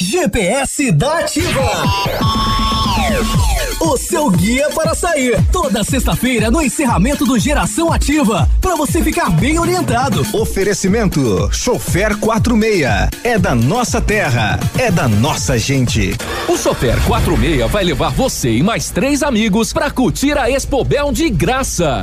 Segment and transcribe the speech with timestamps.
[0.00, 1.84] GPS da Ativa.
[3.80, 5.40] O seu guia para sair.
[5.52, 8.48] Toda sexta-feira no encerramento do Geração Ativa.
[8.60, 10.26] Para você ficar bem orientado.
[10.32, 13.08] Oferecimento: Chofer 46.
[13.22, 14.58] É da nossa terra.
[14.76, 16.16] É da nossa gente.
[16.48, 21.30] O Chofer 46 vai levar você e mais três amigos para curtir a Expobel de
[21.30, 22.02] graça.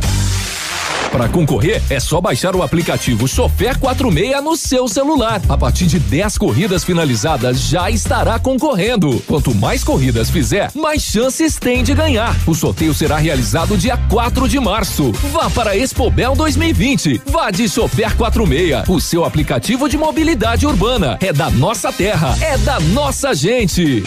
[1.12, 5.42] Para concorrer, é só baixar o aplicativo Chofer 46 no seu celular.
[5.50, 9.22] A partir de 10 corridas finalizadas, já estará concorrendo.
[9.28, 12.36] Quanto mais corridas fizer, mais chances tem de ganhar.
[12.48, 15.12] O sorteio será realizado dia 4 de março.
[15.34, 17.22] Vá para Expobel 2020.
[17.26, 21.18] Vá de Chofer 46, o seu aplicativo de mobilidade urbana.
[21.22, 24.04] É da nossa terra, é da nossa gente.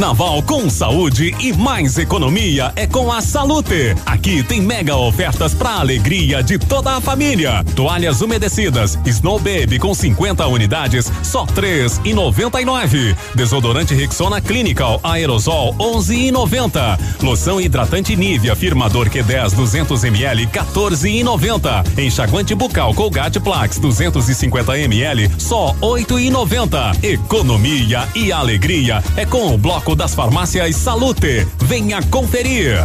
[0.00, 3.94] Carnaval com saúde e mais economia é com a Salute.
[4.06, 7.62] Aqui tem mega ofertas para alegria de toda a família.
[7.76, 13.14] Toalhas umedecidas Snow Baby com 50 unidades, só três e noventa e nove.
[13.34, 16.98] Desodorante Rexona Clinical Aerosol 11 e noventa.
[17.20, 21.84] Loção hidratante Nivea Firmador Q10 200 ml 14 e noventa.
[21.98, 26.90] Enxaguante bucal Colgate Plax 250 ml só 8 e noventa.
[27.02, 31.46] Economia e alegria é com o Bloco das Farmácias Salute.
[31.68, 32.84] Venha conferir.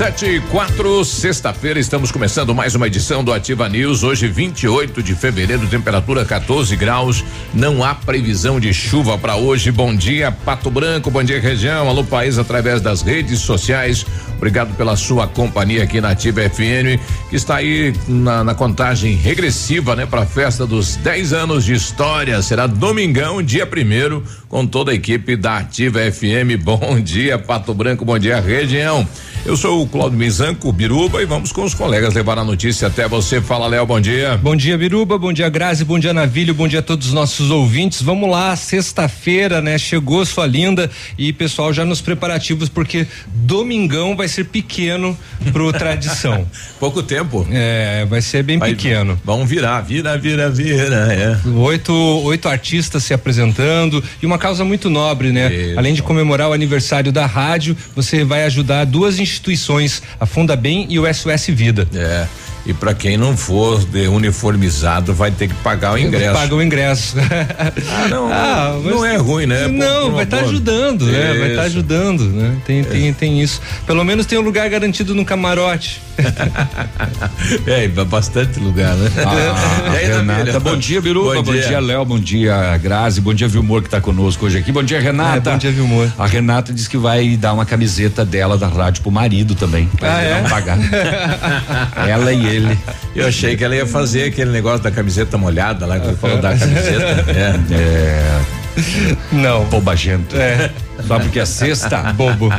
[0.00, 4.02] Sete e quatro, sexta-feira, estamos começando mais uma edição do Ativa News.
[4.02, 7.22] Hoje, 28 de fevereiro, temperatura 14 graus.
[7.52, 9.70] Não há previsão de chuva para hoje.
[9.70, 11.86] Bom dia, Pato Branco, bom dia, região.
[11.86, 14.06] Alô, país, através das redes sociais.
[14.38, 16.96] Obrigado pela sua companhia aqui na Ativa FM,
[17.28, 21.74] que está aí na, na contagem regressiva, né, para a festa dos 10 anos de
[21.74, 22.40] história.
[22.40, 26.56] Será domingão, dia primeiro, com toda a equipe da Ativa FM.
[26.64, 29.06] Bom dia, Pato Branco, bom dia, região.
[29.44, 33.08] Eu sou o Claudio Mizanco, Biruba, e vamos com os colegas levar a notícia até
[33.08, 33.40] você.
[33.40, 34.38] Fala, Léo, bom dia.
[34.40, 37.50] Bom dia, Biruba, bom dia, Grazi, bom dia, Navilho, bom dia a todos os nossos
[37.50, 38.00] ouvintes.
[38.00, 39.76] Vamos lá, sexta-feira, né?
[39.78, 45.18] Chegou sua linda e pessoal já nos preparativos, porque domingão vai ser pequeno
[45.52, 46.46] pro tradição.
[46.78, 47.46] Pouco tempo.
[47.50, 49.20] É, vai ser bem vai, pequeno.
[49.24, 51.48] Vamos virar, vira, vira, vira, é.
[51.48, 55.52] Oito, oito artistas se apresentando e uma causa muito nobre, né?
[55.52, 55.78] Isso.
[55.78, 59.79] Além de comemorar o aniversário da rádio, você vai ajudar duas instituições,
[60.18, 61.88] a Funda Bem e o SOS Vida.
[61.94, 62.49] É.
[62.66, 66.34] E para quem não for de uniformizado vai ter que pagar o ingresso.
[66.34, 67.16] Paga o ingresso.
[67.90, 69.66] ah, não, ah, não é ruim, né?
[69.66, 71.34] Não, vai estar tá ajudando, né?
[71.38, 72.56] Vai estar tá ajudando, né?
[72.66, 73.60] Tem, tem, tem isso.
[73.86, 76.02] Pelo menos tem um lugar garantido no camarote.
[77.66, 79.10] é, bastante lugar, né?
[79.24, 83.32] Ah, aí, Renata, bom dia, Biruba, bom, bom dia, dia Léo, bom dia, Grazi, bom
[83.32, 84.70] dia, Vilmor, que está conosco hoje aqui.
[84.70, 85.50] Bom dia, Renata.
[85.50, 86.08] É, bom dia, Vilmor.
[86.18, 89.88] A Renata disse que vai dar uma camiseta dela da rádio pro marido também.
[90.02, 90.42] Ah, é?
[90.42, 90.78] Não pagar.
[92.06, 92.59] ela e ele.
[93.14, 96.38] Eu achei que ela ia fazer aquele negócio da camiseta molhada lá, que ele falou
[96.38, 97.24] da camiseta.
[97.30, 97.74] é.
[97.74, 98.40] é.
[99.32, 99.64] Não.
[99.66, 100.36] Bobagento.
[100.36, 100.70] É.
[101.06, 102.50] Só porque é sexta, bobo.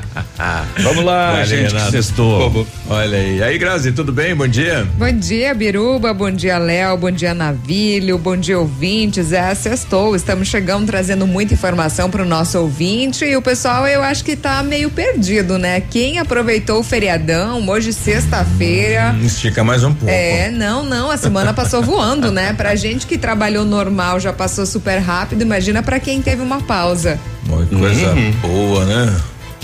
[0.82, 2.50] Vamos lá, Olha gente, que sextou.
[2.50, 2.68] Bobo.
[2.90, 3.38] Olha aí.
[3.38, 4.36] E aí, Grazi, tudo bem?
[4.36, 4.88] Bom dia.
[4.98, 6.14] Bom dia, Biruba.
[6.14, 6.98] Bom dia, Léo.
[6.98, 8.18] Bom dia, Navilho.
[8.18, 9.32] Bom dia, ouvintes.
[9.32, 10.16] É, sextou.
[10.16, 14.36] Estamos chegando trazendo muita informação para o nosso ouvinte e o pessoal eu acho que
[14.36, 15.82] tá meio perdido, né?
[15.82, 19.16] Quem aproveitou o feriadão, hoje sexta-feira.
[19.18, 20.14] Hum, estica mais um pouco.
[20.14, 21.10] É, não, não.
[21.10, 22.54] A semana passou voando, né?
[22.54, 25.42] Pra gente que trabalhou normal já passou super rápido.
[25.42, 27.20] Imagina para quem teve uma pausa.
[27.46, 28.32] Uma coisa uhum.
[28.42, 29.22] boa, né?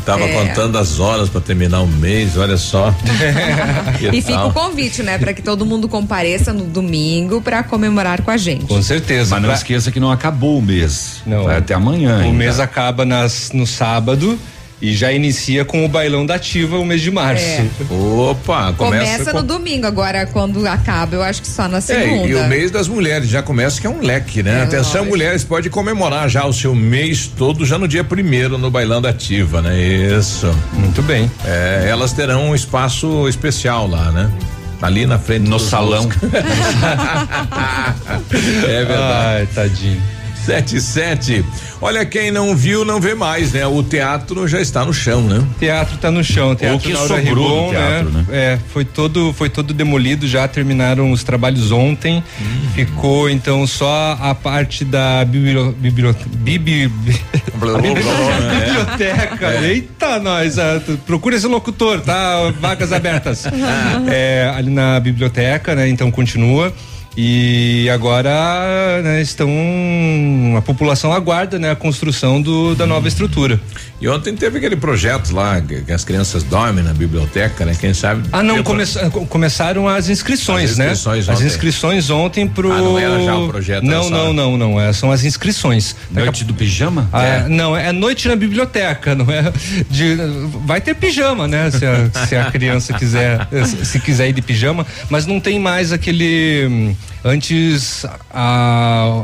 [0.08, 0.34] Tava é.
[0.34, 2.96] contando as horas para terminar o mês, olha só.
[4.14, 8.32] e fica o convite, né, para que todo mundo compareça no domingo para comemorar com
[8.32, 8.68] a gente.
[8.68, 9.32] Com certeza.
[9.32, 9.58] Mas não pra...
[9.58, 11.22] esqueça que não acabou o mês.
[11.26, 11.44] Não.
[11.44, 12.20] Vai até amanhã.
[12.20, 12.38] O ainda.
[12.38, 14.40] mês acaba nas, no sábado
[14.80, 17.44] E já inicia com o bailão da ativa o mês de março.
[17.44, 17.68] É.
[17.90, 19.46] Opa, começa, começa no com...
[19.46, 22.28] domingo, agora quando acaba, eu acho que só na segunda.
[22.28, 24.60] É, e o mês das mulheres já começa que é um leque, né?
[24.60, 25.06] É, Atenção, lógico.
[25.06, 29.10] mulheres, pode comemorar já o seu mês todo já no dia primeiro no bailão da
[29.10, 29.76] ativa, né?
[29.82, 30.54] Isso.
[30.74, 31.32] Muito bem.
[31.44, 34.32] É, elas terão um espaço especial lá, né?
[34.80, 36.08] Ali na frente no salão.
[38.64, 39.38] é verdade.
[39.40, 40.17] Ai, tadinho.
[40.48, 41.44] Sete sete.
[41.82, 43.68] Olha, quem não viu, não vê mais, né?
[43.68, 45.40] O teatro já está no chão, né?
[45.40, 46.52] O teatro está no chão.
[46.52, 48.26] O teatro o que sobrou Rigon, teatro, né?
[48.30, 48.54] né?
[48.54, 52.24] É, foi todo, foi todo demolido, já terminaram os trabalhos ontem.
[52.40, 52.70] Hum.
[52.74, 56.88] Ficou então só a parte da bibli, bibli, bibli,
[58.88, 59.66] biblioteca.
[59.66, 60.56] Eita, nós,
[61.06, 62.54] procura esse locutor, tá?
[62.62, 63.44] Vagas abertas.
[64.08, 65.90] é, ali na biblioteca, né?
[65.90, 66.74] Então continua.
[67.20, 69.50] E agora né, estão
[70.56, 73.60] a população aguarda né, a construção do, da nova estrutura.
[74.00, 77.76] E ontem teve aquele projeto lá que as crianças dormem na biblioteca, né?
[77.80, 78.30] Quem sabe?
[78.32, 78.84] Ah, não, come,
[79.28, 81.34] começaram as inscrições, as inscrições né?
[81.34, 81.46] Ontem.
[81.48, 82.72] As inscrições ontem pro.
[82.72, 83.84] Ah, não era já o projeto.
[83.84, 85.96] Não, não, não, não, é, são as inscrições.
[86.12, 87.10] Noite do pijama?
[87.12, 87.50] Ah, é.
[87.50, 89.52] Não, é noite na biblioteca, não é?
[89.90, 90.16] De,
[90.64, 91.72] vai ter pijama, né?
[91.72, 93.48] Se a, se a criança quiser,
[93.84, 99.24] se quiser ir de pijama, mas não tem mais aquele Antes a,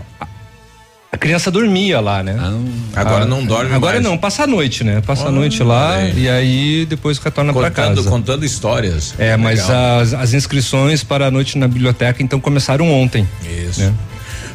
[1.11, 2.35] a criança dormia lá, né?
[2.39, 4.03] Ah, agora a, não dorme Agora mais.
[4.03, 4.99] não, passa a noite, né?
[5.01, 6.13] Passa oh, a noite lá é.
[6.15, 8.09] e aí depois retorna para casa.
[8.09, 9.13] Contando histórias.
[9.19, 13.27] É, mas as, as, inscrições para a noite na biblioteca então começaram ontem.
[13.43, 13.81] Isso.
[13.81, 13.93] Né?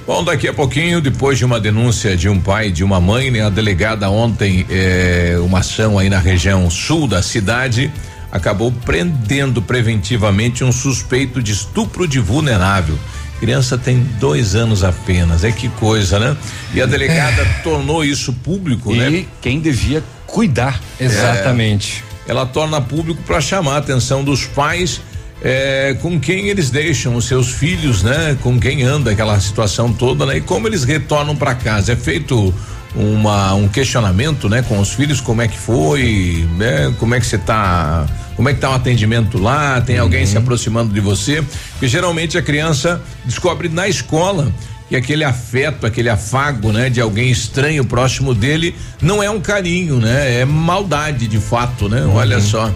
[0.05, 3.31] Bom, daqui a pouquinho, depois de uma denúncia de um pai e de uma mãe,
[3.31, 3.45] né?
[3.45, 7.93] A delegada ontem, eh, uma ação aí na região sul da cidade,
[8.33, 12.99] acabou prendendo preventivamente um suspeito de estupro de vulnerável.
[13.41, 16.37] Criança tem dois anos apenas, é que coisa, né?
[16.75, 17.45] E a delegada é.
[17.63, 19.11] tornou isso público, e né?
[19.11, 20.81] E quem devia cuidar.
[20.99, 22.05] Exatamente.
[22.27, 25.01] É, ela torna público para chamar a atenção dos pais
[25.43, 28.37] é, com quem eles deixam os seus filhos, né?
[28.43, 30.39] Com quem anda aquela situação toda, né?
[30.39, 31.93] E como eles retornam para casa.
[31.93, 32.53] É feito
[32.95, 34.63] uma, um questionamento, né?
[34.63, 36.95] Com os filhos, como é que foi, né?
[36.99, 38.07] Como é que você tá
[38.39, 39.81] como é que tá o atendimento lá?
[39.81, 40.03] Tem uhum.
[40.03, 41.43] alguém se aproximando de você?
[41.73, 44.53] Porque geralmente a criança descobre na escola
[44.89, 49.97] que aquele afeto, aquele afago, né, de alguém estranho próximo dele não é um carinho,
[49.97, 50.41] né?
[50.41, 52.03] É maldade de fato, né?
[52.03, 52.15] Uhum.
[52.15, 52.73] Olha só.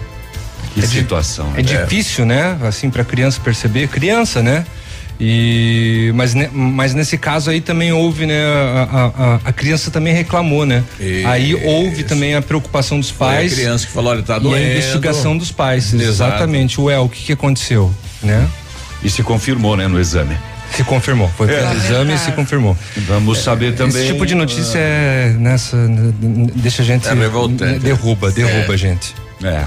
[0.73, 1.53] Que é situação.
[1.55, 2.57] É, é difícil, né?
[2.61, 4.65] Assim para criança perceber, criança, né?
[5.19, 8.43] E mas, mas nesse caso aí também houve, né?
[8.43, 10.83] A, a, a criança também reclamou, né?
[10.99, 11.27] Isso.
[11.27, 13.53] Aí houve também a preocupação dos pais.
[13.53, 14.57] Foi a criança que falou, olha, tá doendo.
[14.57, 16.09] E a investigação dos pais, Exato.
[16.09, 16.81] exatamente.
[16.81, 18.47] Ué, o que que aconteceu, né?
[19.03, 20.35] E se confirmou, né, no exame.
[20.75, 21.69] Se confirmou, foi é.
[21.69, 22.75] o exame e se confirmou.
[23.07, 24.01] Vamos saber também.
[24.01, 25.77] Esse tipo de notícia é nessa
[26.55, 27.13] deixa a gente é
[27.79, 28.73] derruba, derruba é.
[28.73, 29.13] a gente.
[29.43, 29.65] É.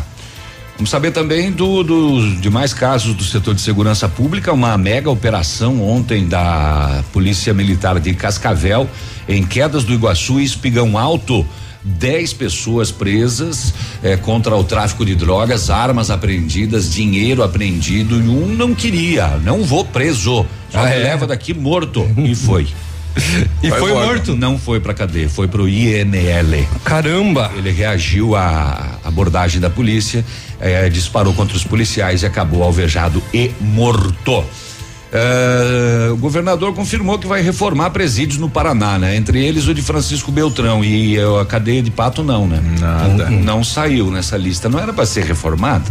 [0.77, 5.83] Vamos saber também dos do demais casos do setor de segurança pública, uma mega operação
[5.83, 8.87] ontem da Polícia Militar de Cascavel,
[9.27, 11.47] em Quedas do Iguaçu e Espigão Alto.
[11.83, 18.47] Dez pessoas presas eh, contra o tráfico de drogas, armas apreendidas, dinheiro apreendido e um
[18.47, 20.99] não queria, não vou preso, só ah, é?
[20.99, 22.67] leva daqui morto e foi.
[23.63, 24.37] E foi, foi morto?
[24.37, 26.69] Não foi pra cadeia, foi pro INL.
[26.85, 27.51] Caramba!
[27.57, 30.25] Ele reagiu à abordagem da polícia,
[30.61, 34.45] eh, disparou contra os policiais e acabou alvejado e morto.
[35.07, 39.17] Uh, o governador confirmou que vai reformar presídios no Paraná, né?
[39.17, 42.61] Entre eles o de Francisco Beltrão e uh, a cadeia de Pato não, né?
[42.79, 43.31] Nada.
[43.31, 44.69] Não, não saiu nessa lista.
[44.69, 45.85] Não era para ser reformada?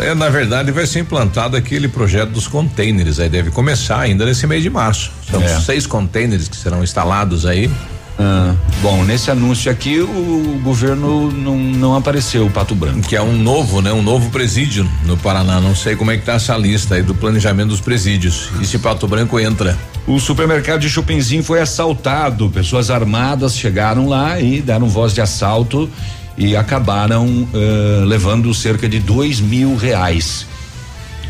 [0.00, 3.18] É, na verdade, vai ser implantado aquele projeto dos containers.
[3.18, 5.10] Aí deve começar ainda nesse mês de março.
[5.28, 5.60] São é.
[5.60, 7.70] seis containers que serão instalados aí.
[8.18, 13.06] Ah, bom, nesse anúncio aqui o governo não, não apareceu o Pato Branco.
[13.06, 13.92] Que é um novo, né?
[13.92, 15.60] Um novo presídio no Paraná.
[15.60, 18.50] Não sei como é que tá essa lista aí do planejamento dos presídios.
[18.60, 19.76] E se Pato Branco entra?
[20.06, 22.48] O supermercado de Chupinzinho foi assaltado.
[22.48, 25.90] Pessoas armadas chegaram lá e deram voz de assalto
[26.38, 30.46] e acabaram uh, levando cerca de dois mil reais.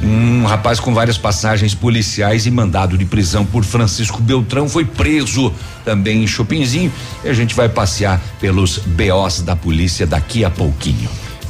[0.03, 5.53] Um rapaz com várias passagens policiais e mandado de prisão por Francisco Beltrão foi preso
[5.85, 6.93] também em Chopinzinho
[7.25, 11.09] e a gente vai passear pelos BOs da polícia daqui a pouquinho.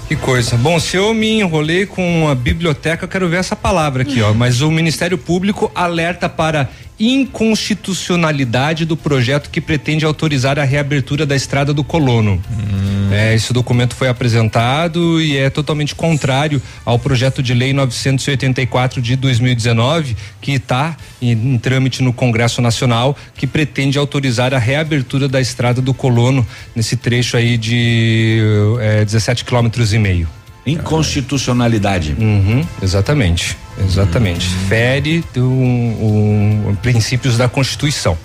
[0.09, 0.57] Que coisa.
[0.57, 4.33] Bom, se eu me enrolei com a biblioteca, eu quero ver essa palavra aqui, ó.
[4.35, 11.35] Mas o Ministério Público alerta para inconstitucionalidade do projeto que pretende autorizar a reabertura da
[11.35, 12.41] estrada do Colono.
[12.51, 12.86] Hum.
[13.17, 13.35] Né?
[13.35, 20.15] Esse documento foi apresentado e é totalmente contrário ao projeto de lei 984 de 2019,
[20.39, 25.81] que está em, em, trâmite no Congresso Nacional, que pretende autorizar a reabertura da estrada
[25.81, 28.39] do Colono nesse trecho aí de
[28.81, 30.29] é, 17 quilômetros e meio.
[30.67, 32.15] Inconstitucionalidade.
[32.19, 34.47] Uhum, exatamente, exatamente.
[34.47, 34.69] Uhum.
[34.69, 38.19] Fere um, um, princípios da Constituição.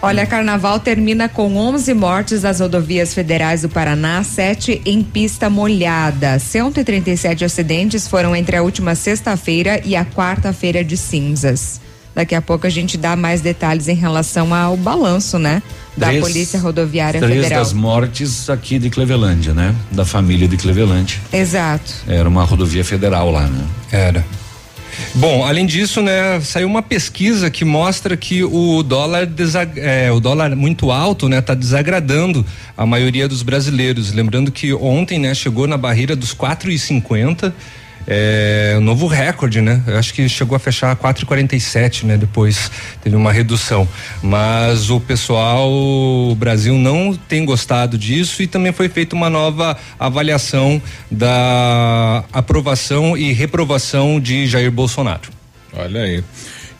[0.00, 6.38] Olha, carnaval termina com 11 mortes nas rodovias federais do Paraná, sete em pista molhada.
[6.38, 11.80] 137 acidentes foram entre a última sexta-feira e a quarta-feira de cinzas.
[12.14, 15.62] Daqui a pouco a gente dá mais detalhes em relação ao balanço, né?
[15.96, 17.60] Da três, Polícia Rodoviária três Federal.
[17.60, 19.74] Três das mortes aqui de Clevelândia, né?
[19.90, 21.20] Da família de Clevelândia.
[21.32, 21.92] Exato.
[22.06, 23.64] Era uma rodovia federal lá, né?
[23.90, 24.24] Era.
[25.14, 29.28] Bom, além disso, né, saiu uma pesquisa que mostra que o dólar
[29.76, 32.44] é, o dólar muito alto, né, tá desagradando
[32.76, 34.12] a maioria dos brasileiros.
[34.12, 37.54] Lembrando que ontem, né, chegou na barreira dos quatro e cinquenta
[38.10, 39.82] é um novo recorde, né?
[39.86, 42.16] Eu acho que chegou a fechar 4,47, né?
[42.16, 42.70] Depois
[43.02, 43.86] teve uma redução.
[44.22, 49.76] Mas o pessoal, o Brasil não tem gostado disso e também foi feita uma nova
[50.00, 55.28] avaliação da aprovação e reprovação de Jair Bolsonaro.
[55.74, 56.24] Olha aí.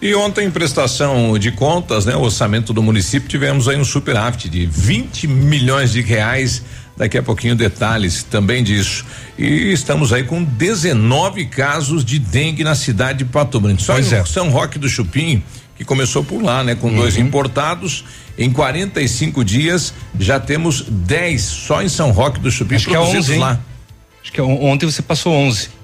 [0.01, 2.17] E ontem, em prestação de contas, né?
[2.17, 6.63] O orçamento do município, tivemos aí um superávit de 20 milhões de reais
[6.99, 9.07] Daqui a pouquinho detalhes também disso.
[9.39, 13.81] E estamos aí com 19 casos de dengue na cidade de Pato Branco.
[13.81, 14.25] Só pois em é.
[14.25, 15.41] São Roque do Chupim,
[15.77, 16.75] que começou por lá, né?
[16.75, 16.97] Com uhum.
[16.97, 18.05] dois importados.
[18.37, 23.01] Em 45 dias já temos 10 só em São Roque do Chupim Acho que é
[23.01, 23.61] 11, lá.
[24.21, 25.78] Acho que é ontem você passou 11.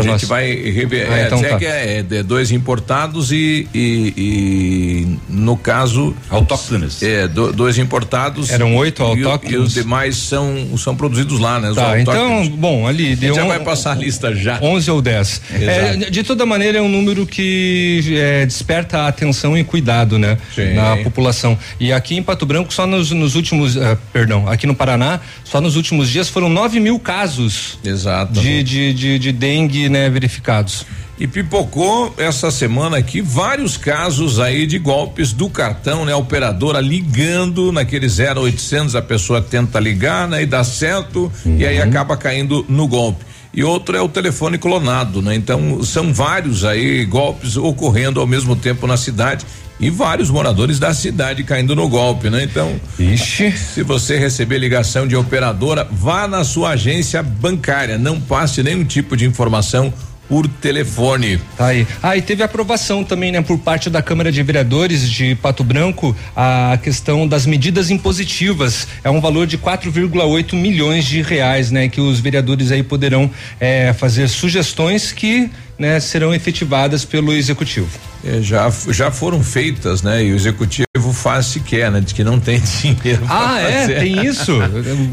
[0.00, 0.24] A gente nós.
[0.24, 1.08] vai rever.
[1.10, 1.58] Ah, é, então tá.
[1.62, 6.14] é, é dois importados e, e, e no caso.
[6.28, 7.02] Autóctones.
[7.02, 8.50] É, do, dois importados.
[8.50, 9.54] Eram oito autóctones.
[9.54, 11.72] E, os demais são, são produzidos lá, né?
[11.74, 13.16] Tá, então, bom, ali.
[13.16, 14.58] Deu já um, vai passar a lista já.
[14.60, 15.42] 11 ou 10.
[15.52, 20.38] É, de toda maneira, é um número que é, desperta atenção e cuidado, né?
[20.54, 20.74] Sim.
[20.74, 21.58] Na população.
[21.78, 23.76] E aqui em Pato Branco, só nos, nos últimos.
[23.76, 27.78] Uh, perdão, aqui no Paraná, só nos últimos dias foram 9 mil casos.
[27.84, 28.40] Exato.
[28.40, 30.86] De, de, de, de dengue né, verificados.
[31.18, 36.14] E pipocou essa semana aqui vários casos aí de golpes do cartão, né?
[36.14, 40.42] A operadora ligando naquele 0800, a pessoa tenta ligar, né?
[40.42, 41.58] E dá certo uhum.
[41.58, 41.84] e aí uhum.
[41.84, 43.26] acaba caindo no golpe.
[43.52, 45.34] E outro é o telefone clonado, né?
[45.34, 49.44] Então são vários aí golpes ocorrendo ao mesmo tempo na cidade
[49.80, 52.44] e vários moradores da cidade caindo no golpe, né?
[52.44, 53.52] Então, Ixi.
[53.52, 59.16] se você receber ligação de operadora, vá na sua agência bancária, não passe nenhum tipo
[59.16, 59.92] de informação
[60.30, 61.40] por telefone.
[61.56, 61.84] Tá aí.
[62.00, 66.16] Ah, e teve aprovação também, né, por parte da Câmara de Vereadores de Pato Branco,
[66.36, 68.86] a questão das medidas impositivas.
[69.02, 73.92] É um valor de 4,8 milhões de reais, né, que os vereadores aí poderão eh,
[73.92, 77.88] fazer sugestões que né, serão efetivadas pelo executivo.
[78.22, 80.22] É, já já foram feitas, né?
[80.22, 80.84] E o executivo
[81.14, 82.00] faz se quer, né?
[82.00, 83.24] De que não tem dinheiro.
[83.26, 83.88] Ah, é?
[84.00, 84.58] Tem isso?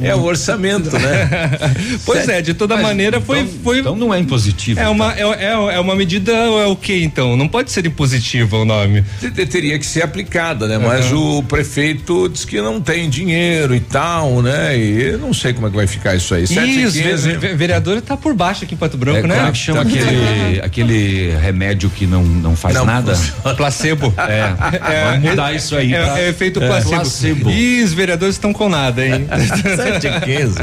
[0.03, 1.29] é o orçamento, né?
[2.05, 3.79] pois é, de toda Mas, maneira foi, então, foi.
[3.79, 4.79] Então não é impositivo.
[4.81, 4.91] É então.
[4.91, 7.37] uma, é, é, é, uma medida, é o que então?
[7.37, 9.05] Não pode ser impositiva o nome.
[9.49, 10.77] Teria que ser aplicada, né?
[10.77, 10.83] Uhum.
[10.83, 14.77] Mas o prefeito diz que não tem dinheiro e tal, né?
[14.77, 16.45] E eu não sei como é que vai ficar isso aí.
[16.45, 19.35] Sete isso, ve vereador tá por baixo aqui em Pato Branco, é, né?
[19.35, 19.89] Como é que chama tá
[20.59, 23.13] aquele, aquele remédio que não, não faz não, nada?
[23.55, 24.13] Placebo.
[24.27, 24.53] É.
[24.91, 25.11] é.
[25.11, 25.93] Vamos mudar isso aí.
[25.93, 26.19] É, pra...
[26.19, 26.93] é efeito placebo.
[26.93, 26.97] É.
[26.97, 27.49] placebo.
[27.49, 29.27] E os vereadores estão com nada, hein?
[29.31, 30.57] 7 15.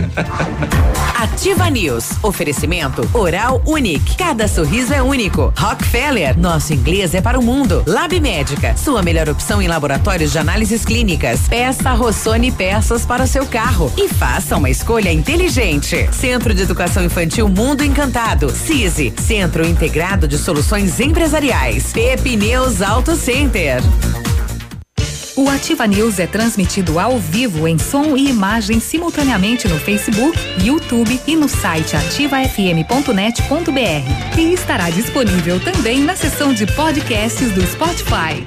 [1.24, 2.10] Ativa News.
[2.22, 4.16] Oferecimento Oral Unique.
[4.16, 5.52] Cada sorriso é único.
[5.56, 6.38] Rockefeller.
[6.38, 7.82] Nosso inglês é para o mundo.
[7.86, 8.76] Lab Médica.
[8.76, 11.40] Sua melhor opção em laboratórios de análises clínicas.
[11.48, 13.90] Peça Rossoni peças para o seu carro.
[13.96, 16.08] E faça uma escolha inteligente.
[16.12, 18.50] Centro de Educação Infantil Mundo Encantado.
[18.50, 19.14] CISI.
[19.18, 21.92] Centro Integrado de Soluções Empresariais.
[21.92, 23.82] Pepineus Auto Center.
[25.36, 31.20] O Ativa News é transmitido ao vivo em som e imagem simultaneamente no Facebook, YouTube
[31.26, 34.38] e no site ativafm.net.br.
[34.38, 38.46] E estará disponível também na seção de podcasts do Spotify.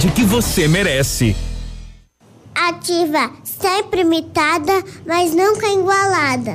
[0.00, 1.36] que você merece.
[2.54, 6.54] Ativa, sempre imitada, mas nunca igualada.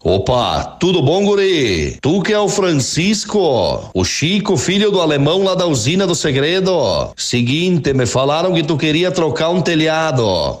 [0.00, 1.98] Opa, tudo bom, guri?
[2.00, 7.12] Tu que é o Francisco, o Chico, filho do alemão lá da usina do segredo.
[7.16, 10.60] Seguinte, me falaram que tu queria trocar um telhado,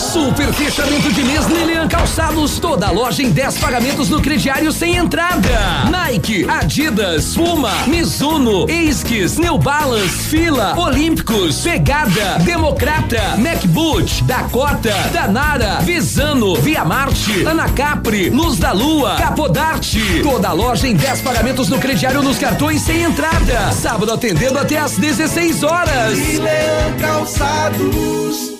[0.00, 2.58] Super fechamento de mês Lilian Calçados.
[2.58, 5.84] Toda loja em 10 pagamentos no crediário sem entrada.
[5.90, 16.56] Nike, Adidas, Puma, Mizuno, Esquis, New Balance, Fila, Olímpicos, Pegada, Democrata, MacBoot, Dakota, Danara, Visano,
[16.56, 20.22] Via Marte, Anacapri, Luz da Lua, Capodarte.
[20.22, 23.70] Toda loja em 10 pagamentos no crediário nos cartões sem entrada.
[23.72, 26.18] Sábado atendendo até às 16 horas.
[26.18, 28.59] Lilian Calçados.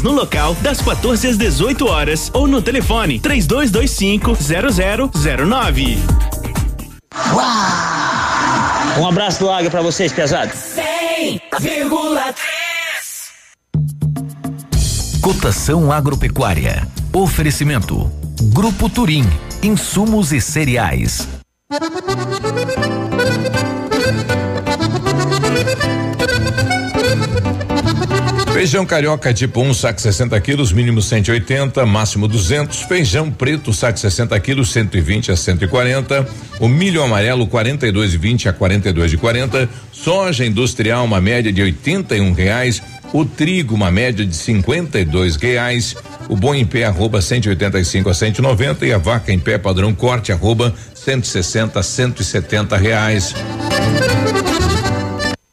[0.01, 4.37] no local das 14 às 18 horas ou no telefone 3225
[5.11, 5.97] 0009.
[8.99, 10.55] Um abraço do Águia pra vocês, pesados.
[10.55, 12.35] 100,3.
[15.21, 16.87] Cotação agropecuária.
[17.13, 18.11] Oferecimento.
[18.53, 19.23] Grupo Turim.
[19.61, 21.27] Insumos e cereais.
[28.61, 32.83] Feijão carioca tipo 1, um, saco 60 quilos, mínimo 180, máximo 200.
[32.83, 36.27] Feijão preto, saco 60 quilos, 120 a 140.
[36.59, 39.67] O milho amarelo, 42,20 a 42,40.
[39.91, 42.83] Soja industrial, uma média de 81 reais.
[43.11, 45.95] O trigo, uma média de 52 reais.
[46.29, 48.85] O boi em pé, arroba 185 a 190.
[48.85, 53.33] E a vaca em pé, padrão corte, arroba 160 a 170 reais.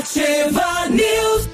[0.00, 1.46] Ativa News.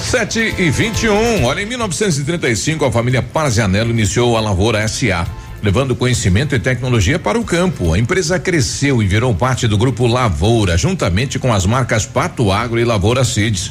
[0.00, 1.44] 7 e 21.
[1.44, 5.26] Olha, em 1935, a família Parzianello iniciou a Lavoura SA,
[5.62, 7.92] levando conhecimento e tecnologia para o campo.
[7.92, 12.80] A empresa cresceu e virou parte do grupo Lavoura, juntamente com as marcas Pato Agro
[12.80, 13.70] e Lavoura Seeds.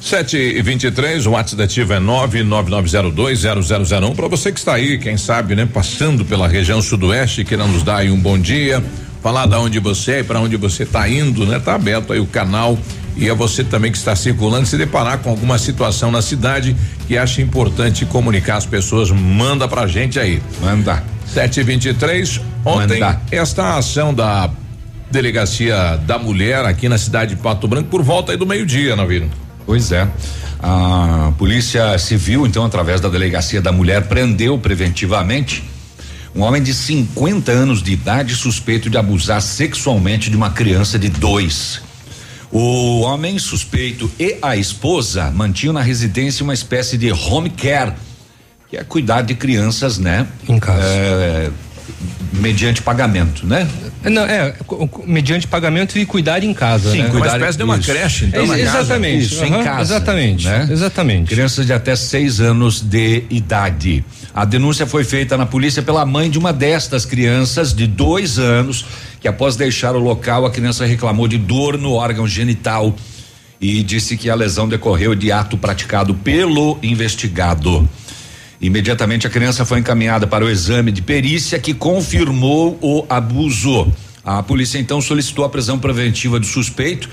[0.00, 4.14] 7 e 23 o WhatsApp da Ativa é 999020001.
[4.14, 7.96] Para você que está aí, quem sabe, né, passando pela região sudoeste, querendo nos dar
[7.98, 8.82] aí um bom dia,
[9.22, 11.58] falar da onde você é e para onde você está indo, né?
[11.58, 12.78] Tá aberto aí o canal
[13.16, 16.76] e é você também que está circulando, se deparar com alguma situação na cidade
[17.08, 20.40] que acha importante comunicar às pessoas, manda pra gente aí.
[20.60, 21.02] Manda.
[21.26, 23.20] 7 e 23 ontem Manda.
[23.30, 24.48] esta ação da
[25.10, 29.28] delegacia da mulher aqui na cidade de Pato Branco por volta aí do meio-dia, Navino.
[29.68, 30.08] Pois é.
[30.58, 35.62] A Polícia Civil, então, através da Delegacia da Mulher, prendeu preventivamente
[36.34, 41.10] um homem de 50 anos de idade suspeito de abusar sexualmente de uma criança de
[41.10, 41.82] dois.
[42.50, 47.92] O homem suspeito e a esposa mantinham na residência uma espécie de home care,
[48.70, 50.26] que é cuidar de crianças, né?
[50.48, 50.82] Em casa.
[50.82, 51.50] É,
[52.32, 53.68] mediante pagamento, né?
[54.04, 54.54] Não, é,
[55.04, 56.92] mediante pagamento e cuidar em casa.
[56.92, 57.08] Sim, né?
[57.10, 57.90] cuidar espécie de uma isso.
[57.90, 58.78] creche, então, É, na casa.
[58.78, 59.24] exatamente.
[59.24, 59.82] Isso, em aham, casa.
[59.94, 60.46] Exatamente.
[60.46, 60.68] né?
[60.70, 61.28] Exatamente.
[61.28, 64.04] Crianças de até seis anos de idade.
[64.32, 68.84] A denúncia foi feita na polícia pela mãe de uma destas crianças de dois anos,
[69.20, 72.94] que após deixar o local, a criança reclamou de dor no órgão genital
[73.60, 77.88] e disse que a lesão decorreu de ato praticado pelo investigado.
[78.60, 83.92] Imediatamente a criança foi encaminhada para o exame de perícia que confirmou o abuso.
[84.24, 87.08] A polícia então solicitou a prisão preventiva do suspeito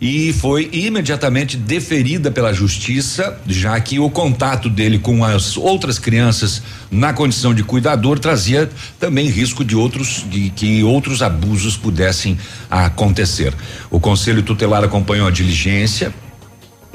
[0.00, 6.62] e foi imediatamente deferida pela justiça, já que o contato dele com as outras crianças
[6.90, 12.38] na condição de cuidador trazia também risco de outros de que outros abusos pudessem
[12.70, 13.54] acontecer.
[13.90, 16.12] O conselho tutelar acompanhou a diligência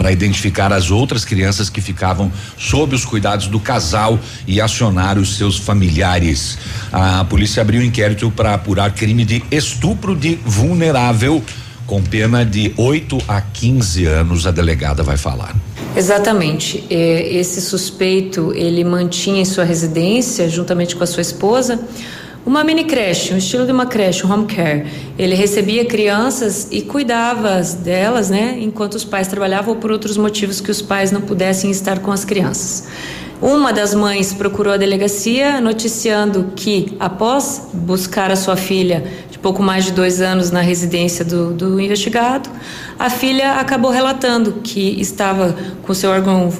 [0.01, 5.37] para identificar as outras crianças que ficavam sob os cuidados do casal e acionar os
[5.37, 6.57] seus familiares.
[6.91, 11.43] A polícia abriu um inquérito para apurar crime de estupro de vulnerável
[11.85, 14.47] com pena de 8 a 15 anos.
[14.47, 15.55] A delegada vai falar.
[15.95, 16.83] Exatamente.
[16.89, 21.79] É, Esse suspeito, ele mantinha em sua residência, juntamente com a sua esposa,
[22.45, 24.85] uma mini creche, um estilo de uma creche, um home care.
[25.17, 30.59] Ele recebia crianças e cuidava delas, né, enquanto os pais trabalhavam ou por outros motivos
[30.59, 32.87] que os pais não pudessem estar com as crianças.
[33.41, 39.63] Uma das mães procurou a delegacia noticiando que, após buscar a sua filha de pouco
[39.63, 42.47] mais de dois anos na residência do, do investigado,
[42.99, 46.53] a filha acabou relatando que estava com seu órgão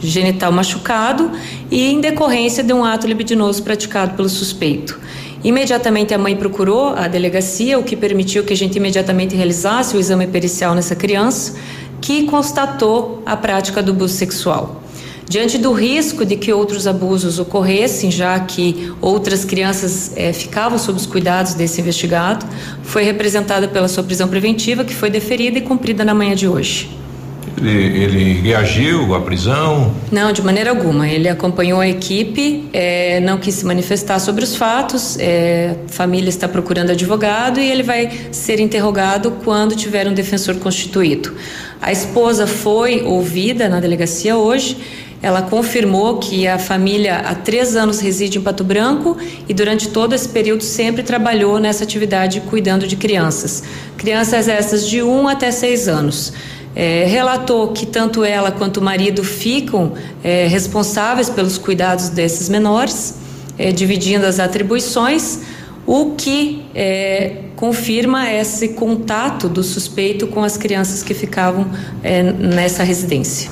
[0.00, 1.30] genital machucado
[1.70, 4.98] e em decorrência de um ato libidinoso praticado pelo suspeito.
[5.42, 10.00] Imediatamente a mãe procurou a delegacia, o que permitiu que a gente imediatamente realizasse o
[10.00, 11.54] exame pericial nessa criança,
[12.00, 14.82] que constatou a prática do abuso sexual.
[15.28, 20.98] Diante do risco de que outros abusos ocorressem, já que outras crianças eh, ficavam sob
[20.98, 22.46] os cuidados desse investigado,
[22.82, 26.88] foi representada pela sua prisão preventiva, que foi deferida e cumprida na manhã de hoje.
[27.66, 29.94] Ele, reagiu à prisão?
[30.10, 31.08] Não, de maneira alguma.
[31.08, 35.16] Ele acompanhou a equipe, eh, não quis se manifestar sobre os fatos.
[35.18, 40.56] eh, a família está procurando advogado e ele vai ser interrogado quando tiver um defensor
[40.56, 41.34] constituído.
[41.80, 44.76] A esposa foi ouvida na delegacia hoje.
[45.20, 49.16] Ela confirmou que a família há três anos reside em Pato Branco
[49.48, 53.64] e durante todo esse período sempre trabalhou nessa atividade cuidando de crianças.
[53.96, 56.32] Crianças essas de 1 até 6 anos.
[56.80, 63.16] É, relatou que tanto ela quanto o marido ficam é, responsáveis pelos cuidados desses menores
[63.58, 65.40] eh, dividindo as atribuições,
[65.84, 71.66] o que eh, confirma esse contato do suspeito com as crianças que ficavam
[72.04, 73.50] eh, nessa residência.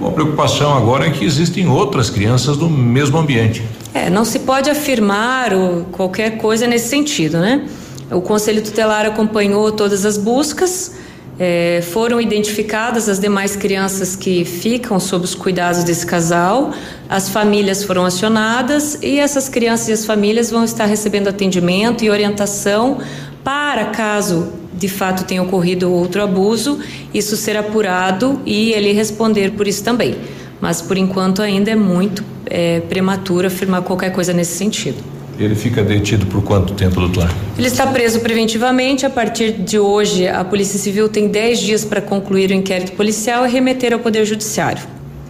[0.00, 3.64] Uma preocupação agora é que existem outras crianças no mesmo ambiente.
[3.92, 7.66] É, não se pode afirmar ou qualquer coisa nesse sentido, né?
[8.12, 10.94] O Conselho Tutelar acompanhou todas as buscas,
[11.38, 16.72] eh, foram identificadas as demais crianças que ficam sob os cuidados desse casal,
[17.08, 22.10] as famílias foram acionadas e essas crianças e as famílias vão estar recebendo atendimento e
[22.10, 22.98] orientação
[23.44, 26.78] para caso de fato tenha ocorrido outro abuso,
[27.12, 30.16] isso ser apurado e ele responder por isso também.
[30.60, 35.17] Mas por enquanto ainda é muito eh, prematuro afirmar qualquer coisa nesse sentido.
[35.38, 37.30] Ele fica detido por quanto tempo, doutor?
[37.56, 39.06] Ele está preso preventivamente.
[39.06, 43.46] A partir de hoje, a Polícia Civil tem 10 dias para concluir o inquérito policial
[43.46, 44.82] e remeter ao Poder Judiciário.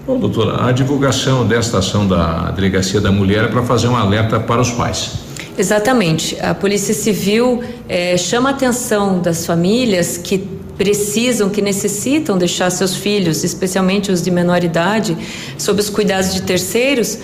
[0.07, 4.41] Bom, doutora, a divulgação desta ação da Delegacia da Mulher é para fazer um alerta
[4.41, 5.19] para os pais.
[5.59, 6.39] Exatamente.
[6.41, 10.39] A Polícia Civil eh, chama a atenção das famílias que
[10.79, 15.19] precisam, que necessitam deixar seus filhos, especialmente os de menor idade,
[15.59, 17.19] sob os cuidados de terceiros,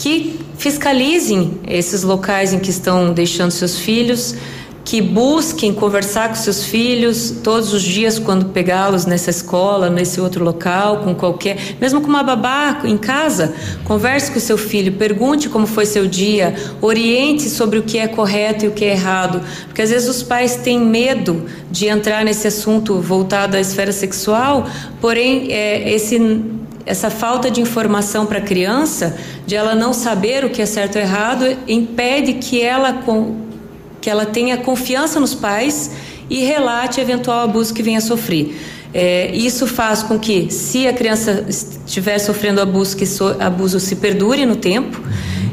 [0.00, 4.34] que fiscalizem esses locais em que estão deixando seus filhos,
[4.82, 10.42] que busquem conversar com seus filhos todos os dias quando pegá-los nessa escola, nesse outro
[10.42, 15.66] local, com qualquer, mesmo com uma babá em casa, converse com seu filho, pergunte como
[15.66, 19.82] foi seu dia, oriente sobre o que é correto e o que é errado, porque
[19.82, 24.66] às vezes os pais têm medo de entrar nesse assunto voltado à esfera sexual,
[24.98, 26.18] porém é, esse
[26.86, 29.16] essa falta de informação para a criança,
[29.46, 33.02] de ela não saber o que é certo ou errado, impede que ela
[34.00, 35.90] que ela tenha confiança nos pais
[36.30, 38.56] e relate eventual abuso que venha a sofrer.
[38.94, 43.96] É, isso faz com que, se a criança estiver sofrendo abuso, que so, abuso se
[43.96, 45.00] perdure no tempo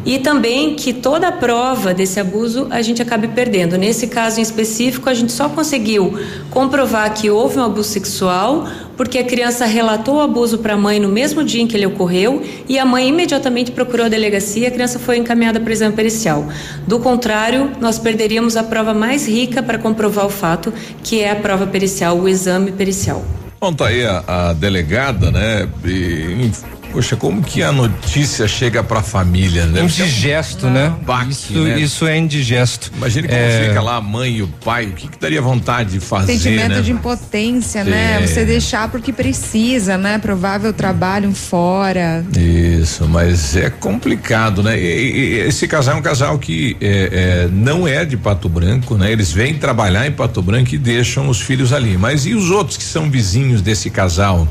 [0.08, 3.78] e também que toda a prova desse abuso a gente acabe perdendo.
[3.78, 6.18] Nesse caso em específico, a gente só conseguiu
[6.50, 8.66] comprovar que houve um abuso sexual
[8.96, 11.86] porque a criança relatou o abuso para a mãe no mesmo dia em que ele
[11.86, 15.74] ocorreu e a mãe imediatamente procurou a delegacia e a criança foi encaminhada para o
[15.74, 16.48] exame pericial.
[16.88, 21.36] Do contrário, nós perderíamos a prova mais rica para comprovar o fato, que é a
[21.36, 23.26] prova pericial, o exame pericial.
[23.60, 25.68] Bom, tá aí a, a delegada, né?
[25.84, 26.50] E,
[26.98, 29.84] Poxa, como que a notícia chega para a família, né?
[29.84, 30.92] Indigesto, né?
[31.06, 31.80] Baque, isso, né?
[31.80, 32.92] isso é indigesto.
[32.98, 33.68] Imagine como É.
[33.68, 36.70] fica lá a mãe e o pai, o que, que daria vontade de fazer, Sentimento
[36.70, 36.82] né?
[36.82, 38.18] de impotência, né?
[38.22, 38.26] Sim.
[38.34, 40.18] Você deixar porque precisa, né?
[40.18, 42.26] Provável trabalho fora.
[42.36, 44.76] Isso, mas é complicado, né?
[44.80, 48.96] E, e- esse casal é um casal que é, é, não é de Pato Branco,
[48.98, 49.12] né?
[49.12, 51.96] Eles vêm trabalhar em Pato Branco e deixam os filhos ali.
[51.96, 54.48] Mas e os outros que são vizinhos desse casal?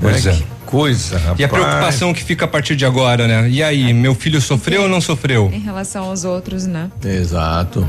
[0.00, 0.32] Pois Né?
[0.32, 0.36] é.
[0.36, 0.42] Que
[0.76, 1.38] coisa, rapaz.
[1.38, 3.46] E a preocupação que fica a partir de agora, né?
[3.50, 5.50] E aí, meu filho sofreu ou não sofreu?
[5.52, 6.90] Em relação aos outros, né?
[7.04, 7.86] Exato.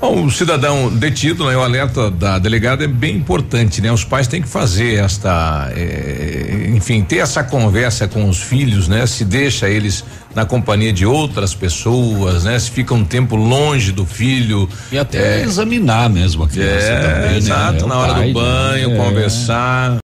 [0.00, 3.90] Bom, o cidadão detido, né, o alerta da delegada é bem importante, né?
[3.92, 9.06] Os pais têm que fazer esta, eh, enfim, ter essa conversa com os filhos, né?
[9.06, 12.58] Se deixa eles na companhia de outras pessoas, né?
[12.58, 14.68] Se fica um tempo longe do filho.
[14.90, 17.36] E até examinar mesmo a criança É, também, né?
[17.38, 18.94] exato, É na hora pai, do banho, né?
[18.94, 19.04] É.
[19.04, 19.98] conversar.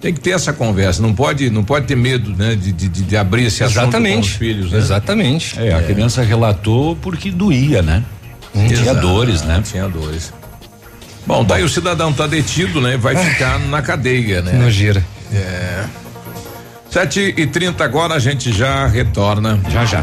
[0.00, 2.54] Tem que ter essa conversa, não pode, não pode ter medo, né?
[2.54, 4.30] De, de, de abrir esse assunto com Exatamente.
[4.30, 4.78] os filhos, né?
[4.78, 5.60] Exatamente.
[5.60, 8.04] É, a criança relatou porque doía, né?
[8.52, 9.62] Tinha Exato, dores, né?
[9.64, 10.32] Tinha dores.
[11.26, 12.96] Bom, daí o cidadão tá detido, né?
[12.96, 14.52] Vai ficar na cadeia, né?
[14.52, 15.04] Nojeira.
[15.32, 15.84] É.
[16.90, 19.60] Sete e trinta agora a gente já retorna.
[19.68, 20.02] Já já.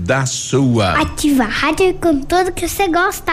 [0.01, 0.99] da sua.
[0.99, 3.31] Ativa a rádio com tudo que você gosta.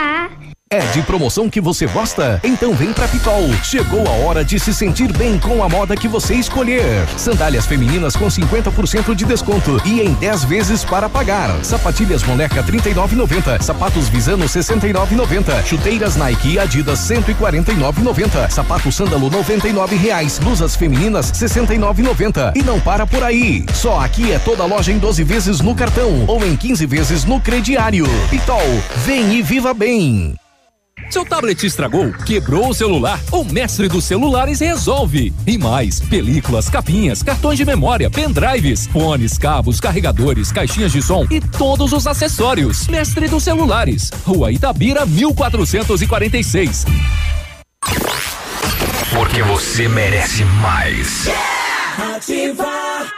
[0.70, 2.38] É de promoção que você gosta?
[2.44, 3.48] Então vem pra Pitol.
[3.64, 7.08] Chegou a hora de se sentir bem com a moda que você escolher.
[7.16, 11.48] Sandálias femininas com 50% de desconto e em 10 vezes para pagar.
[11.64, 13.62] Sapatilhas Moleca 39,90.
[13.62, 15.64] Sapatos Visano 69,90.
[15.64, 18.50] Chuteiras Nike e Adidas 149,90.
[18.50, 20.38] Sapato Sândalo 99 reais.
[20.38, 22.52] Blusas femininas 69,90.
[22.54, 23.64] E não para por aí.
[23.72, 27.40] Só aqui é toda loja em 12 vezes no cartão ou em 15 vezes no
[27.40, 28.04] crediário.
[28.28, 28.60] Pitol,
[29.06, 30.36] vem e viva bem.
[31.10, 32.12] Seu tablet estragou?
[32.12, 33.20] Quebrou o celular?
[33.32, 35.32] O mestre dos celulares resolve.
[35.46, 41.40] E mais: películas, capinhas, cartões de memória, pendrives, fones, cabos, carregadores, caixinhas de som e
[41.40, 42.86] todos os acessórios.
[42.88, 44.10] Mestre dos celulares.
[44.24, 46.84] Rua Itabira, 1446.
[49.14, 51.28] Porque você merece mais.
[52.14, 53.17] Ativa.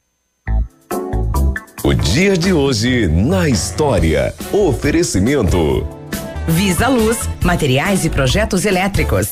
[1.83, 4.35] O dia de hoje na história.
[4.51, 5.87] Oferecimento.
[6.47, 9.29] Visa Luz, materiais e projetos elétricos.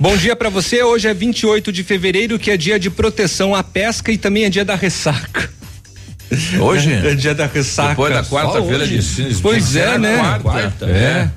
[0.00, 0.82] Bom dia pra você.
[0.82, 4.50] Hoje é 28 de fevereiro, que é dia de proteção à pesca e também é
[4.50, 5.48] dia da ressaca.
[6.60, 6.92] Hoje?
[7.06, 7.90] É dia da ressaca.
[7.90, 9.40] Depois da quarta-feira de cinzas.
[9.40, 10.40] Pois é, né?
[10.42, 10.86] quarta.
[10.86, 11.30] É.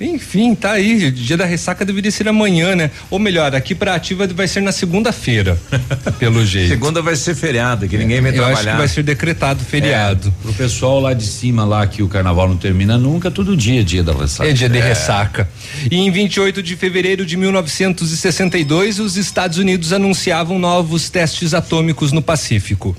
[0.00, 1.10] Enfim, tá aí.
[1.10, 2.90] Dia da ressaca deveria ser amanhã, né?
[3.10, 5.58] Ou melhor, aqui pra ativa vai ser na segunda-feira,
[6.18, 6.68] pelo jeito.
[6.68, 8.72] Segunda vai ser feriado, que ninguém vai Eu acho trabalhar.
[8.72, 10.28] que vai ser decretado feriado.
[10.28, 13.80] É, pro pessoal lá de cima, lá que o carnaval não termina nunca, todo dia
[13.80, 14.48] é dia da ressaca.
[14.48, 15.48] É dia de ressaca.
[15.90, 22.22] E em 28 de fevereiro de 1962, os Estados Unidos anunciavam novos testes atômicos no
[22.22, 22.96] Pacífico.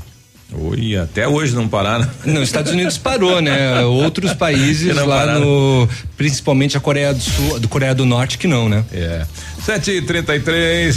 [0.60, 2.08] Oi, até hoje não pararam.
[2.26, 3.82] Não, Estados Unidos parou, né?
[3.82, 5.40] Outros países lá pararam.
[5.40, 8.84] no, principalmente a Coreia do Sul, do Coreia do Norte que não, né?
[8.94, 9.26] É.
[9.66, 10.96] 7h33.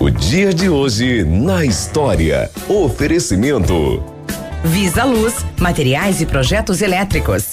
[0.00, 2.50] O dia de hoje na história.
[2.68, 4.02] Oferecimento.
[4.64, 7.52] Visa Luz, materiais e projetos elétricos.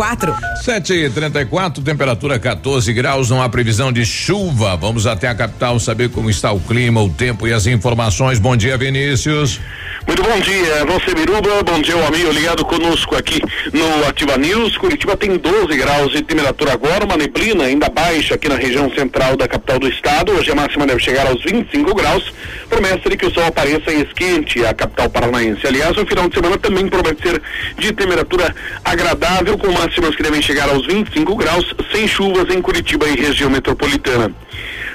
[0.63, 4.75] 7 e 34 temperatura 14 graus, não há previsão de chuva.
[4.75, 8.39] Vamos até a capital saber como está o clima, o tempo e as informações.
[8.39, 9.59] Bom dia, Vinícius.
[10.07, 13.39] Muito bom dia, você Biruba, bom dia, o amigo ligado conosco aqui
[13.71, 14.75] no Ativa News.
[14.75, 19.37] Curitiba tem 12 graus de temperatura agora, uma neblina ainda baixa aqui na região central
[19.37, 20.31] da capital do estado.
[20.31, 22.33] Hoje a máxima deve chegar aos 25 graus.
[22.67, 25.67] Promessa de que o sol apareça e esquente a capital paranaense.
[25.67, 27.41] Aliás, o final de semana também promete ser
[27.77, 33.07] de temperatura agradável, com máximas que devem chegar aos 25 graus, sem chuvas em Curitiba
[33.07, 34.31] e região metropolitana.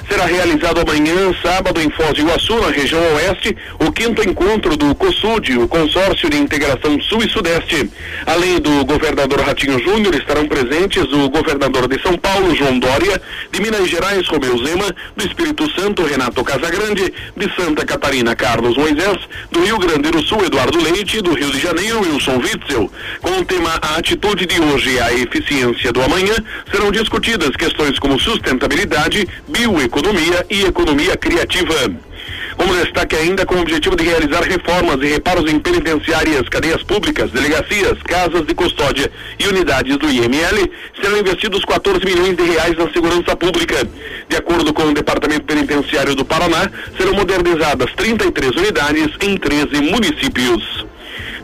[0.09, 4.95] Será realizado amanhã, sábado, em Foz do Iguaçu, na região oeste, o quinto encontro do
[4.95, 7.91] COSUD, o Consórcio de Integração Sul e Sudeste.
[8.25, 13.61] Além do governador Ratinho Júnior, estarão presentes o governador de São Paulo, João Dória, de
[13.61, 19.19] Minas Gerais, Romeu Zema, do Espírito Santo, Renato Casagrande, de Santa Catarina, Carlos Moisés,
[19.51, 22.91] do Rio Grande do Sul, Eduardo Leite, do Rio de Janeiro, Wilson Witzel.
[23.21, 26.35] Com o tema A Atitude de Hoje e a Eficiência do Amanhã,
[26.71, 29.96] serão discutidas questões como sustentabilidade, bioeconomia
[30.51, 31.91] e economia criativa.
[32.57, 37.31] Como destaque ainda, com o objetivo de realizar reformas e reparos em penitenciárias, cadeias públicas,
[37.31, 42.91] delegacias, casas de custódia e unidades do IML, serão investidos 14 milhões de reais na
[42.93, 43.89] segurança pública.
[44.29, 50.87] De acordo com o Departamento Penitenciário do Paraná, serão modernizadas 33 unidades em 13 municípios.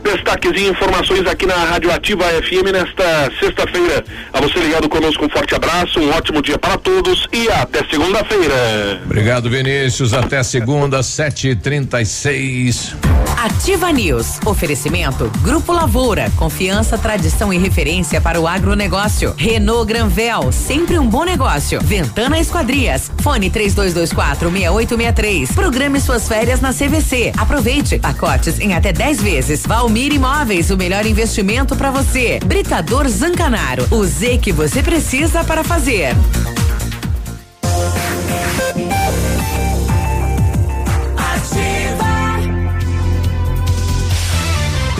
[0.03, 4.03] Destaques e informações aqui na Rádio Ativa FM nesta sexta-feira.
[4.33, 9.01] A você ligado conosco, um forte abraço, um ótimo dia para todos e até segunda-feira.
[9.05, 10.13] Obrigado, Vinícius.
[10.13, 12.95] Até segunda, 7h36.
[13.43, 14.39] Ativa News.
[14.45, 16.31] Oferecimento Grupo Lavoura.
[16.35, 19.33] Confiança, tradição e referência para o agronegócio.
[19.37, 20.51] Renault Granvel.
[20.51, 21.79] Sempre um bom negócio.
[21.81, 23.11] Ventana Esquadrias.
[23.21, 25.51] Fone 3224 6863.
[25.51, 27.31] Programe suas férias na CVC.
[27.37, 27.99] Aproveite.
[27.99, 29.65] Pacotes em até 10 vezes.
[29.65, 30.71] Valmir Imóveis.
[30.71, 32.39] O melhor investimento para você.
[32.45, 33.85] Britador Zancanaro.
[33.91, 36.15] O Z que você precisa para fazer.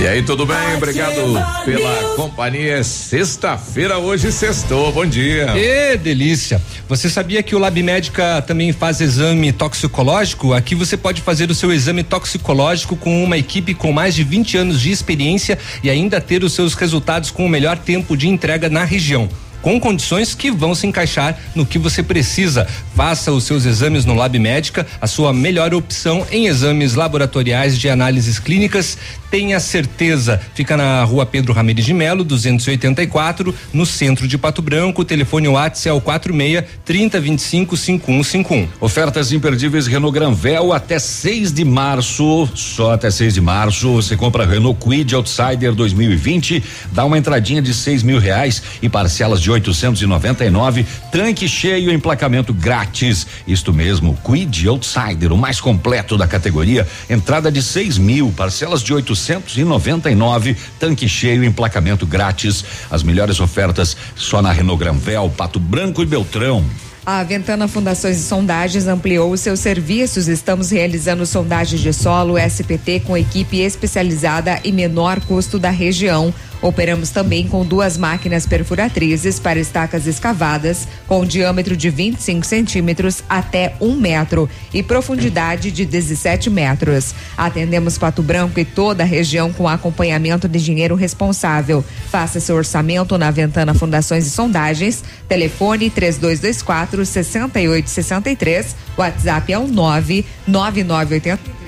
[0.04, 0.76] E aí, tudo bem?
[0.76, 1.16] Obrigado
[1.64, 2.84] pela companhia.
[2.84, 4.92] Sexta-feira, hoje, sextou.
[4.92, 5.54] Bom dia.
[5.56, 6.62] E delícia.
[6.90, 10.52] Você sabia que o Lab Médica também faz exame toxicológico?
[10.52, 14.58] Aqui você pode fazer o seu exame toxicológico com uma equipe com mais de 20
[14.58, 18.70] anos de experiência e ainda ter os seus resultados com o melhor tempo de entrega
[18.70, 19.30] na região
[19.64, 22.68] com condições que vão se encaixar no que você precisa.
[22.94, 27.90] Faça os seus exames no Lab Médica, a sua melhor opção em exames laboratoriais de
[27.90, 28.98] análises clínicas.
[29.34, 30.40] Tenha certeza.
[30.54, 35.02] Fica na rua Pedro Ramirez de Melo, 284, no centro de Pato Branco.
[35.02, 38.68] O telefone WhatsApp é o 46 3025 5151.
[38.80, 42.48] Ofertas imperdíveis Renault Granvel até 6 de março.
[42.54, 43.94] Só até 6 de março.
[43.94, 49.42] Você compra Renault Quid Outsider 2020, dá uma entradinha de seis mil reais e parcelas
[49.42, 53.26] de 899, tanque cheio, emplacamento grátis.
[53.48, 56.88] Isto mesmo, Quid Outsider, o mais completo da categoria.
[57.10, 58.94] Entrada de seis mil, parcelas de
[59.30, 62.64] 899, tanque cheio, emplacamento grátis.
[62.90, 66.64] As melhores ofertas só na Renault Granvel, Pato Branco e Beltrão.
[67.06, 70.30] A Ventana Fundações e Sondagens ampliou os seus serviços.
[70.30, 76.34] Estamos realizando sondagens de solo SPT com equipe especializada e menor custo da região.
[76.64, 83.76] Operamos também com duas máquinas perfuratrizes para estacas escavadas, com diâmetro de 25 centímetros até
[83.82, 87.14] um metro e profundidade de 17 metros.
[87.36, 91.84] Atendemos Pato Branco e toda a região com acompanhamento de engenheiro responsável.
[92.10, 95.04] Faça seu orçamento na Ventana Fundações e Sondagens.
[95.28, 98.74] Telefone 3224 6863.
[98.98, 101.63] WhatsApp é o 99983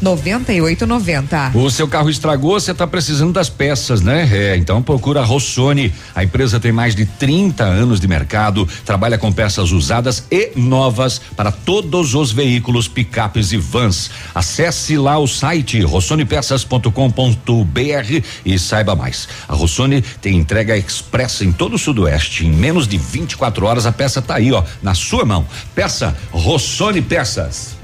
[0.00, 1.52] 9890.
[1.54, 4.28] O seu carro estragou, você está precisando das peças, né?
[4.32, 5.92] É, então procura a Rossoni.
[6.14, 11.20] A empresa tem mais de 30 anos de mercado, trabalha com peças usadas e novas
[11.36, 14.10] para todos os veículos, picapes e vans.
[14.34, 19.28] Acesse lá o site rossonepeças.com.br e saiba mais.
[19.48, 22.46] A Rossoni tem entrega expressa em todo o sudoeste.
[22.46, 25.46] Em menos de 24 horas a peça está aí, ó, na sua mão.
[25.74, 27.77] Peça Rossoni Peças.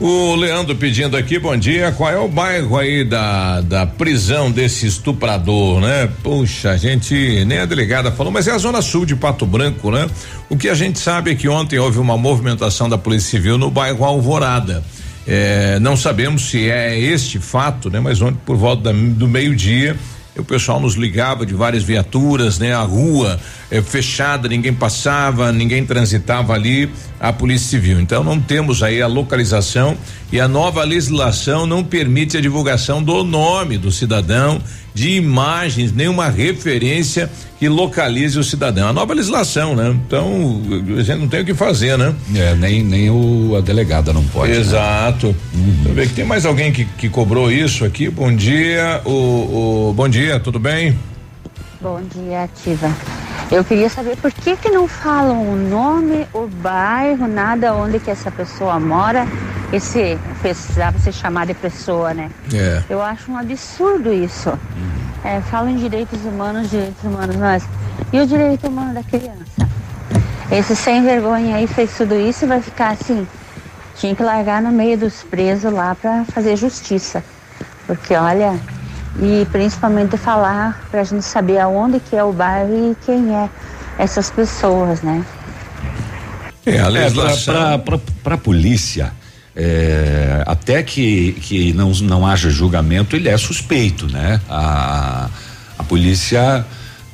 [0.00, 1.90] O Leandro pedindo aqui, bom dia.
[1.90, 6.08] Qual é o bairro aí da, da prisão desse estuprador, né?
[6.22, 9.90] Puxa, a gente nem a delegada falou, mas é a zona sul de Pato Branco,
[9.90, 10.08] né?
[10.48, 13.72] O que a gente sabe é que ontem houve uma movimentação da Polícia Civil no
[13.72, 14.84] bairro Alvorada.
[15.26, 17.98] É, não sabemos se é este fato, né?
[17.98, 19.96] Mas ontem por volta da, do meio-dia
[20.38, 22.72] o pessoal nos ligava de várias viaturas, né?
[22.72, 23.40] A rua
[23.70, 26.90] é, fechada, ninguém passava, ninguém transitava ali,
[27.20, 28.00] a Polícia Civil.
[28.00, 29.96] Então não temos aí a localização
[30.32, 34.60] e a nova legislação não permite a divulgação do nome do cidadão,
[34.94, 38.88] de imagens, nenhuma referência que localize o cidadão.
[38.88, 39.96] A nova legislação, né?
[40.06, 40.60] Então,
[40.98, 42.14] a gente não tem o que fazer, né?
[42.34, 44.52] É, nem, nem o, a delegada não pode.
[44.52, 44.58] né?
[44.58, 45.28] Exato.
[45.54, 45.72] Uhum.
[45.76, 48.08] Deixa eu ver que tem mais alguém que, que cobrou isso aqui.
[48.08, 50.96] Bom dia, o, o bom dia, tudo bem?
[51.80, 52.90] Bom dia, Ativa.
[53.52, 58.10] Eu queria saber por que que não falam o nome, o bairro, nada onde que
[58.10, 59.26] essa pessoa mora.
[59.72, 62.30] Esse precisava ser chamado de pessoa, né?
[62.52, 62.82] É.
[62.90, 64.58] Eu acho um absurdo isso.
[65.22, 67.62] É, falam em direitos humanos, direitos humanos, mas
[68.12, 69.68] e o direito humano da criança?
[70.50, 73.26] Esse sem vergonha aí fez tudo isso e vai ficar assim.
[73.94, 77.22] Tinha que largar no meio dos presos lá para fazer justiça.
[77.86, 78.58] Porque olha,
[79.20, 83.48] e principalmente falar para a gente saber aonde que é o bairro e quem é
[83.98, 85.24] essas pessoas, né?
[86.64, 87.82] É, a É, legislação.
[88.22, 89.12] para a polícia,
[89.56, 94.40] é, até que, que não, não haja julgamento, ele é suspeito, né?
[94.48, 95.28] A,
[95.78, 96.64] a polícia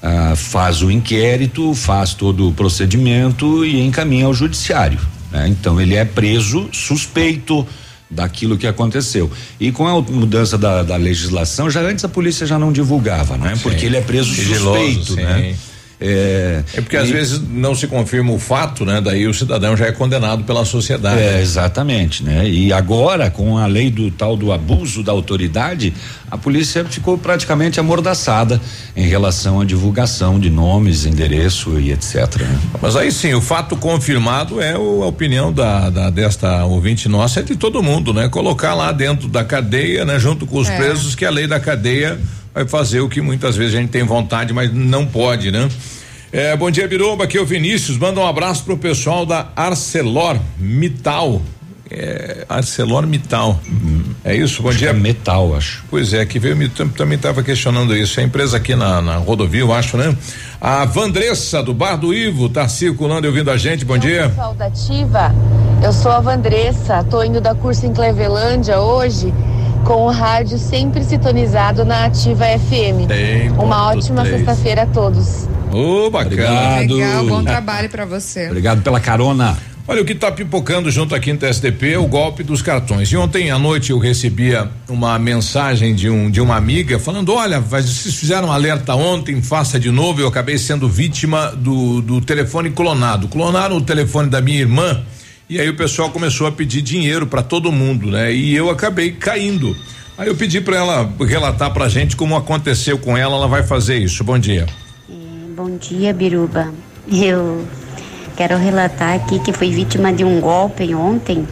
[0.02, 4.98] ah, faz o inquérito, faz todo o procedimento e encaminha ao judiciário.
[5.32, 5.48] né?
[5.48, 7.66] Então ele é preso suspeito
[8.10, 9.30] daquilo que aconteceu.
[9.58, 13.58] E com a mudança da, da legislação, já antes a polícia já não divulgava, né?
[13.62, 15.22] Porque ele é preso Sigiloso, suspeito, sim.
[15.22, 15.56] né?
[16.00, 19.00] É, É porque às e- vezes não se confirma o fato, né?
[19.00, 21.20] Daí o cidadão já é condenado pela sociedade.
[21.20, 22.48] É, exatamente, né?
[22.48, 25.92] E agora, com a lei do tal do abuso da autoridade,
[26.30, 28.60] a polícia ficou praticamente amordaçada
[28.96, 32.36] em relação à divulgação de nomes, endereço e etc.
[32.40, 32.58] né?
[32.82, 37.40] Mas aí sim, o fato confirmado é o- a opinião da, da- desta ouvinte nossa,
[37.40, 38.28] é de todo mundo, né?
[38.28, 40.18] Colocar lá dentro da cadeia, né?
[40.18, 40.76] Junto com os É.
[40.76, 42.18] presos, que a lei da cadeia
[42.54, 45.68] vai fazer o que muitas vezes a gente tem vontade, mas não pode, né?
[46.30, 50.38] É, bom dia, Biruba, aqui é o Vinícius, manda um abraço pro pessoal da Arcelor
[50.58, 51.42] Mital.
[51.90, 53.60] É, Arcelor Mital.
[54.24, 54.62] É isso?
[54.62, 54.92] Bom dia.
[54.92, 55.84] metal, acho.
[55.90, 58.18] Pois é, que veio também estava questionando isso.
[58.18, 60.16] É a empresa aqui na, na rodovia, eu acho, né?
[60.60, 63.84] A Vandressa do Bar do Ivo tá circulando e ouvindo a gente.
[63.84, 64.28] Bom dia.
[64.30, 65.34] Pessoal da Ativa,
[65.84, 69.32] eu sou a Vandressa, tô indo da curso em Clevelândia hoje
[69.84, 73.06] com o rádio sempre sintonizado na Ativa FM.
[73.06, 75.46] Tem Uma ótima sexta-feira a todos.
[75.70, 76.78] Ô, bacana.
[76.78, 78.46] Legal, bom trabalho pra você.
[78.46, 79.56] Obrigado pela carona.
[79.86, 83.12] Olha, o que está pipocando junto aqui no TSDP é o golpe dos cartões.
[83.12, 87.60] E ontem à noite eu recebia uma mensagem de, um, de uma amiga falando: olha,
[87.60, 90.22] vocês fizeram um alerta ontem, faça de novo.
[90.22, 93.28] Eu acabei sendo vítima do, do telefone clonado.
[93.28, 95.04] Clonaram o telefone da minha irmã
[95.48, 98.32] e aí o pessoal começou a pedir dinheiro para todo mundo, né?
[98.32, 99.76] E eu acabei caindo.
[100.16, 103.98] Aí eu pedi para ela relatar pra gente como aconteceu com ela, ela vai fazer
[103.98, 104.22] isso.
[104.22, 104.66] Bom dia.
[105.56, 106.72] Bom dia, Biruba.
[107.12, 107.66] Eu
[108.36, 111.46] quero relatar aqui que fui vítima de um golpe ontem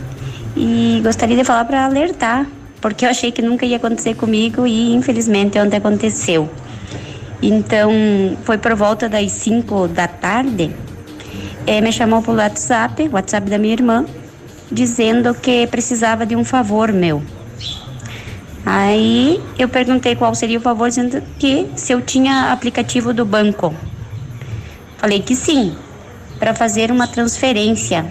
[0.56, 2.46] e gostaria de falar para alertar,
[2.80, 6.50] porque eu achei que nunca ia acontecer comigo e infelizmente ontem aconteceu.
[7.42, 7.90] Então,
[8.44, 10.70] foi por volta das 5 da tarde,
[11.66, 14.06] eh, me chamou pelo WhatsApp, WhatsApp da minha irmã,
[14.70, 17.22] dizendo que precisava de um favor meu.
[18.64, 23.74] Aí eu perguntei qual seria o favor, dizendo que se eu tinha aplicativo do banco.
[24.98, 25.74] Falei que sim,
[26.38, 28.06] para fazer uma transferência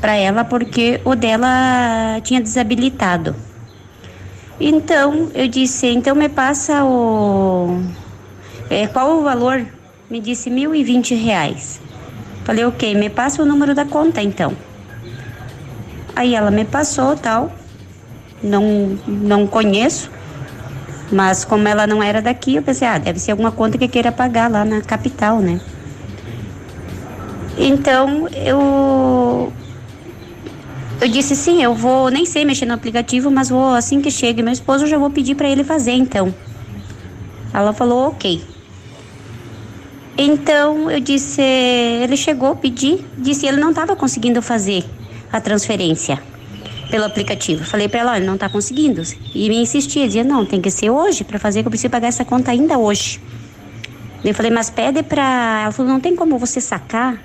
[0.00, 3.36] para ela, porque o dela tinha desabilitado.
[4.58, 7.82] Então eu disse, então me passa o.
[8.68, 9.66] é, qual o valor?
[10.10, 11.80] Me disse e vinte reais.
[12.50, 14.52] Falei, ok, me passa o número da conta então.
[16.16, 17.52] Aí ela me passou tal.
[18.42, 20.10] Não, não conheço.
[21.12, 24.10] Mas como ela não era daqui, eu pensei, ah, deve ser alguma conta que queira
[24.10, 25.60] pagar lá na capital, né?
[27.56, 29.52] Então eu
[31.00, 34.42] eu disse sim, eu vou nem sei mexer no aplicativo, mas vou assim que chega
[34.42, 36.34] meu esposo eu já vou pedir para ele fazer então.
[37.54, 38.42] Ela falou ok.
[40.22, 44.84] Então eu disse, ele chegou, pedi, disse ele não estava conseguindo fazer
[45.32, 46.22] a transferência
[46.90, 47.64] pelo aplicativo.
[47.64, 49.00] Falei para ela, olha, não está conseguindo.
[49.34, 52.08] E me insistia, dizia, não, tem que ser hoje para fazer que eu preciso pagar
[52.08, 53.18] essa conta ainda hoje.
[54.22, 55.62] Eu falei, mas pede para.
[55.62, 57.18] Ela falou, não tem como você sacar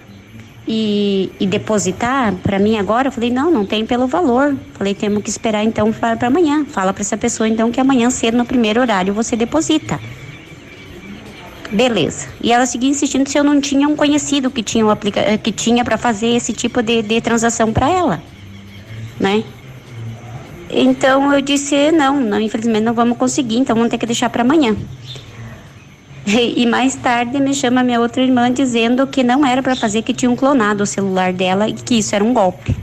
[0.66, 3.10] e, e depositar para mim agora?
[3.10, 4.56] Eu falei, não, não tem pelo valor.
[4.76, 6.64] Falei, temos que esperar então para amanhã.
[6.64, 10.00] Fala para essa pessoa então que amanhã cedo, no primeiro horário, você deposita.
[11.76, 12.30] Beleza.
[12.42, 15.38] E ela seguia insistindo se eu não tinha um conhecido que tinha um aplica eh,
[15.38, 18.24] que tinha para fazer esse tipo de, de transação para ela,
[19.20, 19.44] né?
[20.70, 24.42] Então eu disse não, não, infelizmente não vamos conseguir, então vamos ter que deixar para
[24.42, 24.74] amanhã.
[26.26, 30.02] E, e mais tarde me chama minha outra irmã dizendo que não era para fazer,
[30.02, 32.74] que tinham clonado o celular dela e que isso era um golpe.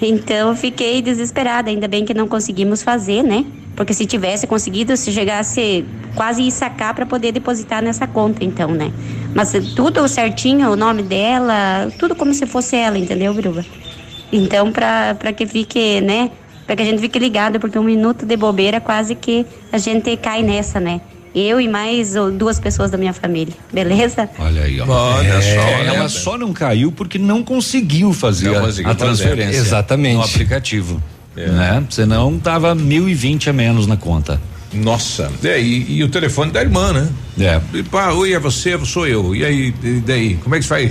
[0.00, 3.44] Então fiquei desesperada, ainda bem que não conseguimos fazer, né?
[3.76, 8.70] Porque se tivesse conseguido, se chegasse quase ir sacar para poder depositar nessa conta, então,
[8.72, 8.90] né?
[9.34, 13.64] Mas tudo certinho, o nome dela, tudo como se fosse ela, entendeu, Biruba?
[14.32, 16.30] Então, para que fique, né?
[16.66, 20.16] Para que a gente fique ligado, porque um minuto de bobeira quase que a gente
[20.16, 21.00] cai nessa, né?
[21.34, 24.26] Eu e mais oh, duas pessoas da minha família, beleza?
[24.38, 24.86] Olha aí, ó.
[24.88, 25.86] Olha É, só, né?
[25.94, 29.24] ela só não caiu porque não conseguiu fazer Não a- conseguiu a fazer.
[29.24, 29.58] transferência.
[29.60, 30.14] Exatamente.
[30.16, 31.02] No aplicativo.
[31.36, 31.48] É.
[31.48, 31.84] Né?
[31.90, 34.40] Senão tava mil e vinte a menos na conta.
[34.72, 37.08] Nossa, é, e, e o telefone da irmã, né?
[37.38, 37.60] É.
[37.74, 39.34] E, pá, oi, é você, sou eu.
[39.36, 40.34] E aí, e daí?
[40.36, 40.90] Como é que faz?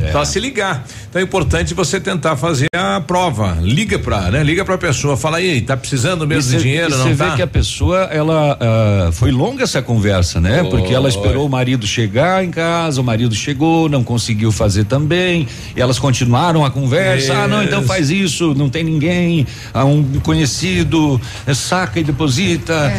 [0.00, 0.10] É.
[0.10, 0.86] Só se ligar.
[1.08, 3.58] Então é importante você tentar fazer a prova.
[3.60, 4.42] Liga pra, né?
[4.42, 7.14] Liga pra pessoa, fala aí, tá precisando mesmo E de cê- dinheiro, e não cê
[7.14, 7.28] tá?
[7.30, 10.64] vê que a pessoa, ela ah, foi longa essa conversa, né?
[10.64, 15.46] Porque ela esperou o marido chegar em casa, o marido chegou, não conseguiu fazer também,
[15.76, 17.34] e elas continuaram a conversa.
[17.34, 17.88] Ah, não, então Isso.
[17.88, 21.20] faz isso, não tem ninguém, ah, um conhecido,
[21.54, 22.90] saca e deposita.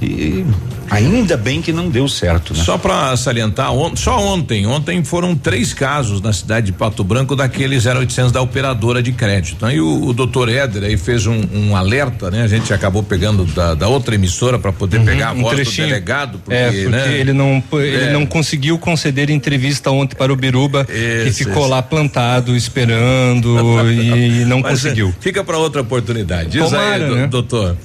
[0.00, 0.44] E
[0.90, 2.62] ainda bem que não deu certo, né?
[2.62, 7.34] Só para salientar, on, só ontem, ontem foram três casos na cidade de Pato Branco
[7.34, 9.68] daquele 0800 da operadora de crédito.
[9.68, 12.42] E o, o doutor Éder aí fez um, um, alerta, né?
[12.42, 15.56] A gente acabou pegando da, da outra emissora para poder uhum, pegar a um voz
[15.56, 15.88] trechinho.
[15.88, 17.18] do delegado, porque, é, porque né?
[17.18, 18.12] ele não ele é.
[18.12, 23.56] não conseguiu conceder entrevista ontem para o Biruba, que ficou lá plantado esperando
[23.90, 25.14] e não Mas, é, conseguiu.
[25.20, 26.50] Fica para outra oportunidade.
[26.50, 27.26] Diz Tomara, aí, né?
[27.26, 27.76] doutor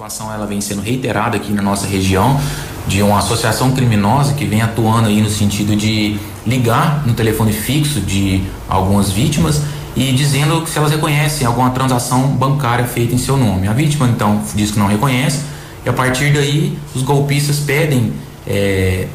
[0.00, 2.40] situação ela vem sendo reiterada aqui na nossa região
[2.86, 8.00] de uma associação criminosa que vem atuando aí no sentido de ligar no telefone fixo
[8.00, 9.60] de algumas vítimas
[9.94, 13.68] e dizendo que se elas reconhecem alguma transação bancária feita em seu nome.
[13.68, 15.40] A vítima então diz que não reconhece
[15.84, 18.14] e a partir daí os golpistas pedem
[18.46, 19.06] é,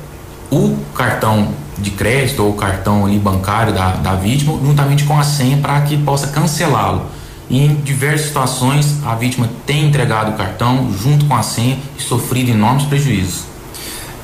[0.51, 1.47] o cartão
[1.79, 5.81] de crédito ou o cartão ali bancário da, da vítima juntamente com a senha para
[5.81, 7.07] que possa cancelá-lo.
[7.49, 12.49] Em diversas situações, a vítima tem entregado o cartão junto com a senha e sofrido
[12.49, 13.43] enormes prejuízos.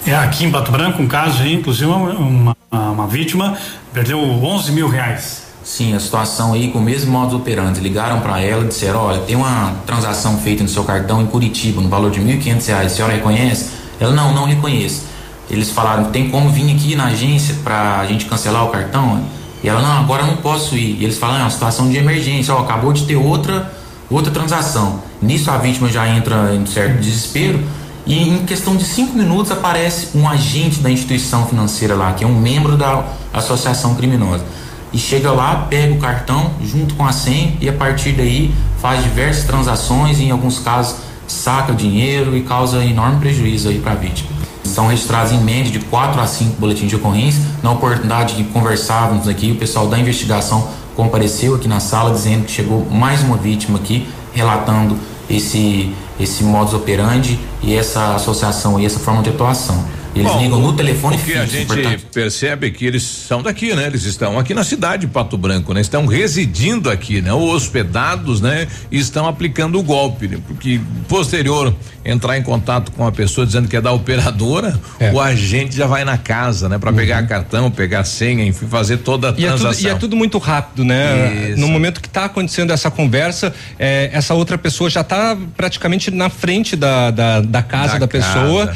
[0.06, 3.56] É, aqui em Pato Branco, um caso inclusive uma, uma vítima
[3.94, 5.44] perdeu 11 mil reais.
[5.64, 7.80] Sim, a situação aí com o mesmo modo operante.
[7.80, 11.82] Ligaram para ela e disseram: olha, tem uma transação feita no seu cartão em Curitiba,
[11.82, 12.86] no valor de R$ 1.500.
[12.86, 13.70] A senhora reconhece?
[14.00, 15.04] Ela: não, não reconheço.
[15.50, 19.24] Eles falaram: tem como vir aqui na agência para a gente cancelar o cartão?
[19.64, 20.98] E ela, não, agora não posso ir.
[21.00, 23.72] E eles falam, é uma situação de emergência, ó, acabou de ter outra,
[24.10, 25.02] outra transação.
[25.22, 27.60] Nisso a vítima já entra em certo desespero
[28.06, 32.28] e em questão de cinco minutos aparece um agente da instituição financeira lá, que é
[32.28, 34.44] um membro da associação criminosa.
[34.92, 39.04] E chega lá, pega o cartão junto com a senha e a partir daí faz
[39.04, 40.98] diversas transações e em alguns casos
[41.28, 44.31] saca dinheiro e causa enorme prejuízo aí para a vítima
[44.72, 47.42] são registrados em média de 4 a 5 boletins de ocorrência.
[47.62, 52.52] Na oportunidade de conversávamos aqui, o pessoal da investigação compareceu aqui na sala dizendo que
[52.52, 54.98] chegou mais uma vítima aqui, relatando
[55.30, 59.84] esse, esse modus operandi e essa associação e essa forma de atuação.
[60.14, 61.40] Eles Bom, ligam no telefone fixo.
[61.40, 62.06] a gente portanto.
[62.14, 63.86] percebe que eles são daqui, né?
[63.88, 65.80] Eles estão aqui na cidade de Pato Branco, né?
[65.80, 67.32] Estão residindo aqui, né?
[67.32, 68.68] Ou hospedados, né?
[68.92, 70.38] E estão aplicando o golpe, né?
[70.46, 75.12] Porque posterior entrar em contato com a pessoa dizendo que é da operadora, é.
[75.12, 76.78] o agente já vai na casa, né?
[76.78, 76.98] Para uhum.
[76.98, 79.70] pegar cartão, pegar senha, enfim, fazer toda a e transação.
[79.70, 81.52] É tudo, e é tudo muito rápido, né?
[81.52, 81.62] Isso.
[81.62, 86.30] No momento que está acontecendo essa conversa, é, essa outra pessoa já está praticamente na
[86.30, 88.76] frente da, da, da casa da, da pessoa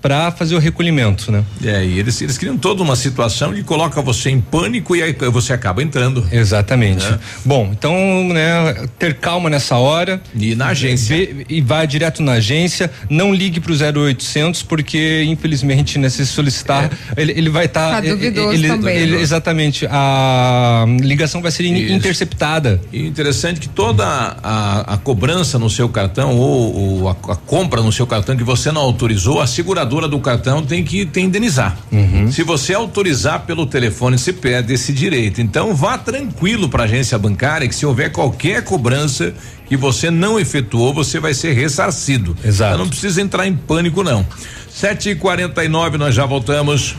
[0.00, 1.44] para fazer o recolhimento, né?
[1.64, 5.16] É, e eles, eles criam toda uma situação que coloca você em pânico e aí
[5.30, 6.26] você acaba entrando.
[6.30, 7.04] Exatamente.
[7.04, 7.18] Né?
[7.44, 7.94] Bom, então,
[8.28, 10.20] né, ter calma nessa hora.
[10.34, 11.16] E na agência.
[11.16, 16.90] Vê, e vai direto na agência, não ligue pro 0800 porque infelizmente, né, se solicitar,
[17.16, 17.20] é.
[17.20, 18.96] ele, ele vai estar tá, tá duvidoso ele, também.
[18.96, 21.92] Ele, exatamente, a ligação vai ser Isso.
[21.92, 22.80] interceptada.
[22.92, 27.82] E interessante que toda a, a, cobrança no seu cartão ou, ou a, a compra
[27.82, 31.76] no seu cartão que você não autorizou, a seguradora do cartão tem que te indenizar.
[31.92, 32.32] Uhum.
[32.32, 35.42] Se você autorizar pelo telefone, você perde esse direito.
[35.42, 39.34] Então vá tranquilo para a agência bancária que se houver qualquer cobrança
[39.66, 42.34] que você não efetuou, você vai ser ressarcido.
[42.42, 42.72] Exato.
[42.72, 44.26] Então não precisa entrar em pânico não.
[44.70, 46.96] Sete e quarenta e nove, nós já voltamos.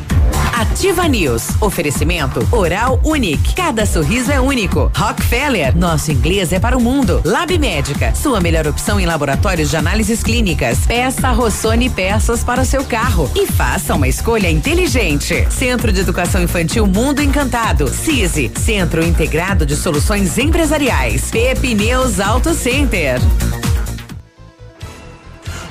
[0.62, 1.59] Ativa News.
[1.59, 3.55] Oferecimento Oral Unique.
[3.55, 4.91] Cada sorriso é único.
[4.95, 5.76] Rockefeller.
[5.76, 7.20] Nosso inglês é para o mundo.
[7.26, 8.14] Lab Médica.
[8.14, 10.86] Sua melhor opção em laboratórios de análises clínicas.
[10.86, 15.47] Peça Rossoni peças para o seu carro e faça uma escolha inteligente.
[15.49, 17.88] Centro de Educação Infantil Mundo Encantado.
[17.88, 18.51] CISI.
[18.55, 21.32] Centro Integrado de Soluções Empresariais.
[21.32, 23.20] Pepineus Auto Center.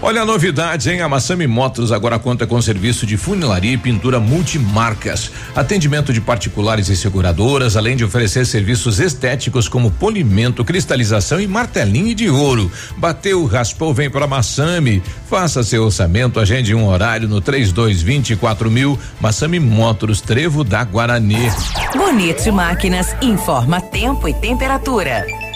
[0.03, 1.03] Olha a novidade, hein?
[1.03, 6.89] A Massami Motos agora conta com serviço de funilaria e pintura multimarcas, atendimento de particulares
[6.89, 12.73] e seguradoras, além de oferecer serviços estéticos como polimento, cristalização e martelinho de ouro.
[12.97, 15.03] Bateu, raspou, vem para Massami.
[15.29, 18.99] Faça seu orçamento, agende um horário no 3224 mil.
[19.21, 21.53] Massami Motors, Trevo da Guarani.
[21.95, 25.50] Bonito Máquinas informa tempo e temperatura.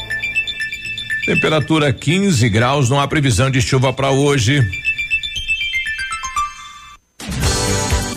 [1.26, 4.62] Temperatura 15 graus, não há previsão de chuva para hoje.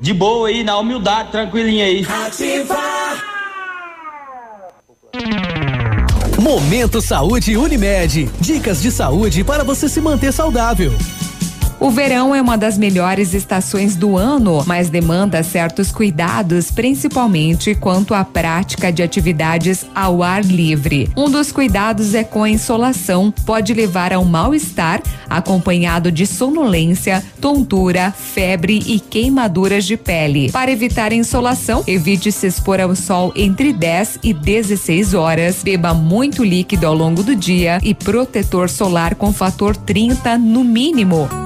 [0.00, 2.06] De boa aí, na humildade, tranquilinha aí.
[2.26, 2.76] Ativa!
[6.38, 8.30] Momento Saúde Unimed.
[8.38, 10.92] Dicas de saúde para você se manter saudável.
[11.78, 18.14] O verão é uma das melhores estações do ano, mas demanda certos cuidados, principalmente quanto
[18.14, 21.10] à prática de atividades ao ar livre.
[21.14, 27.22] Um dos cuidados é com a insolação, pode levar a um mal-estar, acompanhado de sonolência,
[27.42, 30.50] tontura, febre e queimaduras de pele.
[30.50, 35.92] Para evitar a insolação, evite se expor ao sol entre 10 e 16 horas, beba
[35.92, 41.45] muito líquido ao longo do dia e protetor solar com fator 30 no mínimo.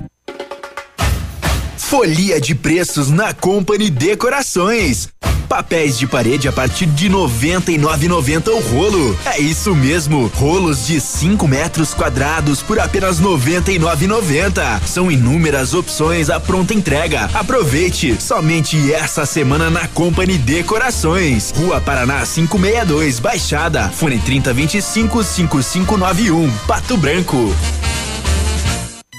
[1.91, 5.09] Folia de preços na Company Decorações.
[5.49, 9.19] Papéis de parede a partir de R$ 99,90 o rolo.
[9.25, 14.81] É isso mesmo, rolos de 5 metros quadrados por apenas R$ 99,90.
[14.87, 17.29] São inúmeras opções à pronta entrega.
[17.33, 21.53] Aproveite somente essa semana na Company Decorações.
[21.57, 23.89] Rua Paraná 562, Baixada.
[23.89, 27.53] Fone 3025 5591, Pato Branco.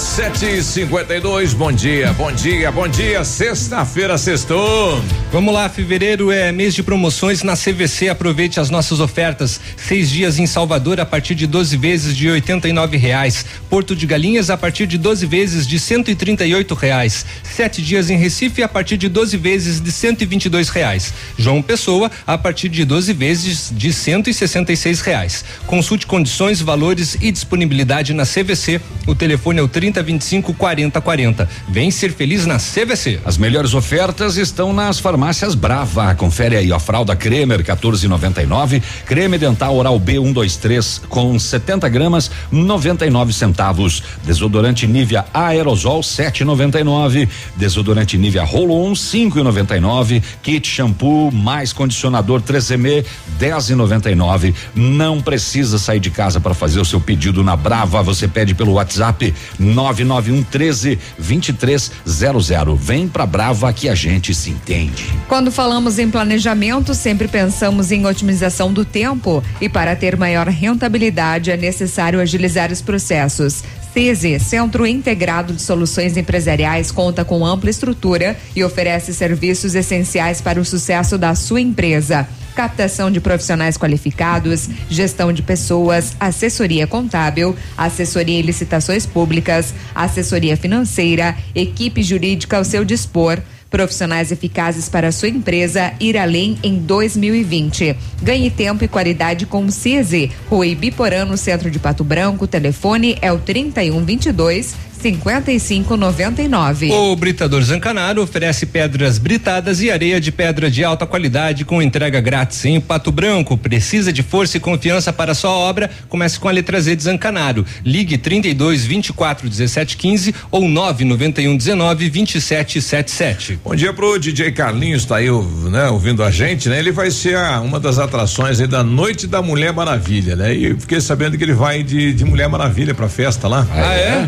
[0.00, 5.00] Sete e cinquenta e dois, bom dia, bom dia, bom dia, sexta-feira, sextou.
[5.30, 10.38] Vamos lá, fevereiro é mês de promoções na CVC, aproveite as nossas ofertas, seis dias
[10.38, 14.48] em Salvador a partir de 12 vezes de oitenta e nove reais, Porto de Galinhas
[14.48, 18.16] a partir de 12 vezes de cento e trinta e oito reais, sete dias em
[18.16, 22.10] Recife a partir de 12 vezes de cento e vinte e dois reais, João Pessoa
[22.26, 25.44] a partir de 12 vezes de cento e sessenta e seis reais.
[25.66, 31.48] Consulte condições, valores e disponibilidade na CVC, o telefone é o 3025 4040.
[31.68, 33.20] Vem ser feliz na CVC.
[33.24, 36.14] As melhores ofertas estão nas farmácias Brava.
[36.14, 43.32] Confere aí, ó, fralda Cremer 14,99, creme dental oral B 123 com 70 gramas 99
[43.32, 53.04] centavos, desodorante Nivea aerosol 7,99, desodorante Nivea Roll-On 5,99, kit shampoo mais condicionador 3M
[53.38, 54.54] 10,99.
[54.74, 58.72] Não precisa sair de casa para fazer o seu pedido na Brava, você pede pelo
[58.72, 59.34] WhatsApp
[59.82, 62.78] 991 13 2300.
[62.78, 65.04] Vem pra Brava que a gente se entende.
[65.28, 71.50] Quando falamos em planejamento, sempre pensamos em otimização do tempo e para ter maior rentabilidade
[71.50, 73.62] é necessário agilizar os processos.
[73.92, 80.60] CESE, Centro Integrado de Soluções Empresariais, conta com ampla estrutura e oferece serviços essenciais para
[80.60, 88.38] o sucesso da sua empresa captação de profissionais qualificados, gestão de pessoas, assessoria contábil, assessoria
[88.38, 93.40] em licitações públicas, assessoria financeira, equipe jurídica ao seu dispor.
[93.70, 97.96] Profissionais eficazes para sua empresa ir além em 2020.
[98.20, 100.32] Ganhe tempo e qualidade com o CISI.
[100.48, 102.48] Rua Ibiporã, no centro de Pato Branco.
[102.48, 106.90] Telefone é o 3122 5599.
[106.92, 112.20] O Britador Zancanaro oferece pedras britadas e areia de pedra de alta qualidade com entrega
[112.20, 113.56] grátis em Pato Branco.
[113.56, 115.90] Precisa de força e confiança para sua obra?
[116.08, 117.64] Comece com a letra Z de Zancanaro.
[117.84, 123.58] Ligue 32 24 17 15 ou 991 19 27 77.
[123.64, 125.28] Bom dia pro DJ Carlinhos, tá aí,
[125.70, 126.78] né, ouvindo a gente, né?
[126.78, 130.54] Ele vai ser a, uma das atrações aí da Noite da Mulher Maravilha, né?
[130.54, 133.66] E fiquei sabendo que ele vai de, de Mulher Maravilha pra festa lá.
[133.72, 134.26] Ah, é?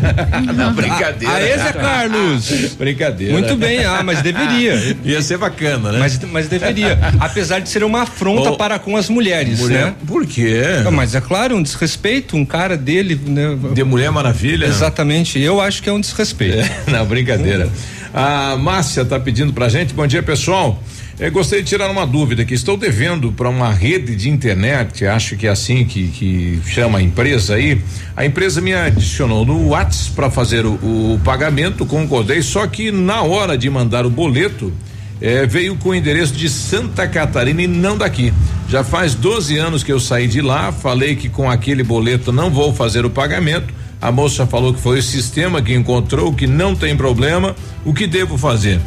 [0.65, 1.33] Não, brincadeira.
[1.33, 2.75] Aê, Zé Carlos.
[2.77, 3.33] brincadeira.
[3.33, 4.97] Muito bem, ah, mas deveria.
[5.03, 5.99] Ia ser bacana, né?
[5.99, 6.97] Mas, mas deveria.
[7.19, 8.57] Apesar de ser uma afronta Oh.
[8.57, 9.93] para com as mulheres, Mulher- né?
[10.05, 10.61] Por quê?
[10.85, 13.57] Ah, Mas é claro, um desrespeito, um cara dele, né?
[13.73, 14.65] De Mulher Maravilha?
[14.65, 15.39] Exatamente.
[15.39, 16.67] Eu acho que é um desrespeito.
[16.91, 17.69] Não, brincadeira.
[18.13, 19.93] A Márcia tá pedindo pra gente.
[19.93, 20.81] Bom dia, pessoal.
[21.19, 22.55] Eu gostaria de tirar uma dúvida aqui.
[22.55, 27.01] Estou devendo para uma rede de internet, acho que é assim que, que chama a
[27.01, 27.79] empresa aí.
[28.15, 33.21] A empresa me adicionou no WhatsApp para fazer o, o pagamento, concordei, só que na
[33.21, 34.73] hora de mandar o boleto,
[35.21, 38.33] É, veio com o endereço de Santa Catarina e não daqui.
[38.67, 42.49] Já faz 12 anos que eu saí de lá, falei que com aquele boleto não
[42.49, 43.73] vou fazer o pagamento.
[44.01, 47.55] A moça falou que foi o sistema que encontrou, que não tem problema.
[47.85, 48.81] O que devo fazer?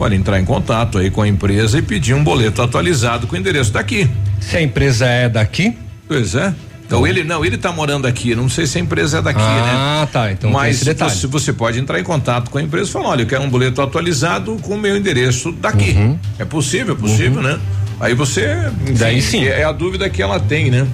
[0.00, 3.38] Olha, entrar em contato aí com a empresa e pedir um boleto atualizado com o
[3.38, 4.08] endereço daqui.
[4.40, 5.76] Se a empresa é daqui?
[6.08, 6.54] Pois é.
[6.86, 9.62] Então ele não, ele tá morando aqui, não sei se a empresa é daqui, ah,
[9.62, 9.72] né?
[9.74, 13.10] Ah, tá, então Mas você, você pode entrar em contato com a empresa e falar,
[13.10, 15.92] olha, eu quero um boleto atualizado com o meu endereço daqui.
[15.92, 16.18] Uhum.
[16.38, 17.60] É possível, é possível, né?
[18.00, 19.44] Aí você, enfim, Daí sim.
[19.44, 20.86] É a dúvida que ela tem, né?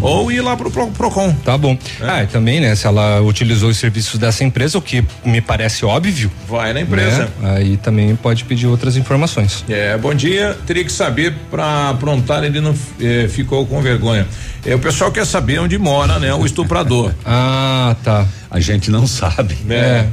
[0.00, 1.34] Ou ir lá pro Pro- Procon.
[1.44, 1.76] Tá bom.
[2.00, 2.74] Ah, e também, né?
[2.74, 6.30] Se ela utilizou os serviços dessa empresa, o que me parece óbvio.
[6.48, 7.28] Vai na empresa.
[7.40, 9.64] né, Aí também pode pedir outras informações.
[9.68, 10.56] É, bom dia.
[10.66, 14.26] Teria que saber para aprontar, ele não eh, ficou com vergonha.
[14.64, 16.32] É, o pessoal quer saber onde mora, né?
[16.34, 17.12] O estuprador.
[17.24, 18.26] Ah, tá.
[18.50, 19.56] A gente não sabe.
[19.68, 20.06] É.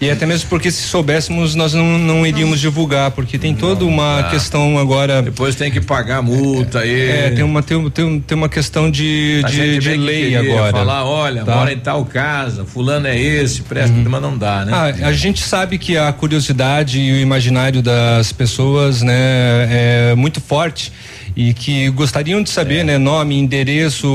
[0.00, 4.22] E até mesmo porque se soubéssemos, nós não, não iríamos divulgar, porque tem toda uma
[4.22, 4.28] dá.
[4.30, 5.22] questão agora.
[5.22, 7.10] Depois tem que pagar multa aí.
[7.10, 10.72] É, tem uma, tem, tem, tem uma questão de, A de, de lei agora.
[10.72, 11.52] Falar, olha, Tá.
[11.52, 11.58] Uhum.
[11.58, 14.72] mora em tal casa, fulano é esse, presta, mas não dá, né?
[14.74, 19.14] Ah, a gente sabe que a curiosidade e o imaginário das pessoas, né,
[20.10, 20.92] é muito forte
[21.36, 22.84] e que gostariam de saber, É.
[22.84, 24.06] né, nome, endereço,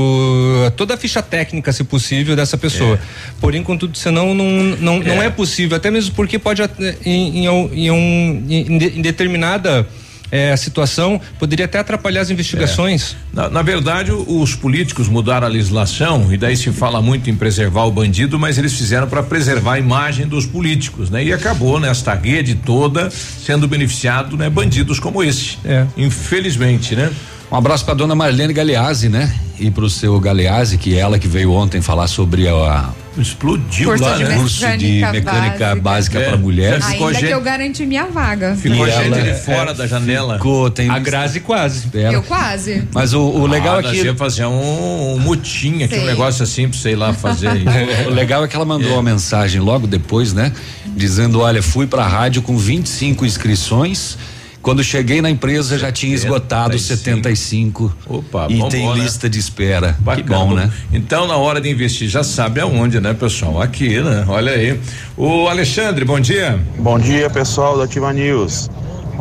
[0.76, 2.98] toda a ficha técnica, se possível, dessa pessoa.
[3.40, 4.50] Porém, contudo, senão não
[4.80, 5.26] não, não É.
[5.26, 8.90] é possível, até mesmo porque pode até, em, em, em um em, de-
[10.30, 13.16] determinada eh, situação poderia até atrapalhar as investigações.
[13.32, 17.84] Na, na verdade, os políticos mudaram a legislação e daí se fala muito em preservar
[17.84, 21.24] o bandido, mas eles fizeram para preservar a imagem dos políticos, né?
[21.24, 24.48] E acabou nesta rede toda sendo beneficiado, né?
[24.48, 25.58] Bandidos como esse.
[25.64, 25.86] É.
[25.96, 27.10] Infelizmente, né?
[27.50, 29.34] Um abraço pra dona Marlene Galeazzi, né?
[29.58, 32.90] E pro seu Galeazzi, que é ela que veio ontem falar sobre a.
[33.18, 34.36] Explodiu Curso lá, de né?
[34.36, 36.20] Curso de mecânica básica, básica.
[36.20, 36.36] para É.
[36.36, 36.86] mulheres.
[36.86, 38.54] Ainda que eu garanti minha vaga.
[38.54, 40.34] Ficou E gente ela- de fora da janela.
[40.34, 41.88] Ficou, tem A Grazi quase.
[41.92, 42.84] Ela- Eu quase.
[42.94, 46.44] Mas o, o legal ah, é que ia fazer um, um mutim aqui, um negócio
[46.44, 47.64] assim pra sei lá fazer aí.
[48.06, 50.52] o legal é que ela mandou uma mensagem logo depois, né?
[50.86, 54.16] Dizendo, olha, fui pra rádio com 25 inscrições.
[54.62, 57.94] Quando cheguei na empresa já tinha esgotado 75.
[58.06, 59.02] Opa, e tem bom, né?
[59.02, 59.96] lista de espera.
[59.98, 60.22] Bacana.
[60.22, 60.70] Que bom, né?
[60.92, 63.62] Então, na hora de investir, já sabe aonde, né, pessoal?
[63.62, 64.24] Aqui, né?
[64.28, 64.78] Olha aí.
[65.16, 66.60] O Alexandre, bom dia.
[66.78, 68.68] Bom dia, pessoal do Ativa News.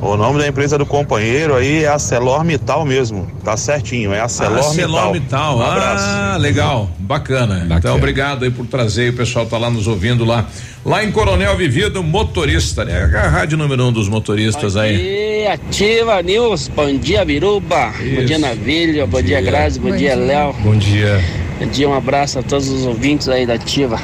[0.02, 3.28] O nome da empresa do companheiro aí é ArcelorMittal mesmo.
[3.44, 4.70] Tá certinho, é ArcelorMittal.
[4.70, 5.58] ArcelorMittal.
[5.58, 6.06] Um abraço.
[6.08, 6.90] Ah, legal.
[7.00, 7.68] Bacana.
[7.70, 9.12] Então, obrigado aí por trazer.
[9.12, 10.46] O pessoal tá lá nos ouvindo lá.
[10.86, 13.04] Lá em Coronel Vivido, motorista, né?
[13.14, 15.44] A rádio número um dos motoristas aí.
[15.44, 20.16] E ativa News, bom dia Biruba, bom dia Navilho, bom dia Grazi, bom, Bom dia
[20.16, 20.26] dia.
[20.26, 20.54] Léo.
[20.64, 21.24] Bom dia.
[21.60, 24.00] Bom dia, um abraço a todos os ouvintes aí da Ativa.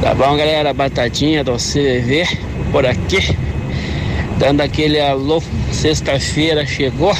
[0.00, 0.72] Tá bom, galera?
[0.72, 2.24] Batatinha do CVV
[2.70, 3.36] por aqui.
[4.38, 7.12] Dando aquele alô, sexta-feira chegou.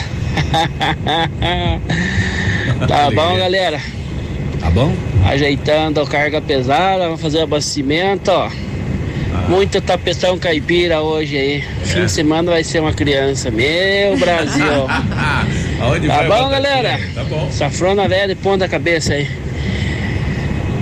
[2.86, 3.80] tá bom, galera?
[4.60, 4.94] Tá bom?
[5.26, 8.48] Ajeitando a carga pesada, vamos fazer o abastecimento, ó.
[9.48, 11.64] Muita tapeção caipira hoje aí.
[11.84, 13.50] Fim de semana vai ser uma criança.
[13.50, 14.64] Meu Brasil.
[15.78, 16.98] Tá bom, galera?
[17.14, 17.48] Tá bom.
[17.52, 19.28] Safrona velha de ponta cabeça aí.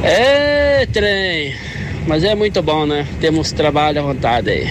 [0.03, 1.55] É, trem.
[2.07, 3.07] Mas é muito bom, né?
[3.21, 4.71] Temos trabalho à vontade aí.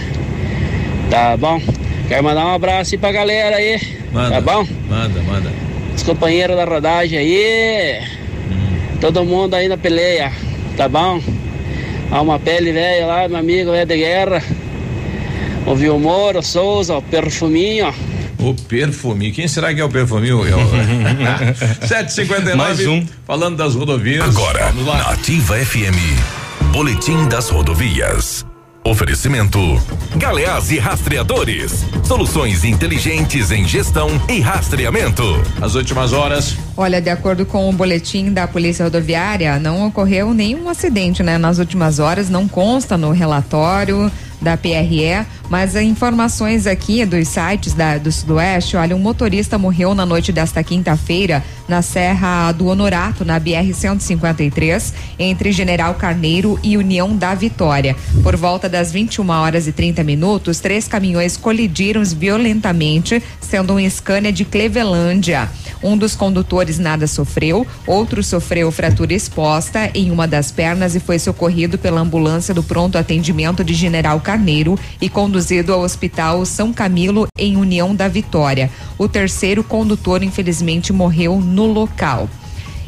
[1.10, 1.62] Tá bom?
[2.08, 3.80] Quero mandar um abraço aí pra galera aí.
[4.12, 4.36] Manda.
[4.36, 4.68] Tá bom?
[4.90, 5.52] Manda, manda.
[5.96, 8.02] Os companheiros da rodagem aí.
[9.02, 10.32] Todo mundo aí na peleia.
[10.78, 11.22] Tá bom?
[12.12, 14.42] Há uma pele velha lá, meu amigo é de guerra.
[15.66, 17.94] O Vilmoro, o Souza, o Perfuminho.
[18.38, 19.34] O perfuminho.
[19.34, 20.42] Quem será que é o perfuminho?
[20.42, 22.54] O- 759.
[22.56, 23.04] Mais um.
[23.26, 24.24] Falando das rodovias.
[24.24, 24.98] Agora, Vamos lá.
[24.98, 25.98] na Ativa FM.
[26.72, 28.46] Boletim das rodovias.
[28.86, 29.60] Oferecimento.
[30.16, 31.84] Galeazzi Rastreadores.
[32.04, 35.24] Soluções inteligentes em gestão e rastreamento.
[35.60, 36.56] As últimas horas.
[36.78, 41.40] Olha, de acordo com o boletim da Polícia Rodoviária, não ocorreu nenhum acidente, né?
[41.40, 44.12] Nas últimas horas, não consta no relatório
[44.46, 49.96] da PRE, mas as informações aqui dos sites da, do Sudoeste, olha, um motorista morreu
[49.96, 57.16] na noite desta quinta-feira na Serra do Honorato, na BR-153, entre General Carneiro e União
[57.18, 57.96] da Vitória.
[58.22, 64.32] Por volta das 21 horas e 30 minutos, três caminhões colidiram violentamente, sendo um Scania
[64.32, 65.50] de Clevelândia.
[65.84, 71.20] Um dos condutores nada sofreu, outro sofreu fratura exposta em uma das pernas e foi
[71.20, 77.28] socorrido pela ambulância do pronto atendimento de General Carneiro e conduzido ao Hospital São Camilo
[77.38, 78.70] em União da Vitória.
[78.98, 82.30] O terceiro condutor infelizmente morreu no local.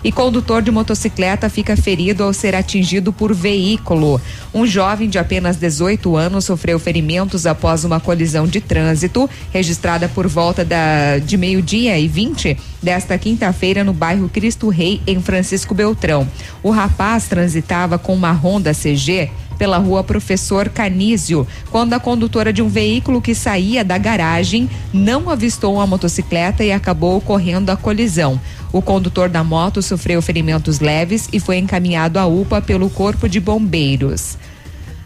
[0.08, 4.22] E condutor de motocicleta fica ferido ao ser atingido por veículo.
[4.54, 10.26] Um jovem de apenas 18 anos sofreu ferimentos após uma colisão de trânsito registrada por
[10.26, 16.26] volta da, de meio-dia e 20 desta quinta-feira no bairro Cristo Rei, em Francisco Beltrão.
[16.64, 22.62] O rapaz transitava com uma Honda CG pela rua Professor Canísio, quando a condutora de
[22.62, 28.40] um veículo que saía da garagem não avistou a motocicleta e acabou ocorrendo a colisão.
[28.72, 33.40] O condutor da moto sofreu ferimentos leves e foi encaminhado à UPA pelo Corpo de
[33.40, 34.38] Bombeiros.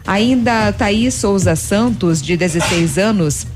[0.06, 3.46] Ainda Thaís Souza Santos, de 16 anos,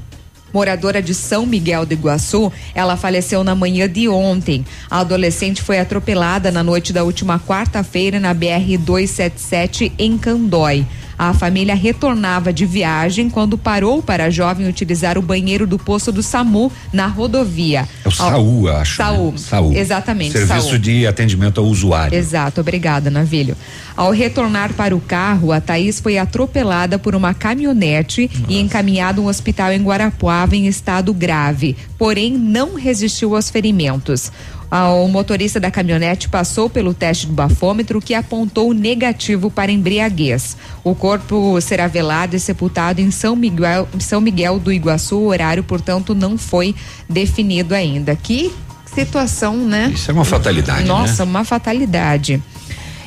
[0.57, 4.65] moradora de São Miguel do Iguaçu, ela faleceu na manhã de ontem.
[4.89, 10.87] A adolescente foi atropelada na noite da última quarta-feira na BR 277 em Candói.
[11.19, 16.13] A família retornava de viagem quando parou para a jovem utilizar o banheiro do posto
[16.13, 17.89] do SAMU na rodovia.
[18.05, 18.97] É o SAU, acho.
[18.97, 19.33] SAU.
[19.33, 19.39] Né?
[19.39, 19.73] SAU.
[19.73, 20.33] Exatamente.
[20.33, 20.79] Serviço SAU.
[20.79, 22.17] de atendimento ao usuário.
[22.17, 23.57] Exato, obrigada, Navilho.
[23.97, 29.25] Ao retornar para o carro, a Thaís foi atropelada por uma caminhonete e encaminhada a
[29.25, 34.31] um hospital em Guarapuava em estado grave, porém não resistiu aos ferimentos.
[34.71, 40.57] O motorista da caminhonete passou pelo teste do bafômetro que apontou negativo para embriaguez.
[40.83, 45.17] O corpo será velado e sepultado em São Miguel, São Miguel do Iguaçu.
[45.17, 46.75] O horário, portanto, não foi
[47.09, 48.17] definido ainda.
[48.17, 48.53] Que
[48.93, 49.91] situação, né?
[49.95, 51.31] Isso é uma fatalidade, Nossa, né?
[51.31, 52.43] uma fatalidade.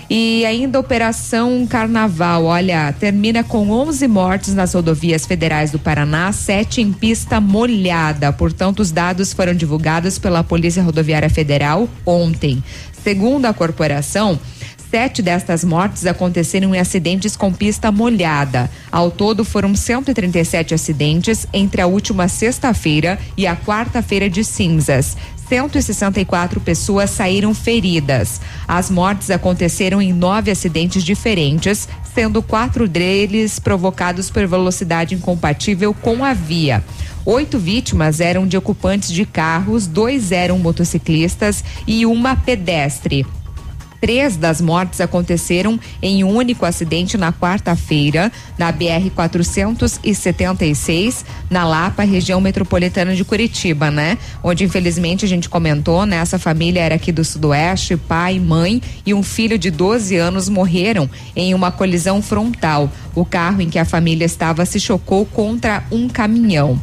[0.09, 6.81] E ainda Operação Carnaval, olha, termina com 11 mortes nas rodovias federais do Paraná, sete
[6.81, 8.33] em pista molhada.
[8.33, 12.63] Portanto, os dados foram divulgados pela Polícia Rodoviária Federal ontem.
[13.03, 14.39] Segundo a corporação,
[14.89, 18.67] Sete destas mortes aconteceram em acidentes com pista molhada.
[18.91, 25.15] Ao todo, foram 137 acidentes entre a última sexta-feira e a quarta-feira de cinzas.
[25.49, 28.39] 164 pessoas saíram feridas.
[28.67, 36.23] As mortes aconteceram em nove acidentes diferentes, sendo quatro deles provocados por velocidade incompatível com
[36.23, 36.83] a via.
[37.25, 43.25] Oito vítimas eram de ocupantes de carros, dois eram motociclistas e uma pedestre.
[44.01, 52.03] Três das mortes aconteceram em um único acidente na quarta-feira, na BR 476, na Lapa,
[52.03, 54.17] região metropolitana de Curitiba, né?
[54.41, 56.17] Onde infelizmente a gente comentou, né?
[56.17, 61.09] Essa família era aqui do Sudoeste, pai, mãe e um filho de 12 anos morreram
[61.35, 62.89] em uma colisão frontal.
[63.13, 66.79] O carro em que a família estava se chocou contra um caminhão.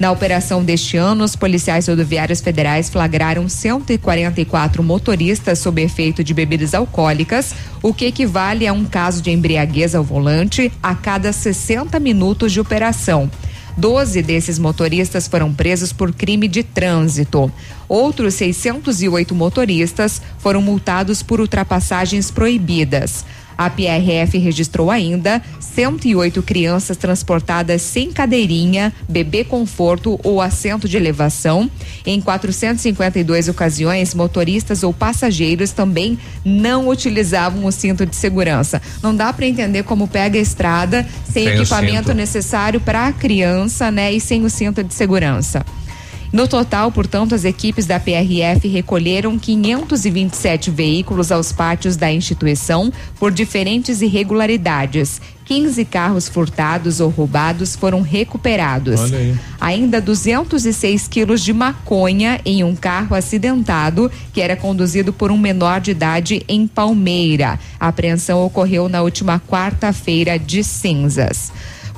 [0.00, 6.72] Na operação deste ano, os policiais rodoviários federais flagraram 144 motoristas sob efeito de bebidas
[6.72, 12.50] alcoólicas, o que equivale a um caso de embriaguez ao volante a cada 60 minutos
[12.50, 13.30] de operação.
[13.76, 17.52] Doze desses motoristas foram presos por crime de trânsito.
[17.86, 23.22] Outros 608 motoristas foram multados por ultrapassagens proibidas.
[23.60, 31.70] A PRF registrou ainda 108 crianças transportadas sem cadeirinha, bebê conforto ou assento de elevação.
[32.06, 38.80] Em 452 ocasiões, motoristas ou passageiros também não utilizavam o cinto de segurança.
[39.02, 43.90] Não dá para entender como pega a estrada sem Sem equipamento necessário para a criança,
[43.90, 45.66] né, e sem o cinto de segurança.
[46.32, 53.32] No total, portanto, as equipes da PRF recolheram 527 veículos aos pátios da instituição por
[53.32, 55.20] diferentes irregularidades.
[55.44, 59.00] 15 carros furtados ou roubados foram recuperados.
[59.60, 65.80] Ainda 206 quilos de maconha em um carro acidentado que era conduzido por um menor
[65.80, 67.58] de idade em Palmeira.
[67.80, 71.50] A apreensão ocorreu na última quarta-feira de cinzas.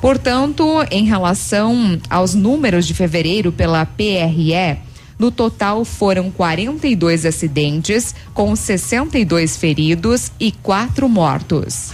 [0.03, 4.77] Portanto, em relação aos números de fevereiro pela PRE,
[5.17, 11.93] no total foram 42 acidentes, com 62 feridos e quatro mortos.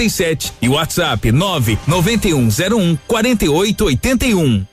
[0.00, 4.66] 3367 e WhatsApp 99101 4881.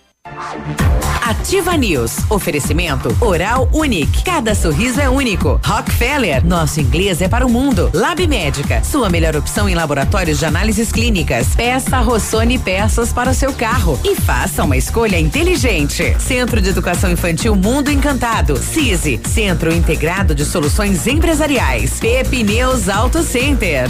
[1.22, 2.20] Ativa News.
[2.30, 4.24] Oferecimento Oral Unique.
[4.24, 5.60] Cada sorriso é único.
[5.64, 6.46] Rockefeller.
[6.46, 7.90] Nosso inglês é para o mundo.
[7.94, 8.82] Lab Médica.
[8.84, 11.48] Sua melhor opção em laboratórios de análises clínicas.
[11.56, 16.16] Peça Rossoni peças para o seu carro e faça uma escolha inteligente.
[16.20, 18.58] Centro de Educação Infantil Mundo Encantado.
[18.58, 19.20] CISI.
[19.26, 22.00] Centro Integrado de Soluções Empresariais.
[22.00, 23.90] Pepineus Auto Center.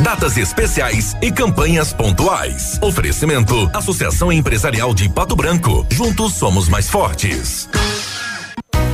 [0.00, 2.78] Datas especiais e campanhas pontuais.
[2.82, 5.86] Oferecimento: Associação Empresarial de Pato Branco.
[5.90, 7.68] Juntos somos mais fortes.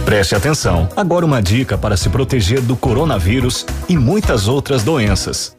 [0.04, 0.88] Preste atenção.
[0.94, 5.56] Agora uma dica para se proteger do coronavírus e muitas outras doenças.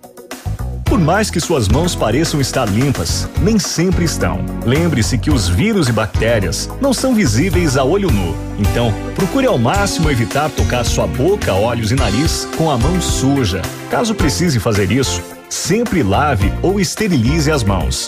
[0.86, 4.46] Por mais que suas mãos pareçam estar limpas, nem sempre estão.
[4.64, 8.36] Lembre-se que os vírus e bactérias não são visíveis a olho nu.
[8.60, 13.62] Então, procure ao máximo evitar tocar sua boca, olhos e nariz com a mão suja.
[13.90, 15.20] Caso precise fazer isso,
[15.54, 18.08] sempre lave ou esterilize as mãos.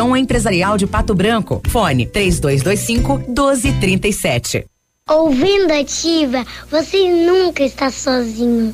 [0.15, 1.61] Empresarial de Pato Branco.
[1.67, 4.65] Fone 3225 1237.
[5.09, 8.73] Ouvindo ativa, você nunca está sozinho.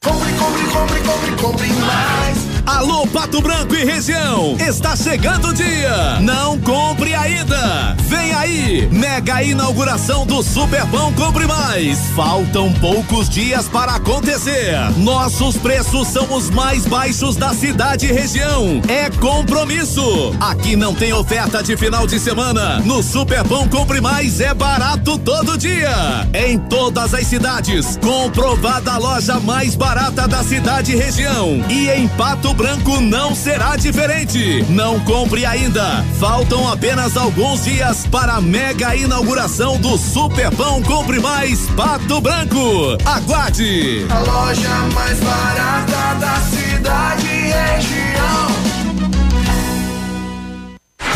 [0.00, 2.47] Compre, compre, compre, compre, compre mais.
[2.68, 6.20] Alô Pato Branco e região, está chegando o dia.
[6.20, 7.96] Não compre ainda.
[8.00, 11.98] Vem aí, mega inauguração do Superpão Compre Mais.
[12.14, 14.74] Faltam poucos dias para acontecer.
[14.98, 18.82] Nossos preços são os mais baixos da cidade e região.
[18.86, 20.36] É compromisso.
[20.38, 22.80] Aqui não tem oferta de final de semana.
[22.80, 26.28] No Superpão Compre Mais é barato todo dia.
[26.34, 31.64] Em todas as cidades, comprovada a loja mais barata da cidade e região.
[31.70, 34.66] E em Pato Branco não será diferente.
[34.68, 36.04] Não compre ainda.
[36.18, 42.98] Faltam apenas alguns dias para a mega inauguração do Superpão Compre Mais Pato Branco.
[43.06, 44.04] Aguarde!
[44.10, 48.48] A loja mais barata da cidade e região.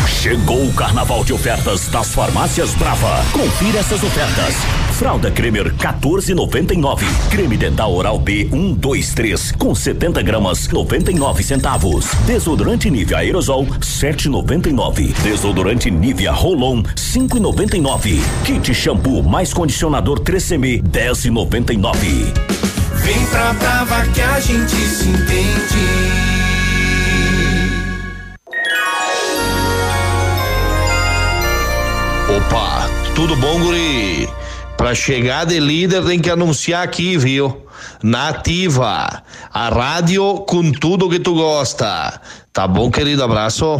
[0.07, 3.21] Chegou o carnaval de ofertas das farmácias Brava.
[3.33, 4.55] Confira essas ofertas.
[5.03, 7.03] Fralda Cremer 14,99.
[7.29, 12.05] Creme dental oral B 123 com 70 gramas 99 centavos.
[12.25, 15.11] Desodorante Nivea aerosol 7,99.
[15.21, 18.21] Desodorante Nivea Rolon 5,99.
[18.45, 22.33] Kit shampoo mais condicionador 3CM 10,99.
[23.03, 25.83] Vem pra Brava que a gente se entende.
[32.37, 34.42] Opa, tudo bom, guri?
[34.77, 37.65] Pra chegar de líder tem que anunciar aqui, viu?
[38.01, 42.19] Nativa, a rádio com tudo que tu gosta.
[42.51, 43.23] Tá bom, querido?
[43.23, 43.79] Abraço.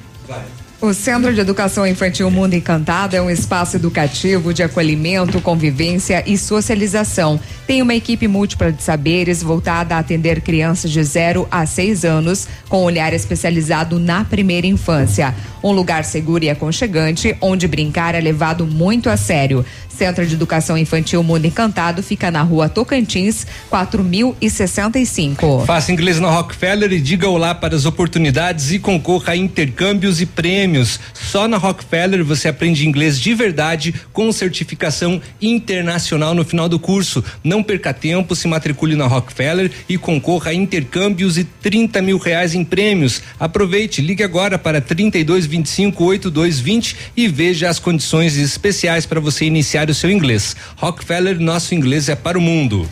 [0.81, 6.39] O Centro de Educação Infantil Mundo Encantado é um espaço educativo de acolhimento, convivência e
[6.39, 7.41] socialização.
[7.67, 12.47] Tem uma equipe múltipla de saberes voltada a atender crianças de 0 a 6 anos,
[12.69, 15.35] com olhar especializado na primeira infância.
[15.65, 19.67] Um lugar seguro e aconchegante, onde brincar é levado muito a sério.
[19.99, 25.65] Centro de Educação Infantil Mundo Encantado fica na rua Tocantins, 4065.
[25.66, 30.27] Faça inglês na Rockefeller e diga olá para as oportunidades e concorra a intercâmbios e
[30.27, 31.01] prêmios.
[31.12, 37.25] Só na Rockefeller você aprende inglês de verdade com certificação internacional no final do curso.
[37.43, 42.55] Não perca tempo, se matricule na Rockefeller e concorra a intercâmbios e 30 mil reais
[42.55, 43.20] em prêmios.
[43.41, 49.88] Aproveite, ligue agora para 32 25 8220 e veja as condições especiais para você iniciar
[49.90, 50.56] o seu inglês.
[50.77, 52.89] Rockefeller, nosso inglês é para o mundo.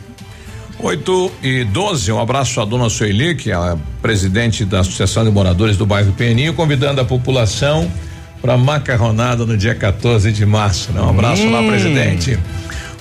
[0.78, 5.30] 8 e 12, um abraço à dona Sueli, que é a presidente da Associação de
[5.30, 7.90] Moradores do bairro Peninho, convidando a população
[8.42, 10.92] para macarronada no dia 14 de março.
[10.92, 11.00] Né?
[11.00, 11.50] Um abraço hum.
[11.50, 12.38] lá, presidente.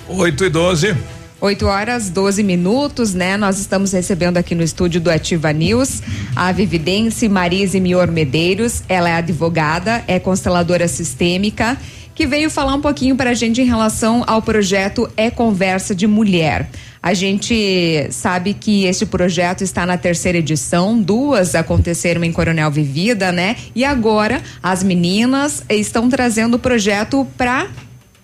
[0.07, 0.95] 8 e 12.
[1.41, 3.35] 8 horas 12 minutos, né?
[3.35, 6.01] Nós estamos recebendo aqui no estúdio do Ativa News
[6.35, 8.83] a Vividense Marise Mior Medeiros.
[8.87, 11.77] Ela é advogada, é consteladora sistêmica,
[12.15, 16.07] que veio falar um pouquinho para a gente em relação ao projeto É Conversa de
[16.07, 16.69] Mulher.
[17.03, 23.31] A gente sabe que este projeto está na terceira edição, duas aconteceram em Coronel Vivida,
[23.31, 23.57] né?
[23.75, 27.67] E agora as meninas estão trazendo o projeto para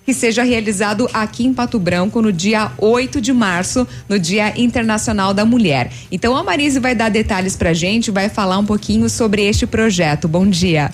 [0.04, 5.32] que seja realizado aqui em Pato Branco no dia 8 de março, no Dia Internacional
[5.32, 5.92] da Mulher.
[6.12, 10.28] Então a Marise vai dar detalhes pra gente, vai falar um pouquinho sobre este projeto.
[10.28, 10.92] Bom dia.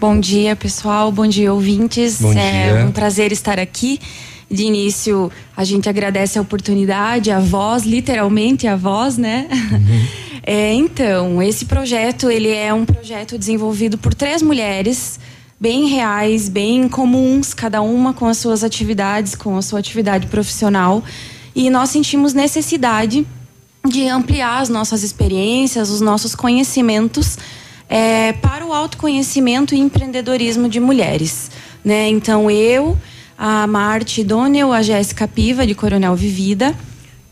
[0.00, 1.12] Bom dia, pessoal.
[1.12, 2.20] Bom dia, ouvintes.
[2.20, 2.86] Bom é dia.
[2.86, 4.00] um prazer estar aqui.
[4.50, 9.48] De início, a gente agradece a oportunidade, a voz, literalmente a voz, né?
[10.46, 15.18] É, então, esse projeto, ele é um projeto desenvolvido por três mulheres
[15.58, 21.02] bem reais, bem comuns, cada uma com as suas atividades, com a sua atividade profissional.
[21.56, 23.26] E nós sentimos necessidade
[23.88, 27.38] de ampliar as nossas experiências, os nossos conhecimentos
[27.94, 31.48] é, para o autoconhecimento e empreendedorismo de mulheres.
[31.84, 32.08] Né?
[32.08, 32.98] Então, eu,
[33.38, 36.74] a Marte Donnell, a Jéssica Piva, de Coronel Vivida.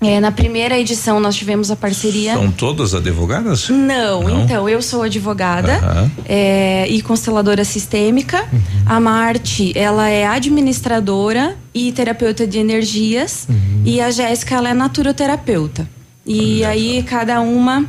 [0.00, 2.34] É, na primeira edição nós tivemos a parceria.
[2.34, 3.68] São todas advogadas?
[3.68, 4.42] Não, Não?
[4.42, 6.10] então eu sou advogada Aham.
[6.28, 8.48] é, e consteladora sistêmica.
[8.86, 13.46] A Marte, ela é administradora e terapeuta de energias.
[13.84, 15.88] E a Jéssica, ela é naturoterapeuta.
[16.26, 17.84] E aí cada uma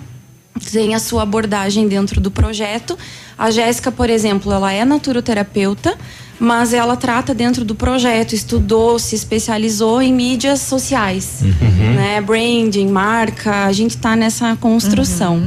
[0.71, 2.97] tem a sua abordagem dentro do projeto.
[3.37, 5.97] A Jéssica, por exemplo, ela é naturoterapeuta,
[6.43, 11.93] mas ela trata dentro do projeto, estudou, se especializou em mídias sociais, Uhum.
[11.95, 12.21] né?
[12.21, 15.41] Branding, marca, a gente está nessa construção.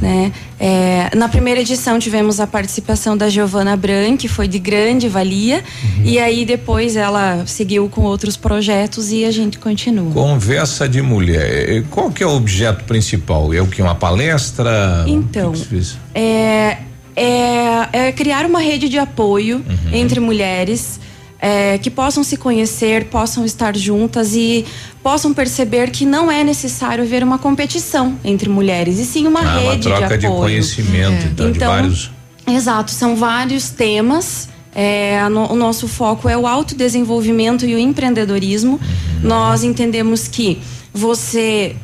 [0.00, 0.32] Né?
[0.58, 5.62] É, na primeira edição tivemos a participação da Giovana Bran, que foi de grande valia,
[6.02, 10.10] e aí depois ela seguiu com outros projetos e a gente continua.
[10.10, 11.84] Conversa de mulher.
[11.90, 13.52] Qual que é o objeto principal?
[13.52, 13.82] É o que?
[13.82, 15.04] Uma palestra?
[15.06, 15.82] Então, que que
[16.14, 16.78] é,
[17.16, 20.98] é, é criar uma rede de apoio entre mulheres
[21.42, 24.64] é, que possam se conhecer, possam estar juntas e
[25.02, 29.42] possam perceber que não é necessário ver uma competição entre mulheres, e sim uma Ah,
[29.60, 30.42] uma rede troca de, de apoio.
[30.42, 32.10] conhecimento, então, de vários.
[32.46, 34.48] Exato, são vários temas.
[34.74, 38.78] É, no- o nosso foco é o autodesenvolvimento e o empreendedorismo.
[39.22, 40.58] Nós entendemos que
[40.92, 41.74] você,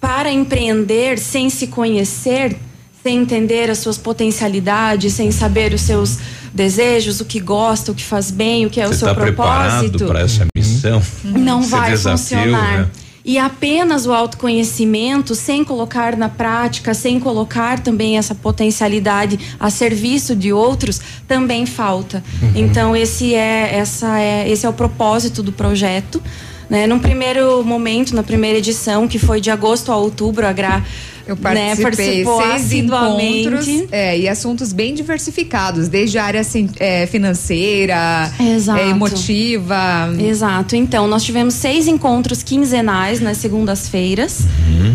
[0.00, 2.56] para empreender sem se conhecer,
[3.02, 6.18] sem entender as suas potencialidades, sem saber os seus
[6.52, 9.20] desejos, o que gosta, o que faz bem, o que é o Você seu está
[9.20, 11.02] preparado propósito, para essa missão?
[11.24, 12.78] não Esse vai desafio, funcionar.
[12.78, 12.88] né?
[13.22, 20.34] E apenas o autoconhecimento, sem colocar na prática, sem colocar também essa potencialidade a serviço
[20.34, 22.24] de outros, também falta.
[22.42, 22.52] Uhum.
[22.56, 26.20] Então esse é essa é esse é o propósito do projeto.
[26.68, 26.86] Né?
[26.86, 30.82] Num primeiro momento, na primeira edição, que foi de agosto a outubro, a Gra
[31.30, 36.68] Eu né, participei participou seis encontros é, e assuntos bem diversificados, desde a área assim,
[36.78, 38.80] é, financeira, Exato.
[38.80, 40.12] é, emotiva.
[40.18, 40.74] Exato.
[40.74, 44.40] Então, nós tivemos seis encontros quinzenais nas segundas-feiras,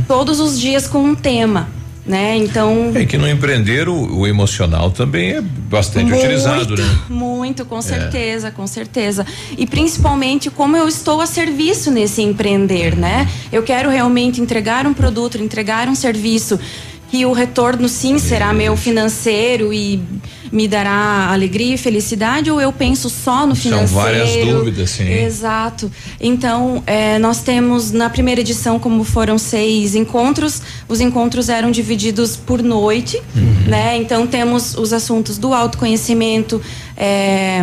[0.07, 1.70] todos os dias com um tema,
[2.06, 2.38] né?
[2.38, 2.91] Então.
[2.94, 6.99] É que no empreender o, o emocional também é bastante Muito, utilizado, né?
[7.10, 9.26] Muito, com certeza, com certeza.
[9.57, 13.27] E principalmente como eu estou a serviço nesse empreender, né?
[13.52, 16.60] Eu quero realmente entregar um produto, entregar um serviço
[17.10, 20.02] que o retorno sim será meu financeiro e
[20.56, 23.94] me dará alegria e felicidade ou eu penso só no São financeiro?
[23.94, 25.11] várias dúvidas, sim.
[25.11, 25.91] Exato.
[26.19, 32.38] Então, eh, nós temos na primeira edição, como foram seis encontros, os encontros eram divididos
[32.38, 33.22] por noite,
[33.68, 33.98] né?
[33.98, 36.61] Então temos os assuntos do autoconhecimento,
[36.95, 37.61] eh,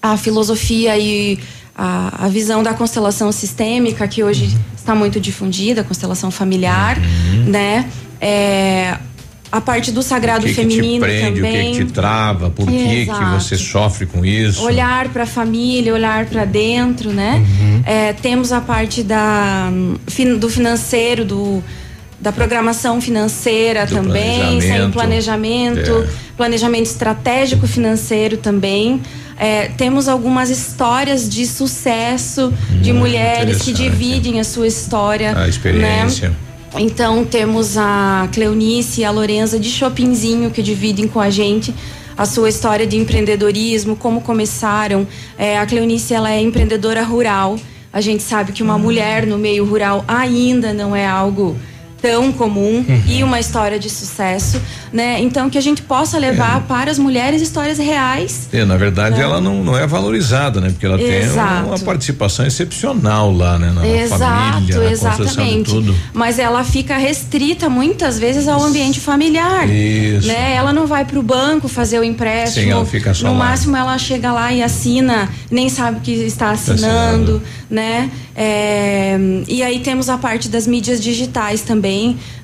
[0.00, 1.38] a filosofia e
[1.76, 6.96] a, a visão da constelação sistêmica, que hoje está muito difundida, a constelação familiar,
[7.46, 7.86] né?
[8.18, 8.96] É,
[9.56, 11.72] a parte do O sagrado que, que te feminino prende, o também.
[11.72, 13.40] que, que te trava, por que, que Exato.
[13.40, 14.64] você sofre com isso?
[14.64, 17.36] Olhar para a família, olhar para dentro, né?
[17.60, 17.82] Uhum.
[17.86, 19.96] É, temos a parte da, hum,
[20.40, 21.62] do financeiro, do,
[22.20, 24.92] da programação financeira Do também, sem planejamento.
[24.92, 26.08] planejamento, É.
[26.36, 29.00] planejamento estratégico financeiro também.
[29.38, 35.36] É, temos algumas histórias de sucesso de mulheres que dividem a sua história.
[35.36, 36.30] A experiência.
[36.30, 36.34] Né?
[36.76, 41.72] Então temos a Cleonice e a Lorenza de Chopinzinho que dividem com a gente
[42.16, 45.06] a sua história de empreendedorismo, como começaram.
[45.38, 47.56] É, a Cleonice ela é empreendedora rural.
[47.92, 51.56] A gente sabe que uma mulher no meio rural ainda não é algo
[52.04, 54.60] tão comum e uma história de sucesso,
[54.92, 55.18] né?
[55.20, 59.22] Então que a gente possa levar para as mulheres histórias reais É, na verdade, Né?
[59.22, 60.68] ela não, não é valorizada, né?
[60.68, 61.54] Porque ela Exato.
[61.62, 63.72] tem uma participação excepcional lá, né?
[63.74, 65.70] Na Exato, família, na de exatamente.
[65.70, 65.96] tudo.
[66.12, 69.66] Mas ela fica restrita muitas vezes ao ambiente familiar.
[69.68, 70.28] Isso.
[70.28, 70.54] Né?
[70.54, 72.64] Ela não vai para o banco fazer o empréstimo.
[72.66, 73.46] Sim, ela fica só no lá.
[73.46, 77.40] máximo ela chega lá e assina, nem sabe que está assinando,
[77.70, 78.10] né?
[78.36, 79.16] É,
[79.48, 81.93] e aí temos a parte das mídias digitais também.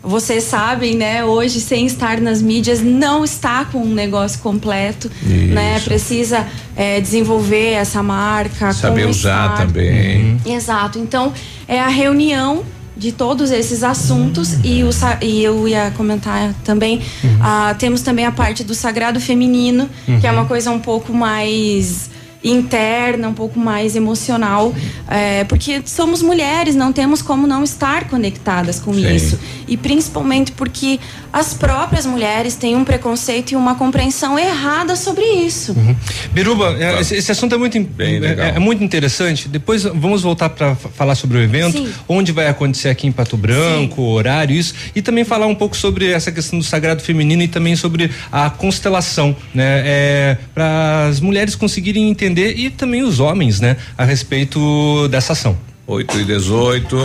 [0.02, 1.24] Vocês sabem, né?
[1.24, 5.80] Hoje, sem estar nas mídias, não está com um negócio completo, né?
[5.80, 6.46] Precisa
[6.76, 8.72] é, desenvolver essa marca.
[8.72, 10.40] Saber usar também.
[10.46, 10.98] Exato.
[10.98, 11.32] Então,
[11.68, 12.64] é a reunião
[12.96, 14.90] de todos esses assuntos e, o,
[15.22, 17.00] e eu ia comentar também,
[17.40, 19.88] ah, temos também a parte do sagrado feminino,
[20.20, 22.10] que é uma coisa um pouco mais
[22.42, 24.74] interna, um pouco mais emocional,
[25.08, 29.14] é, porque somos mulheres, não temos como não estar conectadas com Sim.
[29.14, 29.38] isso.
[29.70, 30.98] E principalmente porque
[31.32, 35.74] as próprias mulheres têm um preconceito e uma compreensão errada sobre isso.
[36.32, 39.48] Biruba, é, esse, esse assunto é muito, im- é, é muito interessante.
[39.48, 41.88] Depois vamos voltar para falar sobre o evento, Sim.
[42.08, 46.10] onde vai acontecer aqui em Pato Branco, horário, isso, e também falar um pouco sobre
[46.10, 49.82] essa questão do sagrado feminino e também sobre a constelação, né?
[49.86, 53.76] É, para as mulheres conseguirem entender e também os homens, né?
[53.96, 55.56] A respeito dessa ação.
[55.90, 56.96] 8 e 18.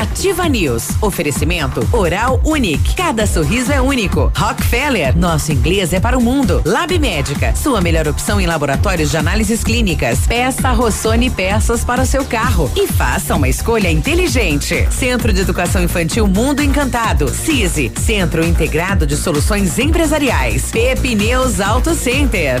[0.00, 0.88] Ativa News.
[1.00, 2.96] Oferecimento Oral Unique.
[2.96, 4.32] Cada sorriso é único.
[4.36, 5.16] Rockefeller.
[5.16, 6.60] Nosso inglês é para o mundo.
[6.66, 7.54] Lab Médica.
[7.54, 10.26] Sua melhor opção em laboratórios de análises clínicas.
[10.26, 12.68] Peça Rossoni peças para o seu carro.
[12.74, 14.88] E faça uma escolha inteligente.
[14.90, 17.28] Centro de Educação Infantil Mundo Encantado.
[17.28, 17.92] CISI.
[18.04, 20.72] Centro Integrado de Soluções Empresariais.
[20.72, 22.60] Pepineus Auto Center.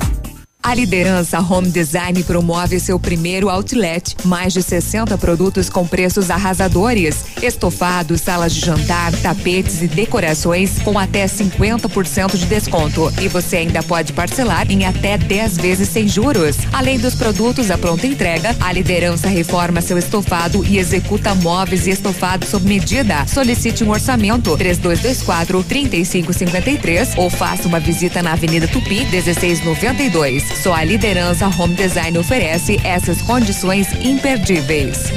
[0.63, 4.15] A liderança Home Design promove seu primeiro outlet.
[4.23, 7.25] Mais de 60 produtos com preços arrasadores.
[7.41, 13.11] Estofados, salas de jantar, tapetes e decorações com até 50% de desconto.
[13.19, 16.57] E você ainda pode parcelar em até 10 vezes sem juros.
[16.71, 21.89] Além dos produtos à pronta entrega, a liderança reforma seu estofado e executa móveis e
[21.89, 23.25] estofados sob medida.
[23.25, 30.50] Solicite um orçamento 3224 3553 ou faça uma visita na Avenida Tupi 1692.
[30.55, 35.11] Só a liderança Home Design oferece essas condições imperdíveis.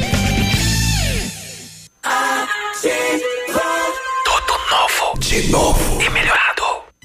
[4.25, 5.19] Tudo novo.
[5.21, 6.03] De novo.
[6.03, 6.63] E melhorado.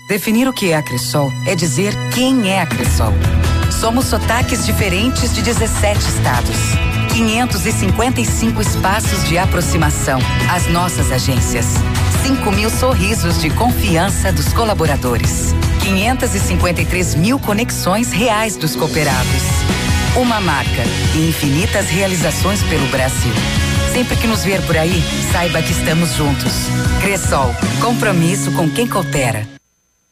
[0.07, 3.13] Definir o que é a Cressol é dizer quem é a Cressol.
[3.71, 6.88] Somos sotaques diferentes de 17 estados.
[7.19, 10.19] 555 espaços de aproximação.
[10.49, 11.65] As nossas agências.
[12.25, 15.53] 5 mil sorrisos de confiança dos colaboradores.
[15.83, 19.43] 553 mil conexões reais dos cooperados.
[20.15, 20.81] Uma marca
[21.13, 23.33] e infinitas realizações pelo Brasil.
[23.91, 26.53] Sempre que nos ver por aí, saiba que estamos juntos.
[27.01, 29.45] Cressol, compromisso com quem coopera.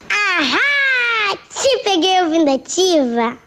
[0.10, 1.38] Ahá!
[1.56, 3.47] Te peguei ouvindo ativa.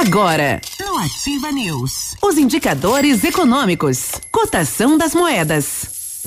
[0.00, 6.22] Agora, no Ativa News, os indicadores econômicos, cotação das moedas.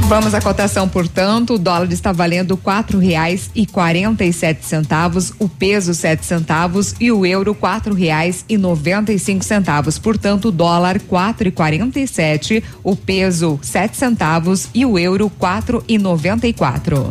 [0.00, 5.32] Vamos à cotação, portanto, o dólar está valendo quatro reais e quarenta e sete centavos,
[5.38, 9.98] o peso sete centavos e o euro quatro reais e noventa e cinco centavos.
[9.98, 15.30] Portanto, o dólar quatro e quarenta e sete, o peso sete centavos e o euro
[15.30, 17.10] quatro e noventa e quatro.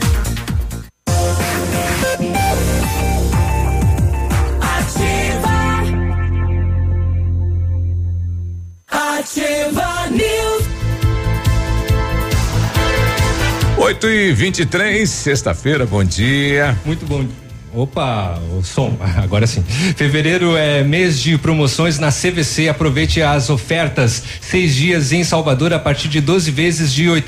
[13.91, 16.77] 8 e 23 sexta-feira, bom dia.
[16.85, 17.27] Muito bom.
[17.73, 19.63] Opa, o som, agora sim.
[19.95, 22.67] Fevereiro é mês de promoções na CVC.
[22.67, 24.21] Aproveite as ofertas.
[24.41, 27.23] Seis dias em Salvador a partir de 12 vezes de R$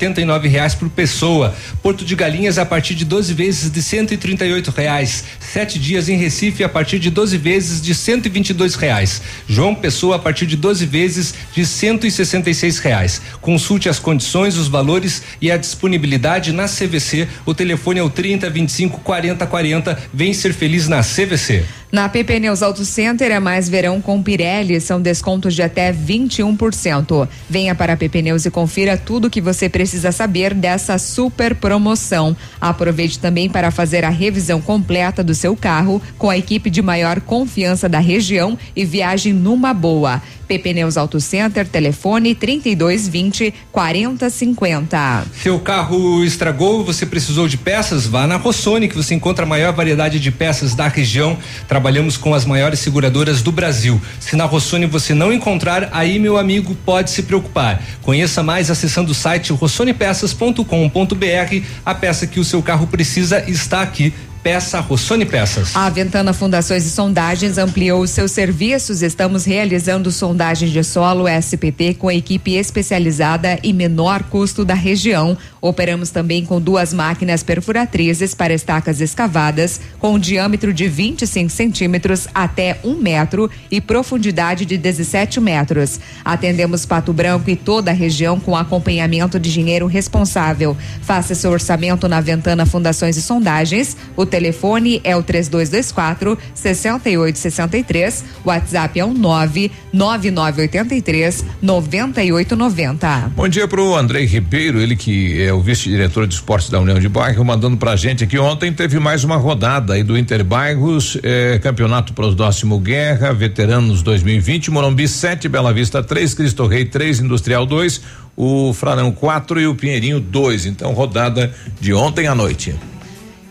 [0.46, 1.54] reais por pessoa.
[1.82, 5.24] Porto de Galinhas a partir de 12 vezes de R$ reais.
[5.40, 9.22] Sete dias em Recife a partir de 12 vezes de R$ reais.
[9.48, 13.22] João Pessoa a partir de 12 vezes de R$ reais.
[13.40, 17.28] Consulte as condições, os valores e a disponibilidade na CVC.
[17.46, 19.98] O telefone é o 30 25 40 40.
[20.12, 21.64] Vem ser feliz na CVC.
[21.94, 27.28] Na PP Neus Auto Center é mais verão com Pirelli, são descontos de até 21%.
[27.48, 31.54] Venha para a PP Neus e confira tudo o que você precisa saber dessa super
[31.54, 32.36] promoção.
[32.60, 37.20] Aproveite também para fazer a revisão completa do seu carro com a equipe de maior
[37.20, 40.20] confiança da região e viagem numa boa.
[40.46, 45.24] PP Neus Auto Center, telefone 3220 4050.
[45.42, 48.06] Seu carro estragou, você precisou de peças?
[48.06, 51.38] Vá na Rossoni, que você encontra a maior variedade de peças da região.
[51.84, 54.00] Trabalhamos com as maiores seguradoras do Brasil.
[54.18, 57.82] Se na Rossoni você não encontrar, aí, meu amigo, pode se preocupar.
[58.00, 61.66] Conheça mais acessando o site rossonepeças.com.br.
[61.84, 65.74] A peça que o seu carro precisa está aqui Peça Rossoni Peças.
[65.74, 69.00] A Ventana Fundações e Sondagens ampliou seus serviços.
[69.00, 75.34] Estamos realizando sondagens de solo SPT com equipe especializada e menor custo da região.
[75.64, 82.78] Operamos também com duas máquinas perfuratrizes para estacas escavadas, com diâmetro de 25 centímetros até
[82.84, 85.98] um metro e profundidade de 17 metros.
[86.22, 90.76] Atendemos Pato Branco e toda a região com acompanhamento de dinheiro responsável.
[91.00, 93.96] Faça seu orçamento na Ventana Fundações e Sondagens.
[94.14, 98.22] O telefone é o 3224 6863.
[98.44, 103.32] WhatsApp é o 99983 9890.
[103.34, 107.08] Bom dia pro Andrei Ribeiro, ele que é o vice-diretor de esportes da União de
[107.08, 112.12] Bairro, mandando pra gente que ontem teve mais uma rodada aí do Interbairros, eh, campeonato
[112.12, 118.02] próximo Guerra, veteranos 2020, Morumbi 7, Bela Vista 3, Cristo Rei 3, Industrial 2,
[118.36, 120.66] o Frarão 4 e o Pinheirinho 2.
[120.66, 122.74] Então, rodada de ontem à noite.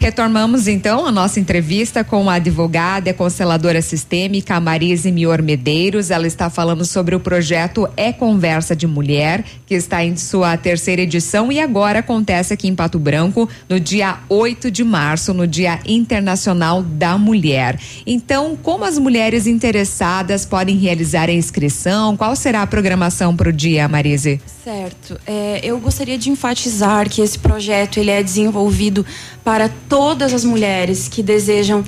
[0.04, 6.12] Retomamos então a nossa entrevista com a advogada e consteladora sistêmica Marise Mior Medeiros.
[6.12, 11.04] Ela está falando sobre o projeto É Conversa de Mulher, que está em sua terceira
[11.04, 15.80] edição e agora acontece aqui em Pato Branco no dia 8 de março, no Dia
[15.86, 17.80] Internacional da Mulher.
[18.06, 22.18] Então, como as mulheres interessadas podem realizar a inscrição?
[22.18, 24.42] Qual será a programação para o dia, Marise?
[24.66, 25.18] Certo.
[25.26, 29.06] É, eu gostaria de enfatizar que esse projeto ele é desenvolvido
[29.44, 31.84] para todas as mulheres que desejam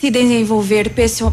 [0.00, 0.92] se desenvolver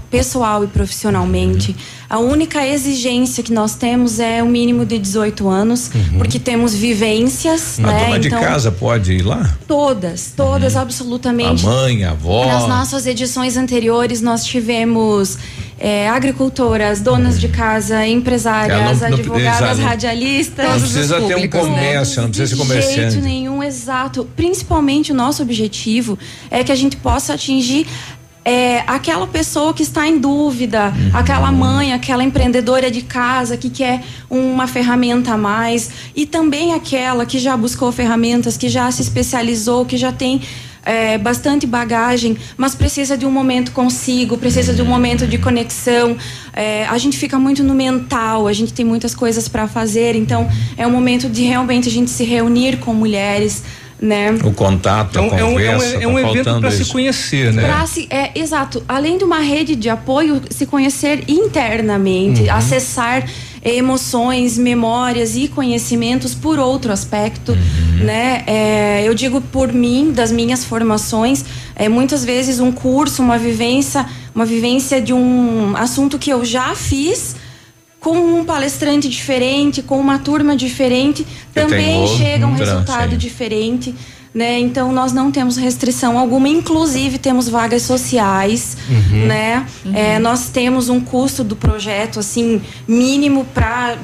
[0.09, 1.75] pessoal e profissionalmente.
[2.11, 6.17] A única exigência que nós temos é o um mínimo de 18 anos, uhum.
[6.17, 7.79] porque temos vivências.
[7.79, 8.03] A né?
[8.03, 9.57] dona de então, casa pode ir lá?
[9.65, 10.81] Todas, todas, uhum.
[10.81, 11.65] absolutamente.
[11.65, 12.45] A mãe, a avó.
[12.45, 15.37] Nas nossas edições anteriores, nós tivemos
[15.79, 20.67] é, agricultoras, donas de casa, empresárias, não, não, advogadas, não, radialistas.
[20.69, 22.23] Não precisa ter um comércio, né?
[22.23, 22.95] não precisa ser comerciante.
[22.95, 24.27] De jeito nenhum, exato.
[24.35, 26.19] Principalmente o nosso objetivo
[26.49, 27.87] é que a gente possa atingir
[28.43, 31.11] é, aquela pessoa que está em dúvida, uhum.
[31.13, 37.25] aquela mãe, aquela empreendedora de casa que quer uma ferramenta a mais, e também aquela
[37.25, 40.41] que já buscou ferramentas, que já se especializou, que já tem
[40.83, 46.17] é, bastante bagagem, mas precisa de um momento consigo, precisa de um momento de conexão.
[46.53, 50.49] É, a gente fica muito no mental, a gente tem muitas coisas para fazer, então
[50.75, 53.63] é um momento de realmente a gente se reunir com mulheres.
[54.01, 54.31] Né?
[54.43, 57.53] O contato, a é um, conversa, é um, é um tá evento para se conhecer,
[57.53, 57.85] né?
[57.85, 58.83] Se, é, exato.
[58.87, 62.51] Além de uma rede de apoio, se conhecer internamente, uhum.
[62.51, 63.23] acessar
[63.63, 68.03] emoções, memórias e conhecimentos por outro aspecto, uhum.
[68.03, 68.43] né?
[68.47, 71.45] É, eu digo por mim, das minhas formações,
[71.75, 76.73] é muitas vezes um curso, uma vivência, uma vivência de um assunto que eu já
[76.73, 77.35] fiz
[78.01, 83.95] com um palestrante diferente, com uma turma diferente, também chega um resultado diferente
[84.33, 84.59] né?
[84.59, 89.25] Então nós não temos restrição alguma, inclusive temos vagas sociais, uhum.
[89.25, 89.67] né?
[89.85, 89.95] Uhum.
[89.95, 93.97] É, nós temos um custo do projeto assim mínimo para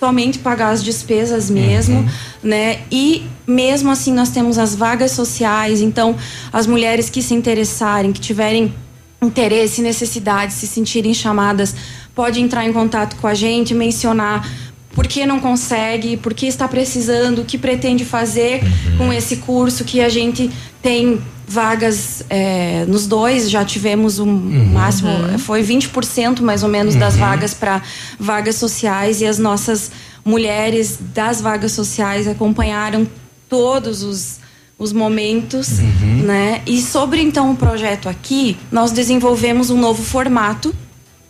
[0.00, 2.08] somente pagar as despesas mesmo, uhum.
[2.42, 2.80] né?
[2.90, 6.16] E mesmo assim nós temos as vagas sociais, então
[6.52, 8.74] as mulheres que se interessarem, que tiverem
[9.20, 11.74] interesse, necessidade, se sentirem chamadas,
[12.16, 14.50] pode entrar em contato com a gente, mencionar
[14.94, 18.96] por que não consegue, por que está precisando, o que pretende fazer uhum.
[18.96, 24.70] com esse curso que a gente tem vagas é, nos dois, já tivemos um uhum.
[24.72, 25.38] máximo, uhum.
[25.38, 27.82] foi 20% mais ou menos das vagas para
[28.18, 29.92] vagas sociais e as nossas
[30.24, 33.06] mulheres das vagas sociais acompanharam
[33.50, 34.38] todos os,
[34.78, 36.22] os momentos, uhum.
[36.24, 36.62] né?
[36.66, 40.74] E sobre então o projeto aqui, nós desenvolvemos um novo formato.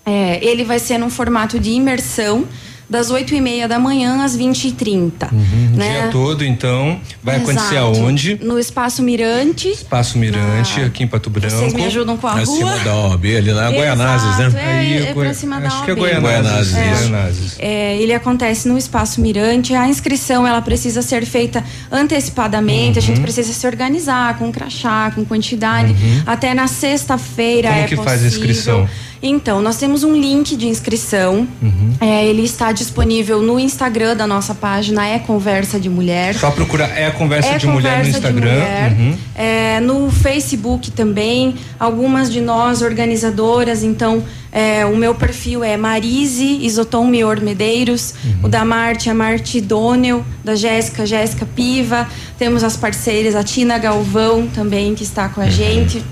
[0.06, 2.46] É, ele vai ser num formato de imersão
[2.88, 5.40] das 8 e meia da manhã às 20 e 30 uhum,
[5.74, 5.98] né?
[5.98, 7.50] O dia todo, então, vai Exato.
[7.50, 8.38] acontecer aonde?
[8.40, 9.68] No Espaço Mirante.
[9.68, 10.86] Espaço Mirante, na...
[10.86, 11.54] aqui em Pato Branco.
[11.54, 12.42] Vocês me ajudam com a rua?
[12.42, 14.60] Acima da OAB, ali na Goianazes, né?
[14.60, 16.74] É, Aí, é, é pra cima da Acho que é Goianazes.
[16.76, 16.90] É.
[16.90, 17.56] Goianazes.
[17.58, 19.74] É, ele acontece no Espaço Mirante.
[19.74, 22.98] A inscrição, ela precisa ser feita antecipadamente.
[22.98, 22.98] Uhum.
[22.98, 23.22] A gente uhum.
[23.22, 25.90] precisa se organizar com crachá, com quantidade.
[25.90, 26.22] Uhum.
[26.24, 28.04] Até na sexta-feira Como é que possível.
[28.04, 28.88] faz a inscrição?
[29.28, 31.46] Então, nós temos um link de inscrição.
[32.00, 36.34] É, ele está disponível no Instagram da nossa página É Conversa de Mulher.
[36.34, 38.52] Só procurar é conversa É de mulher no Conversa de Instagram.
[38.52, 38.92] Mulher.
[38.92, 39.18] Uhum.
[39.34, 44.22] É, no Facebook também, algumas de nós organizadoras, então
[44.52, 50.24] é, o meu perfil é Marise Isotom Mior Medeiros, o da Marte é Marte Dônel,
[50.42, 52.08] da Jéssica, Jéssica Piva,
[52.38, 56.02] temos as parceiras, a Tina Galvão também que está com a gente.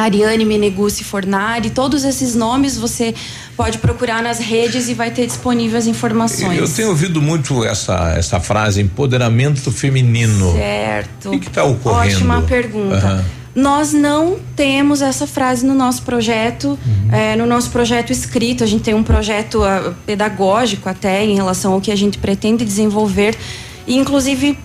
[0.00, 3.14] Ariane Menegucci Fornari, todos esses nomes você
[3.56, 6.58] pode procurar nas redes e vai ter disponíveis informações.
[6.58, 10.52] Eu tenho ouvido muito essa, essa frase, empoderamento feminino.
[10.52, 11.28] Certo.
[11.28, 12.14] O que que tá ocorrendo?
[12.16, 12.96] Ótima pergunta.
[12.96, 13.24] Aham.
[13.54, 17.08] Nós não temos essa frase no nosso projeto, Uhum.
[17.12, 18.62] eh, no nosso projeto escrito.
[18.62, 22.64] A gente tem um projeto ah, pedagógico até em relação ao que a gente pretende
[22.64, 23.34] desenvolver.
[23.84, 24.56] E, inclusive,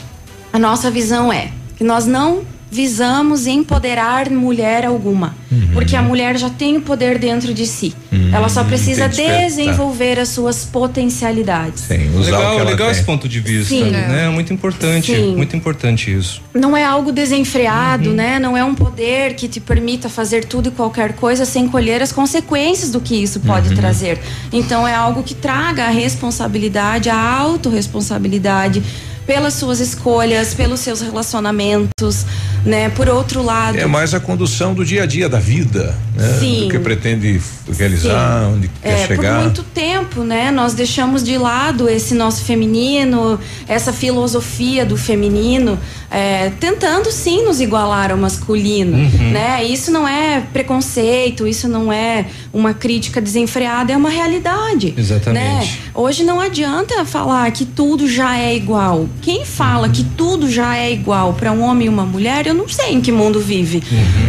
[0.52, 2.42] a nossa visão é que nós não
[2.74, 5.36] visamos empoderar mulher alguma.
[5.52, 5.70] Uhum.
[5.74, 7.94] Porque a mulher já tem o poder dentro de si.
[8.34, 11.84] Ela só precisa desenvolver as suas potencialidades.
[11.84, 12.96] Sim, usar o que Legal, ela legal tem.
[12.98, 13.92] esse ponto de vista, Sim.
[13.92, 14.28] né?
[14.30, 15.36] Muito importante, Sim.
[15.36, 16.42] muito importante isso.
[16.54, 18.16] não é algo desenfreado, Uhum.
[18.16, 18.40] né?
[18.40, 22.12] Não é um poder que te permita fazer tudo e qualquer coisa sem colher as
[22.12, 23.76] consequências do que isso pode Uhum.
[23.76, 24.20] trazer.
[24.52, 28.82] Então é algo que traga a responsabilidade, a autorresponsabilidade
[29.26, 32.26] pelas suas escolhas, pelos seus relacionamentos,
[32.66, 32.90] né?
[32.90, 36.38] Por outro lado, É mais a condução do dia a dia da vida, né?
[36.40, 36.62] Sim.
[36.64, 37.42] Do que pretende
[37.78, 39.36] realizar, onde É, quer chegar.
[39.36, 45.80] por muito tempo, né, nós deixamos de lado esse nosso feminino, essa filosofia do feminino,
[46.12, 49.32] é, tentando sim nos igualar ao masculino, Uhum.
[49.32, 49.64] né?
[49.64, 54.94] Isso não é preconceito, isso não é uma crítica desenfreada, é uma realidade.
[54.98, 55.44] Exatamente.
[55.72, 55.78] Né?
[55.94, 59.08] Hoje não adianta falar que tudo já é igual.
[59.22, 62.68] Quem fala que tudo já é igual para um homem e uma mulher, eu não
[62.68, 63.82] sei em que mundo vive,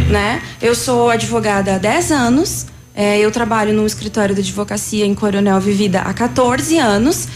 [0.09, 0.41] né?
[0.61, 5.59] Eu sou advogada há 10 anos, é, eu trabalho num escritório de advocacia em Coronel
[5.59, 7.27] Vivida há 14 anos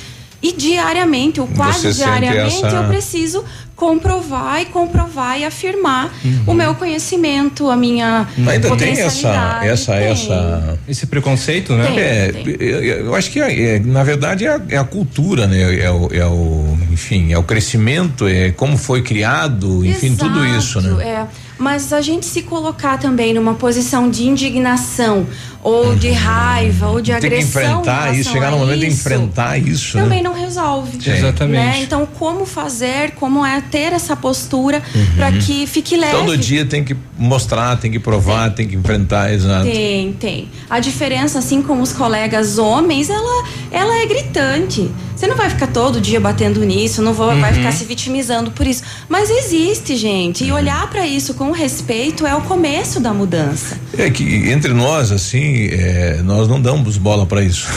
[0.41, 3.43] e diariamente, ou quase diariamente, essa- eu preciso
[3.79, 6.13] comprovar e comprovar e afirmar
[6.45, 10.03] o meu conhecimento, a minha Ainda tem essa, essa, Tem.
[10.07, 10.79] essa.
[10.87, 11.85] Esse preconceito, né?
[11.87, 12.55] Tem, É, tem.
[12.67, 15.79] eu- acho que é, é, na verdade é a, é a cultura, né?
[15.79, 20.79] É o, é o, enfim, é o crescimento, é como foi criado, enfim, tudo isso,
[20.79, 21.07] Exato, né?
[21.07, 21.48] É.
[21.59, 25.27] Mas a gente se colocar também numa posição de indignação,
[25.61, 27.61] ou de raiva, ou de Tem que agressão.
[27.61, 30.29] em enfrentar isso, chegar a no momento de isso, enfrentar isso, Também né?
[30.29, 31.03] não resolve.
[31.03, 31.11] Sim.
[31.11, 31.57] Exatamente.
[31.65, 31.81] Né?
[31.83, 35.05] Então, como fazer, como é ter essa postura Uhum.
[35.17, 36.13] para que fique leve.
[36.15, 39.65] Todo dia tem que mostrar, tem que provar, tem que enfrentar, exato.
[39.65, 40.47] Tem, tem.
[40.69, 44.89] A diferença, assim como os colegas homens, ela, ela é gritante.
[45.13, 47.57] Você não vai ficar todo dia batendo nisso, não vou, vai Uhum.
[47.57, 48.83] ficar se vitimizando por isso.
[49.09, 50.45] Mas existe, gente.
[50.45, 53.77] E olhar para isso com respeito é o começo da mudança.
[53.97, 57.67] É que entre nós, assim, é, nós não damos bola pra isso.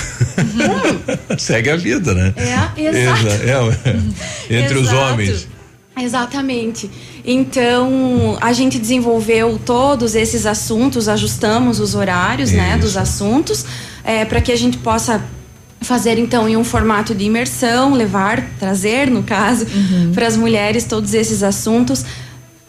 [1.39, 2.35] Segue a vida, né?
[2.36, 3.27] É, exato.
[3.27, 3.40] Exa-
[4.51, 5.12] é, entre os Exato.
[5.12, 5.49] homens.
[6.01, 6.90] Exatamente.
[7.24, 13.65] Então, a gente desenvolveu todos esses assuntos, ajustamos os horários, né, dos assuntos,
[14.28, 15.23] para que a gente possa
[15.82, 19.66] fazer então em um formato de imersão, levar, trazer, no caso,
[20.15, 22.05] para as mulheres todos esses assuntos.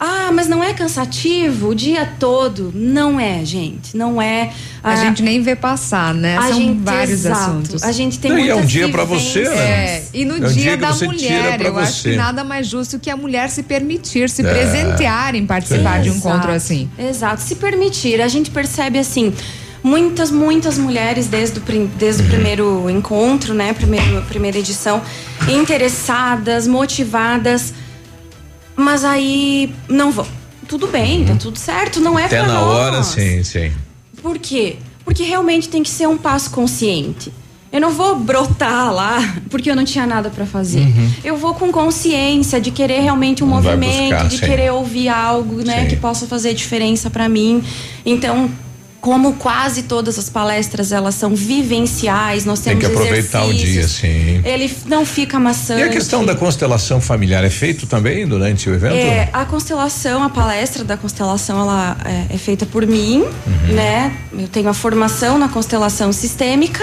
[0.06, 2.70] Ah, mas não é cansativo o dia todo?
[2.74, 3.96] Não é, gente.
[3.96, 4.50] Não é.
[4.82, 6.36] A Ah, gente nem vê passar, né?
[6.42, 7.40] São gente- vários exato.
[7.40, 7.82] assuntos.
[7.82, 9.56] A gente tem Não, e é um muitas dia pra você, né?
[9.56, 12.10] É, e no É um dia, dia da mulher, eu acho você.
[12.10, 14.52] que nada mais justo que a mulher se permitir, se É.
[14.52, 16.88] presentear em participar de um Exato, encontro assim.
[16.98, 17.40] Exato.
[17.40, 19.32] Se permitir, a gente percebe assim.
[19.82, 23.72] Muitas, muitas mulheres desde o, prim- desde o primeiro encontro, né?
[23.74, 25.00] Primeiro, primeira edição,
[25.46, 27.72] interessadas, motivadas,
[28.76, 30.26] mas aí não vão.
[30.68, 32.26] Tudo bem, tá tudo certo, não é Uhum.
[32.26, 32.64] Até pra na nós.
[32.68, 33.70] hora, sim, sim.
[34.22, 34.76] Por quê?
[35.04, 37.30] Porque realmente tem que ser um passo consciente.
[37.70, 40.80] Eu não vou brotar lá porque eu não tinha nada pra fazer.
[40.80, 41.10] Uhum.
[41.24, 44.46] Eu vou com consciência de querer realmente um Vai movimento, buscar, de sim.
[44.46, 45.88] querer ouvir algo, né, Sim.
[45.88, 47.62] que possa fazer diferença pra mim.
[48.06, 48.48] Então,
[49.04, 53.86] como quase todas as palestras elas são vivenciais, nós Tem temos que aproveitar o dia,
[53.86, 54.40] sim.
[54.42, 55.82] Ele não fica maçante.
[55.82, 58.94] E a questão da constelação familiar é feito também durante o evento?
[58.94, 63.74] É, a constelação, a palestra da constelação, ela é, é feita por mim, Uhum.
[63.74, 64.16] né?
[64.32, 66.82] Eu tenho a formação na constelação sistêmica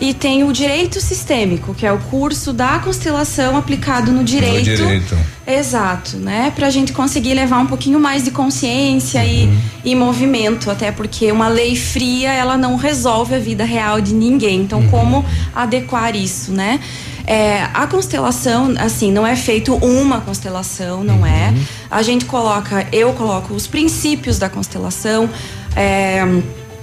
[0.00, 4.64] e tenho o direito sistêmico, que é o curso da constelação aplicado no direito.
[4.64, 5.16] direito.
[5.46, 6.50] Exato, né?
[6.56, 9.50] Pra gente conseguir levar um pouquinho mais de consciência e,
[9.84, 14.62] e movimento, até porque uma lei fria, ela não resolve a vida real de ninguém.
[14.62, 15.24] Então, como
[15.54, 16.80] adequar isso, né?
[17.26, 21.52] É, a constelação, assim, não é feito uma constelação, não é.
[21.90, 25.28] A gente coloca, eu coloco os princípios da constelação,
[25.76, 26.24] é,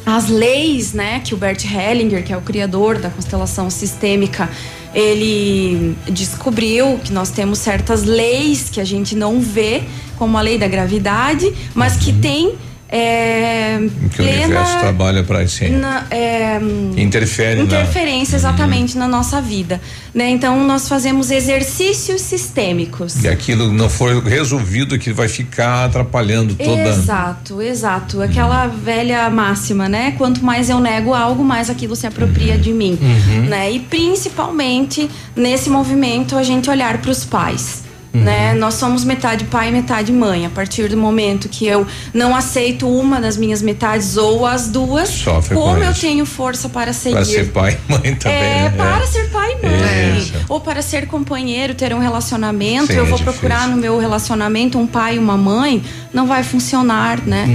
[0.07, 4.49] as leis, né, que o Bert Hellinger, que é o criador da constelação sistêmica,
[4.93, 9.83] ele descobriu que nós temos certas leis que a gente não vê,
[10.17, 12.55] como a lei da gravidade, mas que tem
[12.89, 13.79] é,
[14.15, 15.69] Que o universo trabalha para assim.
[15.69, 16.57] na- é,
[16.95, 19.79] Interfere na- interferência exatamente na nossa vida,
[20.13, 20.29] né?
[20.29, 23.23] Então nós fazemos exercícios sistêmicos.
[23.23, 26.89] E aquilo não for resolvido que vai ficar atrapalhando toda.
[26.89, 28.21] Exato, exato.
[28.21, 30.13] Aquela velha máxima, né?
[30.17, 33.41] Quanto mais eu nego algo, mais aquilo se apropria de mim, Uhum.
[33.49, 33.71] né?
[33.71, 37.83] E principalmente nesse movimento a gente olhar para os pais.
[38.17, 38.23] Uhum.
[38.23, 38.53] Né?
[38.55, 40.45] Nós somos metade pai e metade mãe.
[40.45, 45.09] A partir do momento que eu não aceito uma das minhas metades ou as duas,
[45.09, 46.01] Sofre com como eu isso.
[46.01, 47.15] tenho força para seguir?
[47.15, 48.37] Para ser pai e mãe também.
[48.37, 48.73] É, né?
[48.75, 50.17] para ser pai e mãe.
[50.17, 50.33] Isso.
[50.49, 52.87] Ou para ser companheiro, ter um relacionamento.
[52.87, 53.33] Sim, eu é vou difícil.
[53.39, 55.83] procurar no meu relacionamento um pai e uma mãe.
[56.13, 57.45] Não vai funcionar, né?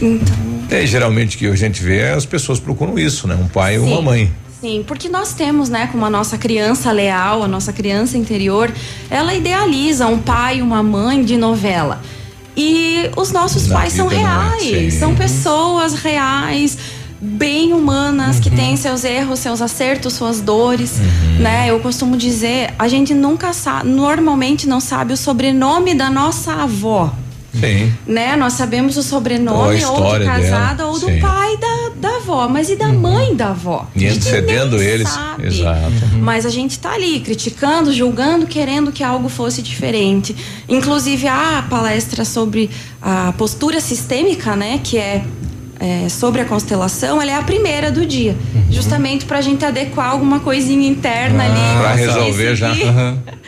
[0.00, 0.14] Uhum.
[0.14, 3.34] Então, É, geralmente o que a gente vê é as pessoas procuram isso, né?
[3.34, 4.32] Um pai e uma mãe.
[4.62, 8.72] Sim, porque nós temos, né, como a nossa criança leal, a nossa criança interior,
[9.10, 12.00] ela idealiza um pai e uma mãe de novela.
[12.56, 14.62] E os nossos pais são vida não é, reais,
[14.94, 14.98] sim.
[15.00, 16.78] são pessoas reais,
[17.20, 20.98] bem humanas, que têm seus erros, seus acertos, suas dores,
[21.40, 21.68] né?
[21.68, 27.12] Eu costumo dizer, a gente nunca sabe, normalmente não sabe o sobrenome da nossa avó.
[27.52, 27.92] Sim.
[28.06, 28.34] Né?
[28.36, 31.20] Nós sabemos o Ou sobrenome ou, de história casada dela, ou do sim.
[31.20, 33.86] pai da, da avó, mas e da mãe da avó?
[33.94, 35.08] E antecedendo eles.
[35.08, 35.46] sabe.
[35.46, 35.92] Exato.
[36.20, 40.34] Mas a gente tá ali criticando, julgando, querendo que algo fosse diferente.
[40.68, 42.68] Inclusive a palestra sobre
[43.00, 45.24] a postura sistêmica, né, que é,
[45.82, 48.36] é, sobre a constelação, ela é a primeira do dia,
[48.70, 51.80] justamente para a gente adequar alguma coisinha interna ali.
[51.80, 52.72] Pra conseguir resolver já.
[52.74, 52.92] seguir.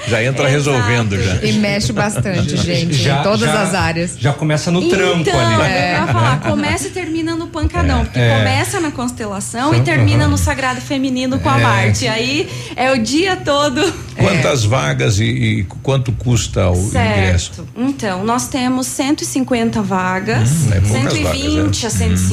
[0.09, 1.37] Já entra resolvendo já.
[1.47, 4.17] E mexe bastante, gente, Já- em todas já- as áreas.
[4.19, 5.55] Já começa no trampo então, ali.
[5.55, 5.61] eu
[6.01, 8.05] ia falar, começa e termina no pancadão.
[8.05, 8.39] porque É.
[8.39, 10.31] começa na constelação e Sim, termina aham.
[10.33, 11.63] no sagrado feminino com a É.
[11.63, 12.09] Marte.
[12.09, 13.81] Aí é o dia todo.
[14.19, 17.53] Quantas vagas e, e quanto custa o ingresso?
[17.55, 17.69] Certo.
[17.77, 22.24] Então, nós temos 150 vagas, Hum, é poucas 120 vagas, a 150,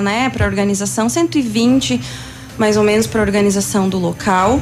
[0.00, 2.00] né, para organização, 120
[2.58, 4.60] mais ou menos para organização do local.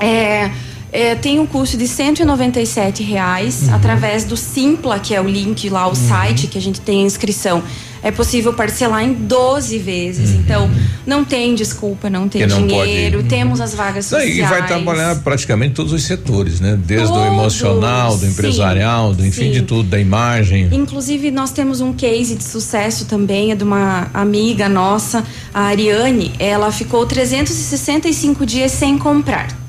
[0.00, 0.50] É,
[0.92, 3.74] é, tem um custo de 197 reais Uhum.
[3.74, 7.06] através do Simpla, que é o link lá, o site que a gente tem a
[7.06, 7.62] inscrição.
[8.04, 10.30] É possível parcelar em 12 vezes.
[10.30, 10.68] Então,
[11.06, 12.48] não tem desculpa, não tem Uhum.
[12.48, 13.18] Não dinheiro.
[13.18, 14.38] pode- Temos as vagas Não, sociais.
[14.38, 16.76] e vai trabalhar praticamente todos os setores, né?
[16.84, 19.50] Desde o Todos, emocional, do sim, empresarial, do enfim sim.
[19.52, 20.68] de tudo, da imagem.
[20.72, 25.24] Inclusive, nós temos um case de sucesso também, é de uma amiga nossa,
[25.54, 26.32] a Ariane.
[26.40, 29.61] Ela ficou 365 dias sem comprar.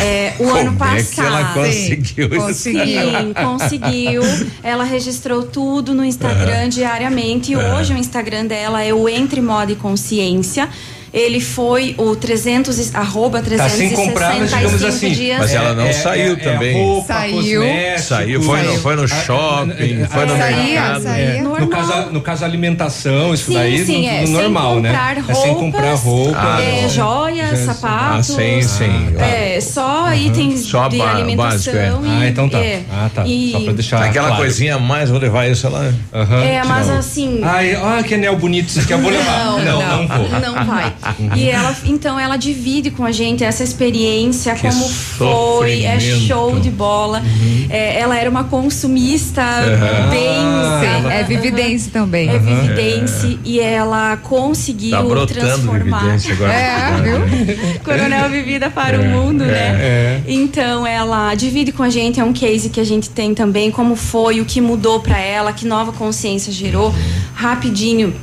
[0.00, 1.14] É, o Como ano é passado.
[1.14, 2.54] que ela conseguiu?
[2.54, 4.22] Sim, conseguiu.
[4.62, 6.68] Ela registrou tudo no Instagram Aham.
[6.68, 7.52] diariamente.
[7.52, 10.68] E hoje o Instagram dela é o Entre Moda e Consciência.
[11.12, 15.10] Ele foi o 300, e- arroba Tá sem 365 digamos assim.
[15.12, 15.38] dias.
[15.40, 16.74] Mas ela não É, saiu é, é também.
[16.82, 17.62] roupa, Saiu.
[17.98, 21.02] Saiu, foi no, foi no Ah, shopping, foi no Saía, mercado.
[21.02, 21.22] saía.
[21.24, 21.68] É, no, Normal.
[21.68, 24.88] caso, no caso, alimentação, isso Sim, daí sim, no, é, no sem normal, né?
[24.90, 26.38] comprar é sem comprar roupas, roupa.
[26.56, 28.30] Ah, é, joias, Já- sapatos.
[28.30, 29.14] Ah, sim, sim.
[29.18, 31.50] É, só itens Só de alimentação.
[31.50, 31.88] básico, é.
[31.88, 32.58] e- Ah, então tá.
[32.58, 32.82] é.
[32.90, 33.26] Ah, tá.
[33.26, 34.42] E- Só pra deixar Aquela claro.
[34.42, 35.92] coisinha a mais, vou levar isso lá.
[36.14, 36.42] Aham.
[36.42, 37.40] É, mas assim.
[37.42, 39.44] Ai, olha que anel bonito isso aqui, eu vou levar.
[39.44, 40.28] Não, não, não, vou.
[40.40, 40.92] não vai.
[41.34, 46.58] E ela, então, ela divide com a gente essa experiência, Que como foi, é show
[46.60, 47.22] de bola.
[47.68, 50.10] É, ela era uma consumista Aham.
[50.10, 50.28] bem.
[50.38, 52.28] Ah, É vividência também.
[52.28, 56.16] É vividência e ela conseguiu Tá transformar.
[56.30, 56.52] agora.
[56.52, 57.80] É, viu?
[57.84, 59.76] Coronel Vivida para o mundo, né?
[59.80, 60.20] É.
[60.26, 63.96] Então ela divide com a gente, é um case que a gente tem também, como
[63.96, 66.94] foi, o que mudou para ela, que nova consciência gerou.
[67.34, 68.14] Rapidinho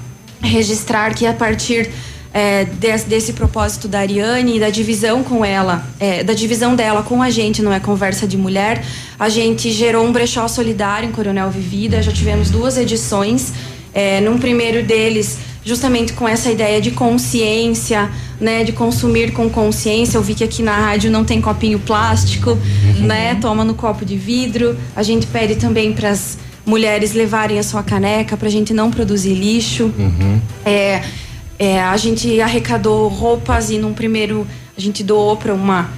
[0.41, 1.89] registrar que a partir
[2.33, 7.01] é, des- desse propósito da Ariane e da divisão com ela, é, da divisão dela
[7.03, 8.83] com a gente, não é conversa de mulher,
[9.19, 13.53] a gente gerou um brechó solidário em Coronel Vivida, já tivemos duas edições.
[13.91, 18.07] É, num primeiro deles, justamente com essa ideia de consciência,
[18.39, 20.15] né, de consumir com consciência.
[20.17, 22.55] Eu vi que aqui na rádio não tem copinho plástico,
[22.99, 24.77] né, toma no copo de vidro.
[24.95, 28.91] A gente pede também para as mulheres levarem a sua caneca para a gente não
[28.91, 29.91] produzir lixo.
[30.63, 31.01] É,
[31.59, 35.89] é, a gente arrecadou roupas e num primeiro a gente doou para uma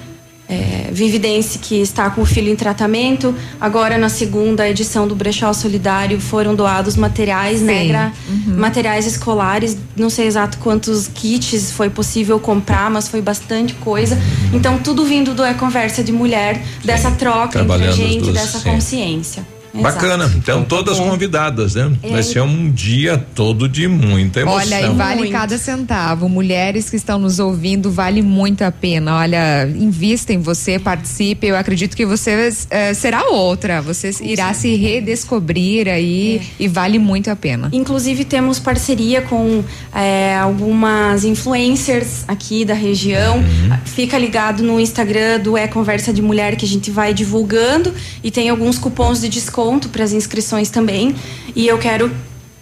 [0.48, 3.34] é, Vividense que está com o filho em tratamento.
[3.58, 7.80] Agora, na segunda edição do Brechó Solidário, foram doados materiais, né?
[7.82, 7.88] Sim.
[7.88, 8.12] Gra-
[8.48, 9.78] Materiais escolares.
[9.96, 14.18] Não sei exato quantos kits foi possível comprar, mas foi bastante coisa.
[14.52, 18.58] Então, tudo vindo do É Conversa de Mulher, dessa troca entre a gente, duas, dessa
[18.58, 19.42] sim.
[19.72, 20.00] Consciência.
[20.00, 20.32] Bacana.
[20.36, 21.92] Então, todas convidadas, né?
[22.02, 22.10] É.
[22.10, 24.58] Vai ser um dia todo de muita emoção.
[24.58, 26.28] Olha, e vale cada centavo.
[26.28, 29.16] Mulheres que estão nos ouvindo, vale muito a pena.
[29.16, 31.46] Olha, invista em você, participe.
[31.46, 33.80] Eu acredito que você eh, será outra.
[33.80, 37.70] Você irá se redescobrir aí e vale muito a pena.
[37.72, 43.36] Inclusive temos parceria com é, algumas influencers aqui da região.
[43.36, 43.78] Uhum.
[43.84, 48.30] Fica ligado no Instagram do É Conversa de Mulher que a gente vai divulgando e
[48.30, 51.14] tem alguns cupons de desconto para as inscrições também.
[51.54, 52.10] E eu quero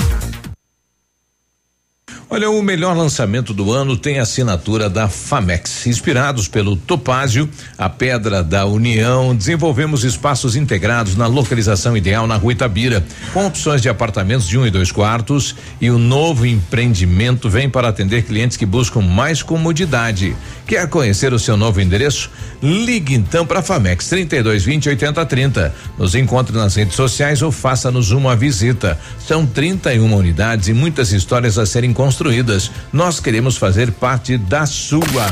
[2.33, 5.85] Olha, o melhor lançamento do ano tem assinatura da Famex.
[5.85, 12.53] Inspirados pelo Topázio, a Pedra da União, desenvolvemos espaços integrados na localização ideal na Rua
[12.53, 13.03] Itabira,
[13.33, 15.57] com opções de apartamentos de um e dois quartos.
[15.81, 20.33] E o novo empreendimento vem para atender clientes que buscam mais comodidade.
[20.71, 22.29] Quer conhecer o seu novo endereço?
[22.63, 25.75] Ligue então para Famex 3220 8030.
[25.97, 28.97] Nos encontre nas redes sociais ou faça-nos uma visita.
[29.19, 32.71] São 31 unidades e muitas histórias a serem construídas.
[32.93, 35.29] Nós queremos fazer parte da sua.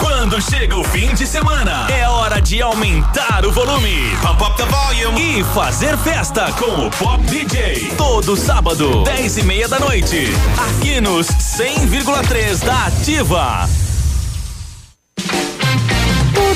[0.00, 3.96] Quando chega o fim de semana, é hora de aumentar o volume.
[4.20, 5.38] Pump up the volume.
[5.40, 7.90] E fazer festa com o Pop DJ.
[7.96, 10.26] Todo sábado, 10 e meia da noite.
[10.58, 13.87] Aqui nos 100,3 da Ativa.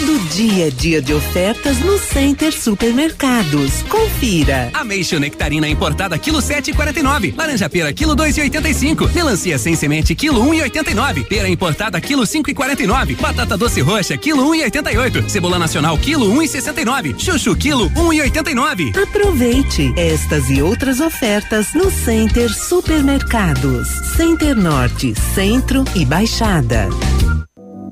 [0.05, 3.85] Todo dia é dia de ofertas no Center Supermercados.
[3.89, 4.69] Confira.
[4.74, 7.37] Ameixa nectarina importada quilo 7,49.
[7.37, 9.15] Laranja pera quilo 2,85.
[9.15, 11.24] Melancia sem semente quilo 1,89.
[11.29, 13.15] Pera importada quilo 5,49.
[13.15, 15.29] Batata doce roxa quilo 1,88.
[15.29, 17.16] Cebola nacional quilo 1,69.
[17.16, 19.01] Chuchu quilo 1,89.
[19.01, 23.87] Aproveite estas e outras ofertas no Center Supermercados.
[24.16, 26.89] Center Norte, Centro e Baixada.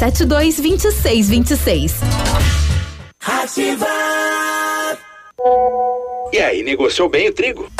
[0.00, 2.00] 3272 2626.
[6.32, 7.70] E aí, negociou bem o trigo?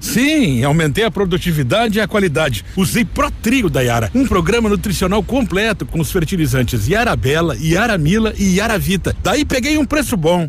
[0.00, 2.64] Sim, aumentei a produtividade e a qualidade.
[2.76, 8.34] Usei ProTrigo da Yara, um programa nutricional completo com os fertilizantes Yara Bela, Yara Mila
[8.36, 9.14] e Yara Vita.
[9.22, 10.48] Daí peguei um preço bom.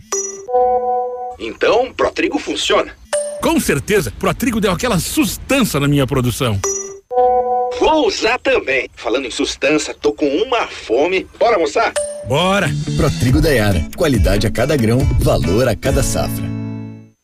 [1.38, 2.92] Então, Protrigo funciona.
[3.42, 6.60] Com certeza, ProTrigo deu aquela sustância na minha produção.
[7.80, 8.90] Vou usar também.
[8.96, 11.26] Falando em sustância, tô com uma fome.
[11.40, 11.94] Bora almoçar?
[12.28, 12.70] Bora!
[12.98, 13.88] Protrigo da Yara.
[13.96, 16.49] Qualidade a cada grão, valor a cada safra.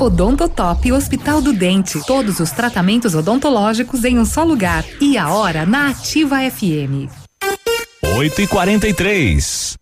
[0.00, 2.00] Odontotop Hospital do Dente.
[2.06, 4.84] Todos os tratamentos odontológicos em um só lugar.
[5.00, 7.08] E a hora na Ativa FM.
[8.16, 9.81] 8 e 43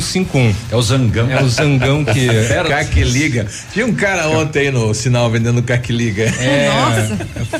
[0.00, 0.54] 5151.
[0.70, 1.30] É o Zangão.
[1.30, 2.28] É o Zangão que.
[2.68, 3.46] Caque liga.
[3.72, 6.24] Tinha um cara ontem aí no sinal vendendo Caque liga.
[6.24, 6.70] É,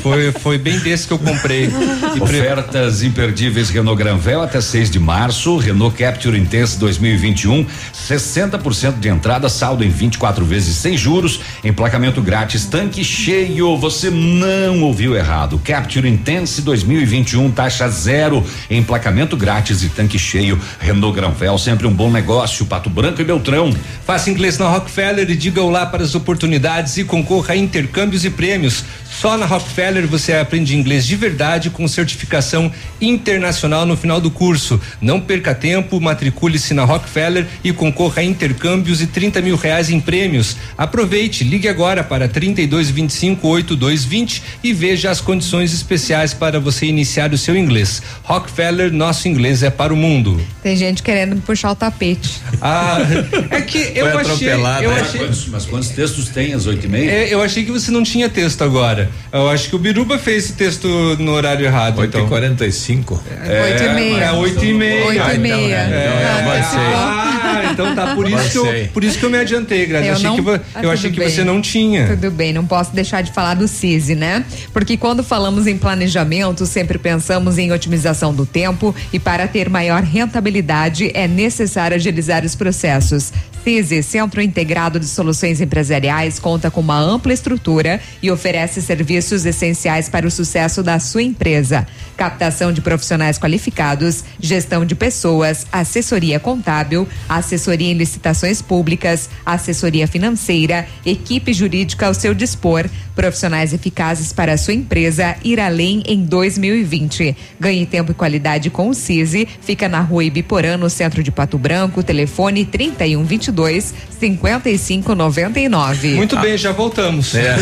[0.01, 1.69] foi, foi bem desse que eu comprei.
[2.15, 5.57] E Ofertas imperdíveis Renault Granvel até 6 de março.
[5.57, 7.65] Renault Capture Intense 2021.
[7.93, 11.39] 60% de entrada, saldo em 24 vezes sem juros.
[11.63, 13.77] Emplacamento grátis, tanque cheio.
[13.77, 15.59] Você não ouviu errado.
[15.63, 18.43] Capture Intense 2021, taxa zero.
[18.69, 20.59] Emplacamento grátis e tanque cheio.
[20.79, 22.18] Renault Granvel, sempre um bom negócio.
[22.65, 23.73] Pato Branco e Beltrão.
[24.05, 28.29] Faça inglês na Rockefeller e diga olá para as oportunidades e concorra a intercâmbios e
[28.29, 28.83] prêmios.
[29.19, 32.71] Só na Rockefeller você aprende inglês de verdade com certificação
[33.01, 34.79] internacional no final do curso.
[35.01, 39.99] Não perca tempo, matricule-se na Rockefeller e concorra a intercâmbios e 30 mil reais em
[39.99, 40.55] prêmios.
[40.77, 47.37] Aproveite, ligue agora para 3225 8220 e veja as condições especiais para você iniciar o
[47.37, 48.01] seu inglês.
[48.23, 50.39] Rockefeller, nosso inglês é para o mundo.
[50.63, 52.39] Tem gente querendo puxar o tapete.
[52.61, 52.99] Ah,
[53.51, 55.01] é que eu Foi achei, atropelado, eu né?
[55.01, 57.11] achei Quantos- mas quantos textos tem às oito e meia?
[57.11, 59.08] É, eu achei que você não tinha texto agora.
[59.31, 60.87] Eu acho que o Biruba fez o texto
[61.19, 61.99] no horário errado.
[61.99, 64.23] 8 e 45 É, Oito e meia.
[64.25, 65.05] É 8 e meia.
[65.05, 65.75] Oito e Ah, então, meia.
[65.75, 66.79] é, então Ah, avancei.
[66.79, 67.39] antecipou.
[67.49, 68.15] Ah, então tá.
[68.15, 70.05] Por isso, que eu, por isso que eu me adiantei, Grazi.
[70.07, 71.29] Eu, Eu achei não- que, Ah, eu achei que bem.
[71.29, 72.07] você não tinha.
[72.07, 74.43] Tudo bem, não posso deixar de falar do CISI, né?
[74.73, 80.01] Porque quando falamos em planejamento, sempre pensamos em otimização do tempo e para ter maior
[80.03, 83.31] rentabilidade é necessário agilizar os processos.
[83.63, 90.09] CISI, Centro Integrado de Soluções Empresariais, conta com uma ampla estrutura e oferece serviços essenciais
[90.09, 91.87] para o sucesso da sua empresa.
[92.15, 100.87] Captação de profissionais qualificados, gestão de pessoas, assessoria contábil, assessoria em licitações públicas, assessoria financeira,
[101.05, 107.35] equipe jurídica ao seu dispor, Profissionais eficazes para a sua empresa ir além em 2020.
[107.59, 109.45] Ganhe tempo e qualidade com o CISI.
[109.59, 112.01] Fica na rua Ibiporã, no centro de Pato Branco.
[112.01, 116.15] Telefone 3122 5599.
[116.15, 117.35] Muito bem, já voltamos.
[117.35, 117.57] É.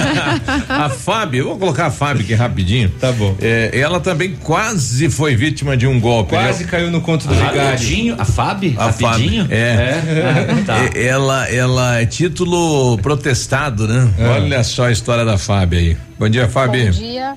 [0.70, 2.88] a Fábio, vou colocar a Fábio aqui rapidinho.
[2.98, 3.36] Tá bom.
[3.42, 6.30] É, ela também quase foi vítima de um golpe.
[6.30, 6.70] Quase né?
[6.70, 8.16] caiu no conto do Vigário.
[8.18, 8.74] A Fábio?
[8.78, 8.90] A?
[8.90, 9.46] Fábio.
[9.50, 10.00] É.
[10.00, 10.78] Ah, tá.
[10.94, 14.08] É, Ela, ela é título protestado, né?
[14.18, 15.96] Olha só história da Fábio aí.
[16.18, 16.86] Bom dia, Fábio.
[16.86, 17.36] Bom dia.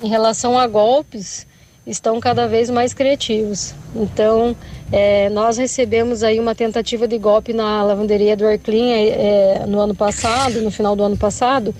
[0.00, 1.46] Em relação a golpes,
[1.86, 3.74] estão cada vez mais criativos.
[3.96, 4.54] Então,
[4.92, 9.94] eh, nós recebemos aí uma tentativa de golpe na lavanderia do Airclean eh, no ano
[9.94, 11.74] passado, no final do ano passado,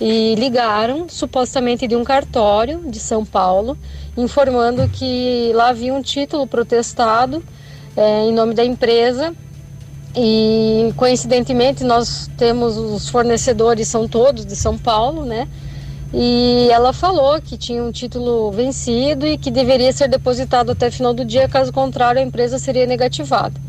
[0.00, 3.76] e ligaram supostamente de um cartório de São Paulo,
[4.16, 7.42] informando que lá havia um título protestado
[7.96, 9.34] eh, em nome da empresa
[10.16, 15.48] e coincidentemente nós temos os fornecedores são todos de São Paulo, né?
[16.12, 21.12] E ela falou que tinha um título vencido e que deveria ser depositado até final
[21.12, 23.60] do dia, caso contrário a empresa seria negativada.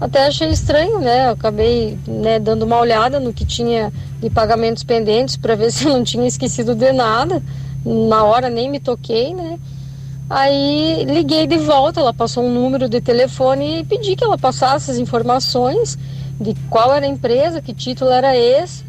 [0.00, 1.28] Até achei estranho, né?
[1.28, 5.84] Eu acabei né, dando uma olhada no que tinha de pagamentos pendentes para ver se
[5.84, 7.40] eu não tinha esquecido de nada.
[7.84, 9.58] Na hora nem me toquei, né?
[10.28, 14.90] Aí liguei de volta, ela passou um número de telefone e pedi que ela passasse
[14.90, 15.96] as informações
[16.40, 18.84] de qual era a empresa, que título era esse.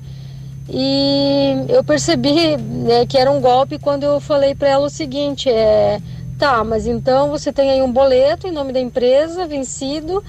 [0.70, 5.50] E eu percebi né, que era um golpe quando eu falei para ela o seguinte:
[5.50, 6.02] é,
[6.40, 10.24] tá, mas então você tem aí um boleto em nome da empresa vencido,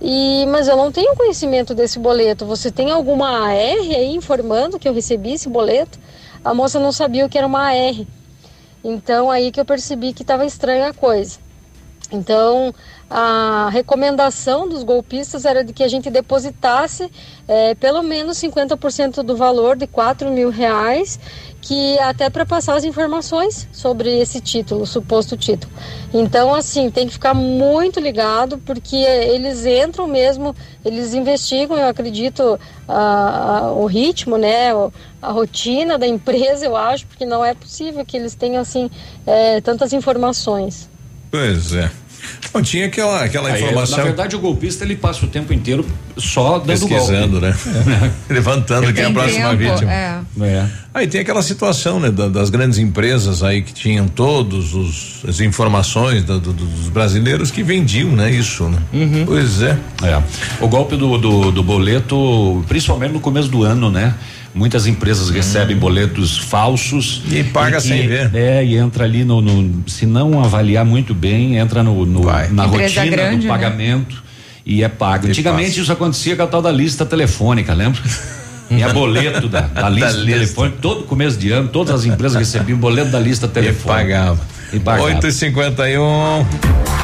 [0.00, 2.46] e mas eu não tenho conhecimento desse boleto.
[2.46, 5.98] Você tem alguma AR aí informando que eu recebi esse boleto?
[6.42, 8.06] A moça não sabia o que era uma AR.
[8.84, 11.38] Então aí que eu percebi que estava estranha a coisa.
[12.12, 12.74] Então
[13.08, 17.10] a recomendação dos golpistas era de que a gente depositasse
[17.48, 21.18] eh, pelo menos 50% do valor de 4 mil reais,
[21.66, 25.72] que até para passar as informações sobre esse título, suposto título.
[26.12, 30.54] Então, assim, tem que ficar muito ligado, porque eles entram mesmo,
[30.84, 34.72] eles investigam, eu acredito, a- a- o ritmo, né,
[35.22, 38.90] a rotina da empresa, eu acho, porque não é possível que eles tenham, assim,
[39.26, 40.90] eh, tantas informações.
[41.30, 41.90] Pois é.
[42.52, 43.98] Bom, tinha aquela, aquela Aí, informação.
[43.98, 45.84] Na verdade, o golpista ele passa o tempo inteiro
[46.16, 47.46] só dando Pesquisando, golpe.
[47.46, 48.12] né?
[48.30, 49.92] Levantando quem é a próxima tempo, vítima.
[49.92, 50.20] é.
[50.40, 50.66] É.
[50.92, 55.40] Aí tem aquela situação, né, da- das grandes empresas aí que tinham todos os as
[55.40, 58.78] informações da- do- do- dos brasileiros que vendiam, né, isso, né?
[59.26, 59.76] Pois é.
[60.02, 60.22] É.
[60.60, 64.14] O golpe do, do, do boleto, principalmente no começo do ano, né?
[64.54, 67.22] Muitas empresas recebem boletos falsos.
[67.30, 68.30] E paga que- sem ver.
[68.34, 72.66] É, e entra ali no, no- Se não avaliar muito bem, entra no, no- na
[72.66, 73.48] Empresa rotina grande, do né?
[73.48, 74.22] pagamento
[74.64, 75.26] e é pago.
[75.26, 75.80] E Antigamente passa.
[75.80, 78.00] isso acontecia com a tal da lista telefônica, lembra?
[78.68, 80.24] Tinha boleto da, da lista lista.
[80.32, 83.92] telefônica, todo começo de ano, todas as empresas recebiam boleto da lista E telefônica.
[83.92, 84.40] pagava.
[84.72, 85.04] E pagava.
[85.08, 87.03] 8 e 51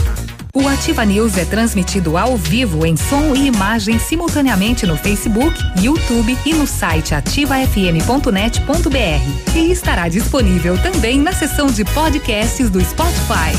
[0.53, 6.37] O Ativa News é transmitido ao vivo em som e imagem simultaneamente no Facebook, YouTube
[6.45, 9.55] e no site ativafm.net.br.
[9.55, 13.55] E estará disponível também na seção de podcasts do Spotify.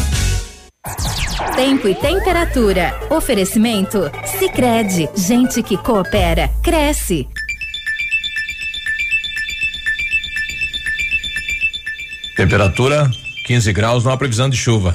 [1.57, 2.95] Tempo e temperatura.
[3.09, 4.11] Oferecimento?
[4.39, 7.27] Sicredi Gente que coopera, cresce.
[12.37, 13.11] Temperatura
[13.47, 14.95] 15 graus, não há previsão de chuva.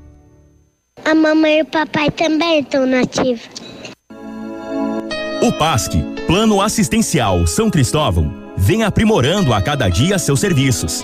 [1.03, 3.49] A mamãe e o papai também estão nativos.
[5.41, 5.93] O PASC,
[6.27, 11.03] Plano Assistencial São Cristóvão, vem aprimorando a cada dia seus serviços.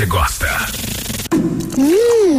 [0.00, 0.46] Você gosta.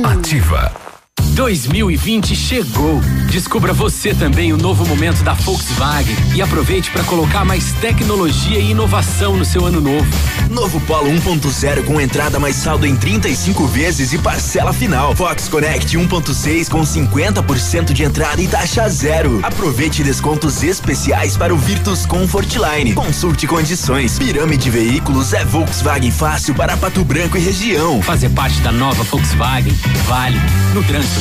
[0.03, 0.90] Ativa.
[1.31, 2.99] 2020 chegou.
[3.29, 8.71] Descubra você também o novo momento da Volkswagen e aproveite para colocar mais tecnologia e
[8.71, 10.05] inovação no seu ano novo.
[10.49, 15.15] Novo Polo 1.0 com entrada mais saldo em 35 vezes e parcela final.
[15.15, 19.39] Fox Connect 1.6 com 50% de entrada e taxa zero.
[19.43, 22.93] Aproveite descontos especiais para o Virtus Comfortline.
[22.93, 24.19] Consulte condições.
[24.19, 28.01] Pirâmide Veículos é Volkswagen fácil para Pato Branco e região.
[28.01, 29.73] Fazer parte da nova Volkswagen
[30.05, 30.39] vale.
[30.73, 31.20] No trânsito,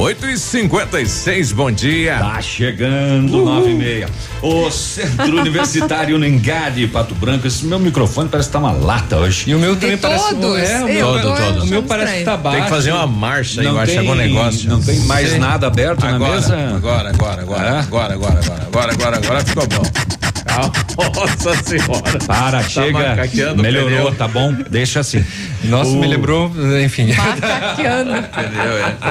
[0.00, 2.18] 8 e 56 bom dia.
[2.18, 4.08] Tá chegando, nove e meia.
[4.40, 7.48] O Centro Universitário Nengade, Pato Branco.
[7.48, 9.50] Esse meu microfone parece que tá uma lata hoje.
[9.50, 10.34] E o meu também parece.
[10.34, 11.62] É, o meu, Todo, todo.
[11.62, 12.56] o meu parece que tá baixo.
[12.58, 14.70] Tem que fazer uma marcha aí, Não vai tem- chegar um negócio.
[14.70, 16.56] não tem mais nada aberto na Agora, mesa?
[16.76, 17.78] Agora, agora, agora, É?
[17.80, 19.82] agora, agora, agora, agora, agora, agora ficou bom.
[20.96, 22.18] Nossa senhora.
[22.26, 23.52] Para, Tá chega.
[23.54, 24.14] o Melhorou, pneu.
[24.14, 24.52] tá bom?
[24.70, 25.24] Deixa assim.
[25.64, 26.50] Nossa, me lembrou,
[26.84, 27.08] enfim.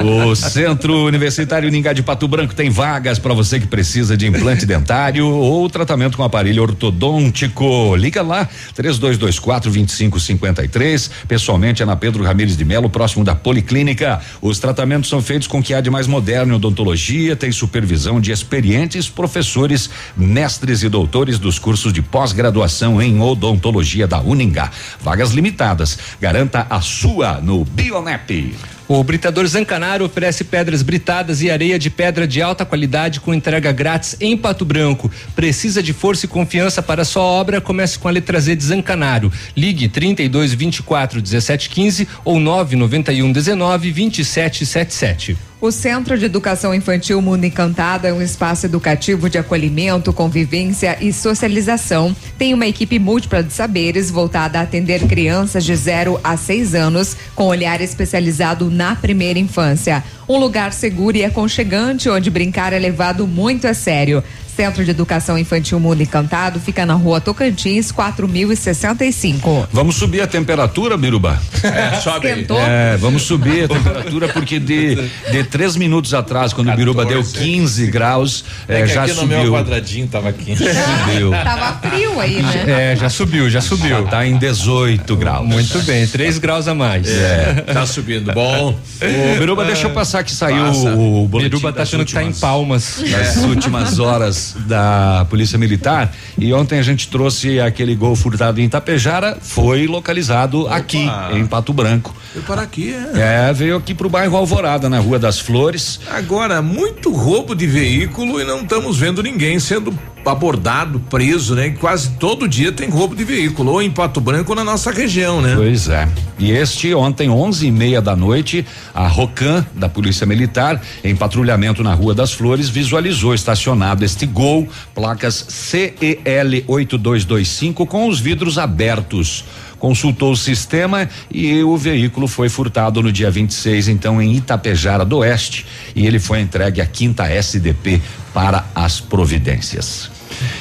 [0.04, 4.64] O Centro Universitário Ningá de Pato Branco tem vagas para você que precisa de implante
[4.66, 7.94] dentário ou tratamento com aparelho ortodôntico.
[7.96, 11.10] Liga lá, 3224 2553.
[11.26, 14.20] Pessoalmente é na Pedro Ramires de Melo, próximo da Policlínica.
[14.40, 18.20] Os tratamentos são feitos com o que há de mais moderno em odontologia, tem supervisão
[18.20, 24.70] de experientes professores, mestres e doutores dos cursos de pós-graduação em odontologia da Uningá.
[25.00, 25.98] Vagas limitadas.
[26.20, 28.54] Garanta a sua no Bionep.
[28.86, 33.70] O Britador Zancanaro oferece pedras britadas e areia de pedra de alta qualidade com entrega
[33.70, 35.10] grátis em Pato Branco.
[35.36, 37.60] Precisa de força e confiança para sua obra?
[37.60, 39.30] Comece com a letra Z de Zancanaro.
[39.54, 45.47] Ligue 32 24 17 15 ou 991 19 27 77.
[45.60, 51.12] O Centro de Educação Infantil Mundo Encantado é um espaço educativo de acolhimento, convivência e
[51.12, 52.14] socialização.
[52.38, 57.16] Tem uma equipe múltipla de saberes voltada a atender crianças de 0 a 6 anos,
[57.34, 60.04] com olhar especializado na primeira infância.
[60.28, 64.22] Um lugar seguro e aconchegante onde brincar é levado muito a sério.
[64.58, 69.68] Centro de Educação Infantil Mundo Encantado fica na rua Tocantins, 4065.
[69.72, 71.40] Vamos subir a temperatura, Biruba?
[71.62, 72.26] É, sobe.
[72.26, 72.58] Esquentou?
[72.60, 74.96] É, vamos subir a temperatura porque de,
[75.30, 79.12] de três minutos atrás, quando o Biruba deu 15 graus, É, é, que já aqui
[79.12, 79.52] no meu subiu.
[79.52, 80.58] quadradinho tava quente.
[80.58, 81.30] Subiu.
[81.48, 82.92] Tava frio aí, né?
[82.92, 83.90] É, já subiu, já subiu.
[83.90, 85.46] Já tá em 18 graus.
[85.46, 87.08] Muito bem, 3 graus a mais.
[87.08, 87.64] É.
[87.72, 88.32] Tá subindo.
[88.32, 88.70] Bom.
[88.74, 90.94] Ô, Biruba, deixa eu passar que saiu Passa.
[90.96, 92.98] o boletim Biruba tá achando que tá em últimas- palmas.
[93.08, 96.14] nas últimas horas da Polícia Militar.
[96.36, 101.72] E ontem a gente trouxe aquele gol furtado em Itapejara, foi localizado aqui, em Pato
[101.72, 102.14] Branco.
[102.34, 103.48] Eu para aqui, é.
[103.48, 106.00] É, veio aqui pro bairro Alvorada, na Rua das Flores.
[106.10, 111.70] Agora, muito roubo de veículo e não estamos vendo ninguém sendo abordado, preso, né?
[111.70, 115.40] Quase todo dia tem roubo de veículo, ou em Pato Branco ou na nossa região,
[115.40, 115.54] né?
[115.56, 116.08] Pois é.
[116.38, 118.64] E este ontem, onze e meia da noite,
[118.94, 124.68] a Rocan da Polícia Militar, em patrulhamento na Rua das Flores, visualizou estacionado este gol,
[124.94, 129.44] placas CEL 8225 com os vidros abertos.
[129.78, 135.18] Consultou o sistema e o veículo foi furtado no dia 26, então em Itapejara do
[135.18, 138.00] Oeste, e ele foi entregue à quinta SDP
[138.34, 140.10] para as providências.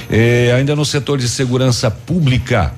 [0.10, 2.74] Eh, ainda no setor de segurança pública,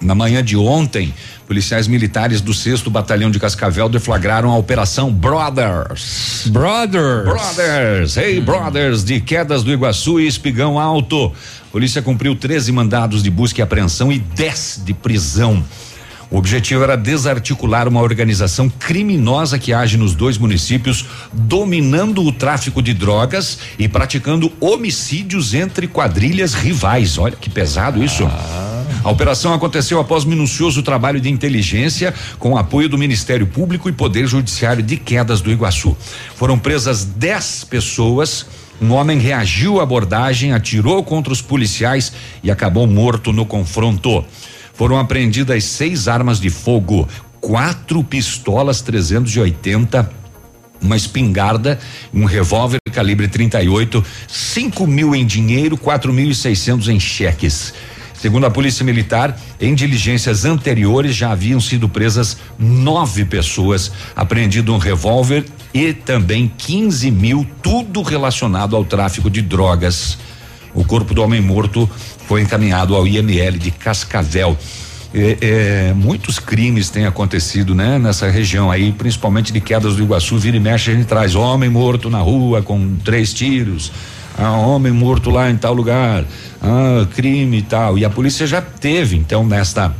[0.00, 1.12] na manhã de ontem,
[1.46, 6.44] policiais militares do 6 Batalhão de Cascavel deflagraram a Operação Brothers.
[6.46, 7.24] Brothers.
[7.24, 11.32] Brothers, hey brothers, de quedas do Iguaçu e Espigão Alto.
[11.70, 15.64] Polícia cumpriu 13 mandados de busca e apreensão e 10 de prisão.
[16.30, 22.82] O objetivo era desarticular uma organização criminosa que age nos dois municípios, dominando o tráfico
[22.82, 27.16] de drogas e praticando homicídios entre quadrilhas rivais.
[27.16, 28.28] Olha que pesado isso.
[29.02, 34.26] A operação aconteceu após minucioso trabalho de inteligência com apoio do Ministério Público e Poder
[34.26, 35.96] Judiciário de Quedas do Iguaçu.
[36.34, 38.44] Foram presas 10 pessoas.
[38.80, 44.24] Um homem reagiu à abordagem, atirou contra os policiais e acabou morto no confronto.
[44.72, 47.08] Foram apreendidas seis armas de fogo,
[47.40, 50.18] quatro pistolas 380
[50.80, 51.78] uma espingarda,
[52.14, 57.74] um revólver calibre 38, 5 mil em dinheiro, 4.600 em cheques.
[58.18, 64.78] Segundo a Polícia Militar, em diligências anteriores já haviam sido presas nove pessoas, apreendido um
[64.78, 70.18] revólver e também 15 mil, tudo relacionado ao tráfico de drogas.
[70.74, 71.88] O corpo do homem morto
[72.26, 74.58] foi encaminhado ao IML de Cascavel.
[75.14, 77.98] É, é, muitos crimes têm acontecido, né?
[77.98, 81.70] Nessa região aí, principalmente de quedas do Iguaçu, vira e mexe, a gente traz homem
[81.70, 83.90] morto na rua com três tiros,
[84.38, 86.24] ah, homem morto lá em tal lugar,
[86.62, 87.98] ah, crime e tal.
[87.98, 89.94] E a polícia já teve, então, nesta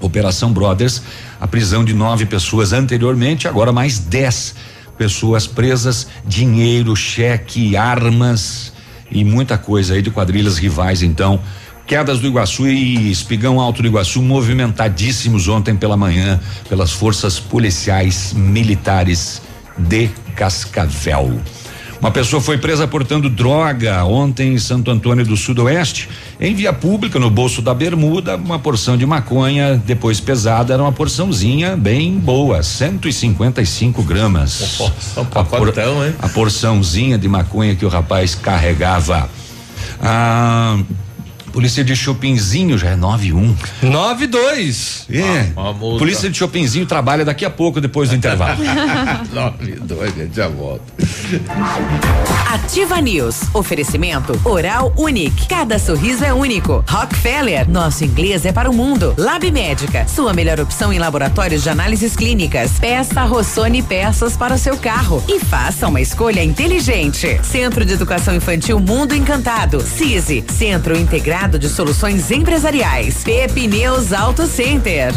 [0.00, 1.02] Operação Brothers,
[1.40, 4.54] a prisão de nove pessoas anteriormente, agora mais dez
[4.98, 8.72] pessoas presas, dinheiro, cheque, armas
[9.10, 11.40] e muita coisa aí de quadrilhas rivais, então.
[11.86, 16.38] Quedas do Iguaçu e Espigão Alto do Iguaçu movimentadíssimos ontem pela manhã
[16.68, 19.42] pelas forças policiais militares
[19.76, 21.40] de Cascavel.
[22.00, 26.08] Uma pessoa foi presa portando droga ontem em Santo Antônio do Sudoeste.
[26.40, 30.92] Em via pública, no bolso da bermuda, uma porção de maconha, depois pesada, era uma
[30.92, 34.78] porçãozinha bem boa, 155 gramas.
[34.80, 36.14] Nossa, um a, pacotão, hein?
[36.18, 39.28] a porçãozinha de maconha que o rapaz carregava.
[40.02, 40.78] Ah,
[41.50, 43.54] polícia de Chopinzinho já é 91.
[43.82, 45.06] 92.
[45.10, 45.50] É.
[45.56, 45.98] Uma multa.
[45.98, 48.58] Polícia de Chopinzinho trabalha daqui a pouco, depois do intervalo.
[49.32, 50.82] Nove, dois, gente, já volto.
[52.46, 53.42] Ativa News.
[53.52, 55.46] Oferecimento Oral Unique.
[55.48, 56.84] Cada sorriso é único.
[56.88, 57.68] Rockefeller.
[57.68, 59.14] Nosso inglês é para o mundo.
[59.18, 60.06] Lab Médica.
[60.08, 62.72] Sua melhor opção em laboratórios de análises clínicas.
[62.78, 65.22] Peça Rossoni peças para o seu carro.
[65.28, 67.40] E faça uma escolha inteligente.
[67.42, 69.80] Centro de Educação Infantil Mundo Encantado.
[69.80, 70.44] CISI.
[70.48, 73.24] Centro Integrado de Soluções Empresariais.
[73.24, 75.12] Pepineus Auto Center.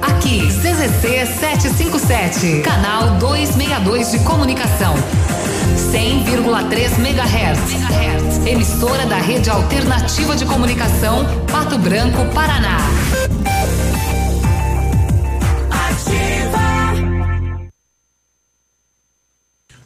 [0.00, 4.94] Aqui, CZC 757, canal 262 de comunicação.
[5.92, 8.46] 100,3 MHz.
[8.46, 12.78] Emissora da Rede Alternativa de Comunicação, Pato Branco, Paraná.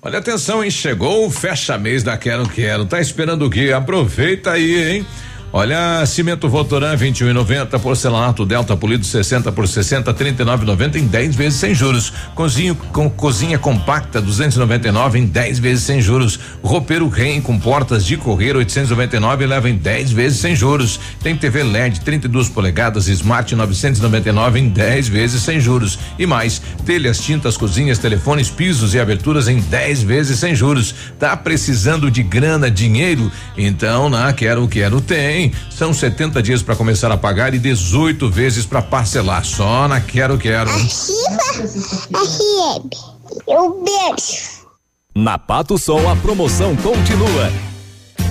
[0.03, 0.71] Olha, atenção, hein?
[0.71, 2.87] Chegou o fecha mês da Quero Quero.
[2.87, 3.71] Tá esperando o quê?
[3.71, 5.07] Aproveita aí, hein?
[5.53, 11.75] Olha, cimento Votoran 21,90, porcelanato Delta Polido 60 por 60, 39,90 em 10 vezes sem
[11.75, 12.13] juros.
[12.37, 16.39] Cozinho com cozinha compacta 299 em 10 vezes sem juros.
[16.63, 21.01] Roupeiro Rem com portas de correr 899 leva em 10 vezes sem juros.
[21.21, 25.99] Tem TV LED 32 polegadas Smart 999 em 10 vezes sem juros.
[26.17, 30.95] E mais, telhas, tintas, cozinhas, telefones, pisos e aberturas em 10 vezes sem juros.
[31.19, 33.33] Tá precisando de grana, dinheiro?
[33.59, 35.40] Então, na Quero Quero tem.
[35.71, 39.45] São 70 dias para começar a pagar e 18 vezes para parcelar.
[39.45, 40.71] Só na Quero Quero.
[40.71, 42.91] FM.
[43.47, 44.51] Um beijo.
[45.15, 47.53] Na Pato Sol a promoção continua.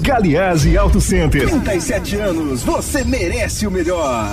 [0.00, 1.46] Galiase Auto Center.
[1.48, 4.32] 37 anos, você merece o melhor.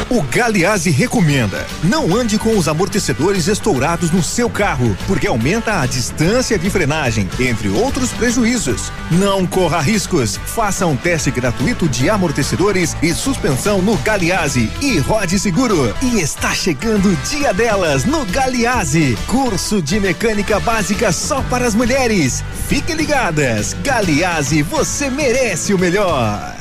[0.11, 5.85] O Galiase recomenda: não ande com os amortecedores estourados no seu carro, porque aumenta a
[5.85, 8.91] distância de frenagem, entre outros prejuízos.
[9.09, 10.35] Não corra riscos.
[10.35, 15.95] Faça um teste gratuito de amortecedores e suspensão no Galiase e rode seguro.
[16.01, 19.17] E está chegando o dia delas no Galiase.
[19.27, 22.43] Curso de mecânica básica só para as mulheres.
[22.67, 23.73] Fiquem ligadas.
[23.81, 26.60] Galiase, você merece o melhor.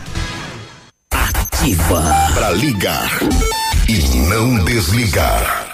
[1.60, 2.02] Ativa.
[2.32, 3.18] Pra ligar
[3.86, 3.98] e
[4.30, 5.66] não desligar.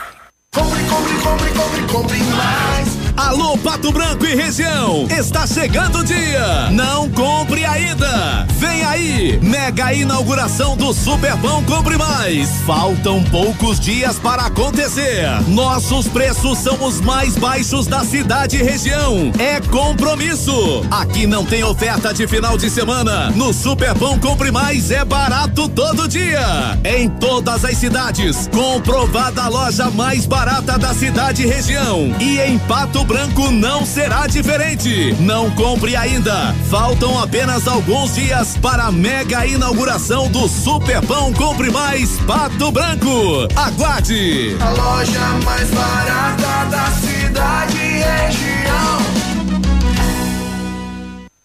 [0.53, 2.96] Compre, compre, compre, compre, compre mais.
[3.17, 6.69] Alô Pato Branco e região, está chegando o dia.
[6.71, 8.47] Não compre ainda.
[8.59, 12.51] Vem aí, mega inauguração do Superpão Compre Mais.
[12.67, 15.27] Faltam poucos dias para acontecer.
[15.49, 19.33] Nossos preços são os mais baixos da cidade e região.
[19.39, 20.85] É compromisso.
[20.91, 23.31] Aqui não tem oferta de final de semana.
[23.31, 26.79] No Superpão Compre Mais é barato todo dia.
[26.85, 32.15] Em todas as cidades, comprovada a loja mais barata da cidade e região.
[32.21, 35.15] E em Pato Branco não será diferente.
[35.21, 36.53] Não compre ainda.
[36.69, 43.47] Faltam apenas alguns dias para a mega inauguração do Superpão Compre Mais Pato Branco.
[43.55, 44.57] Aguarde!
[44.61, 48.97] A loja mais barata da cidade e região.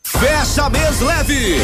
[0.03, 1.57] Fecha mês leve.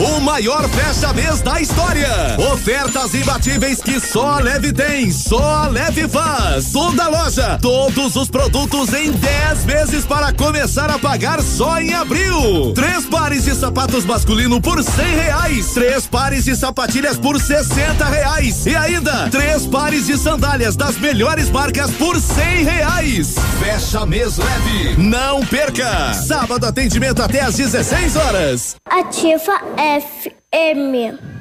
[0.00, 2.08] O maior fecha mês da história.
[2.52, 6.72] Ofertas imbatíveis que só a Leve tem, só a Leve faz.
[6.72, 12.72] Toda loja, todos os produtos em 10 vezes para começar a pagar só em abril.
[12.74, 15.72] Três pares de sapatos masculino por cem reais.
[15.74, 18.64] Três pares de sapatilhas por sessenta reais.
[18.64, 23.34] E ainda, três pares de sandálias das melhores marcas por cem reais.
[23.58, 24.96] Fecha mês leve.
[24.96, 26.14] Não perca.
[26.14, 28.76] Sábado atendimento até às 16 horas.
[28.88, 31.39] Ativa FM.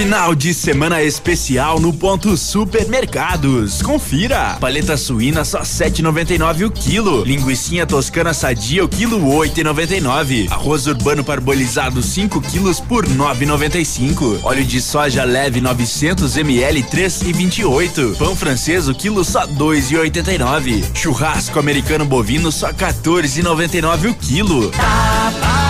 [0.00, 3.82] Final de semana especial no ponto supermercados.
[3.82, 4.56] Confira.
[4.58, 7.22] Paleta suína só 7,99 o quilo.
[7.22, 10.50] Linguiça toscana sadia o quilo 8,99.
[10.50, 14.40] Arroz urbano parbolizado 5 quilos por 9,95.
[14.42, 18.16] Óleo de soja leve 900 ml 3,28.
[18.16, 20.82] Pão francês o quilo só 2,89.
[20.94, 24.70] Churrasco americano bovino só 14,99 o quilo.
[24.70, 25.69] Tá tá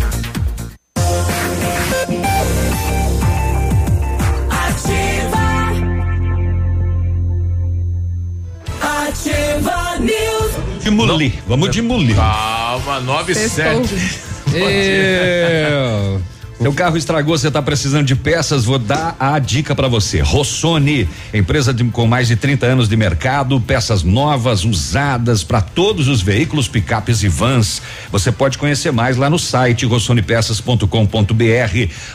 [9.11, 10.83] Ativa News.
[10.83, 12.13] De muli, vamos de muli.
[12.15, 13.93] Calma, 9 e 7.
[14.55, 16.17] É.
[16.61, 20.19] Seu carro estragou, você está precisando de peças, vou dar a dica para você.
[20.19, 26.07] Rossoni, empresa de, com mais de 30 anos de mercado, peças novas, usadas para todos
[26.07, 27.81] os veículos, picapes e vans.
[28.11, 30.85] Você pode conhecer mais lá no site rossonepeças.com.br.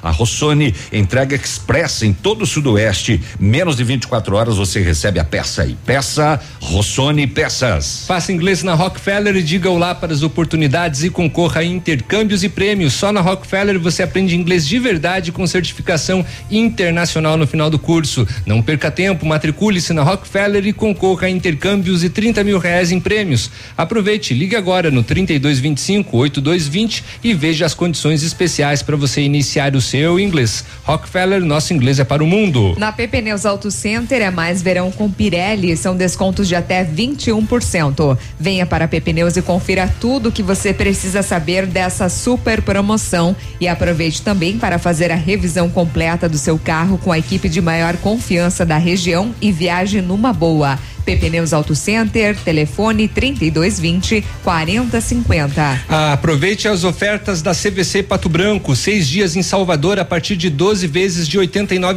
[0.00, 3.20] A Rossoni entrega express em todo o sudoeste.
[3.40, 5.76] Menos de 24 horas você recebe a peça aí.
[5.84, 8.04] Peça Rossoni Peças.
[8.06, 12.48] Faça inglês na Rockefeller e diga olá para as oportunidades e concorra a intercâmbios e
[12.48, 12.92] prêmios.
[12.92, 18.26] Só na Rockefeller você aprende inglês de verdade com certificação internacional no final do curso.
[18.44, 23.00] Não perca tempo, matricule-se na Rockefeller e concorra a intercâmbios e 30 mil reais em
[23.00, 23.50] prêmios.
[23.76, 29.80] Aproveite, ligue agora no 3225 8220 e veja as condições especiais para você iniciar o
[29.80, 30.64] seu inglês.
[30.84, 32.74] Rockefeller, nosso inglês é para o mundo.
[32.78, 38.18] Na PP Neus Auto Center é mais verão com Pirelli, são descontos de até 21%.
[38.38, 38.88] Venha para a
[39.36, 44.76] e confira tudo o que você precisa saber dessa super promoção e aproveite também para
[44.76, 49.32] fazer a revisão completa do seu carro com a equipe de maior confiança da região
[49.40, 50.76] e viaje numa boa.
[51.06, 55.84] PP Neus Auto Center, telefone 3220 4050.
[55.88, 60.50] Ah, aproveite as ofertas da CVC Pato Branco, seis dias em Salvador a partir de
[60.50, 61.48] 12 vezes de R$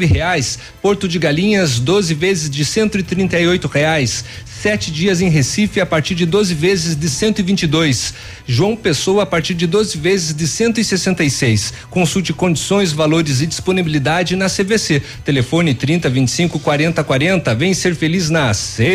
[0.05, 0.59] reais.
[0.79, 4.23] Porto de Galinhas, 12 vezes de R$ reais.
[4.61, 8.13] Sete dias em Recife a partir de 12 vezes de 122.
[8.45, 11.73] João Pessoa a partir de 12 vezes de 166.
[11.89, 15.01] Consulte condições, valores e disponibilidade na CVC.
[15.23, 17.55] Telefone 30 25 40 40.
[17.55, 18.49] Vem ser feliz na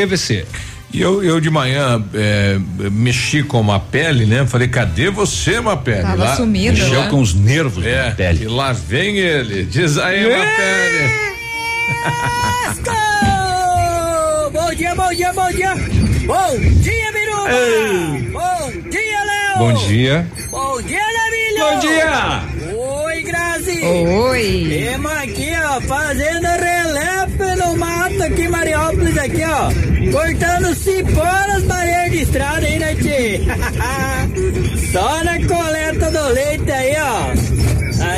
[0.07, 0.45] CVC.
[0.93, 2.57] E eu, eu de manhã é,
[2.93, 4.47] mexi com uma pele, né?
[4.47, 6.03] Falei, cadê você, uma pele?
[6.03, 7.11] Tava lá, sumido, Mexeu né?
[7.11, 8.45] com os nervos é, da pele.
[8.45, 9.65] E lá vem ele.
[9.65, 11.25] Diz aí, uma pele.
[14.53, 15.75] Bom dia, bom dia, bom dia.
[16.27, 17.49] Bom dia, Biruba.
[18.33, 19.59] Bom dia, Léo.
[19.59, 20.27] Bom dia.
[20.51, 21.59] Bom dia, Navilho.
[21.59, 22.43] Bom dia.
[23.05, 23.85] Oi, Grazi.
[23.85, 24.67] Oi.
[24.69, 27.94] Temos aqui, ó, fazendo relefe no mato
[28.25, 29.71] aqui, Mariópolis, aqui, ó.
[30.11, 32.95] Cortando cipó nas barreiras de estrada aí, né?
[34.93, 37.54] Só na coleta do leite aí, ó.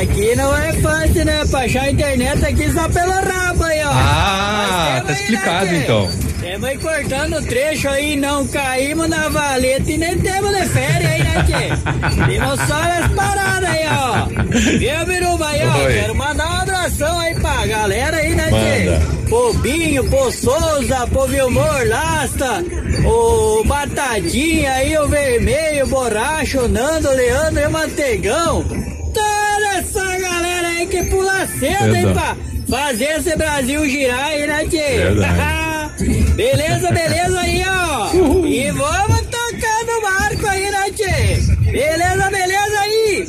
[0.01, 1.43] Aqui não é fácil, né?
[1.49, 3.89] Pra achar a internet aqui só pelo rabo aí, ó.
[3.91, 6.09] Ah, tá explicado então.
[6.39, 11.11] Temos aí cortando o trecho aí, não caímos na valeta e nem temos de férias
[11.11, 12.25] aí, né, tchê?
[12.27, 14.25] Temos só as paradas aí, ó.
[14.77, 15.85] Viu, Biruba aí, ó?
[15.85, 15.93] Oi.
[15.93, 19.27] Quero mandar um abração aí pra galera aí, né, tchê?
[19.27, 22.63] Pro Binho, pro Souza, pro Vilmor Lasta,
[23.03, 27.71] o Batadinha aí, o Vermelho, o Borracho, o Nando, o Leandro e o
[30.77, 32.37] aí que pula cedo, hein, pá?
[32.69, 34.97] Fazer esse Brasil girar aí, né, tchê?
[36.35, 38.45] Beleza, beleza aí, ó.
[38.45, 41.71] E vamos tocar no barco aí, né, tchê?
[41.71, 43.25] Beleza, beleza aí.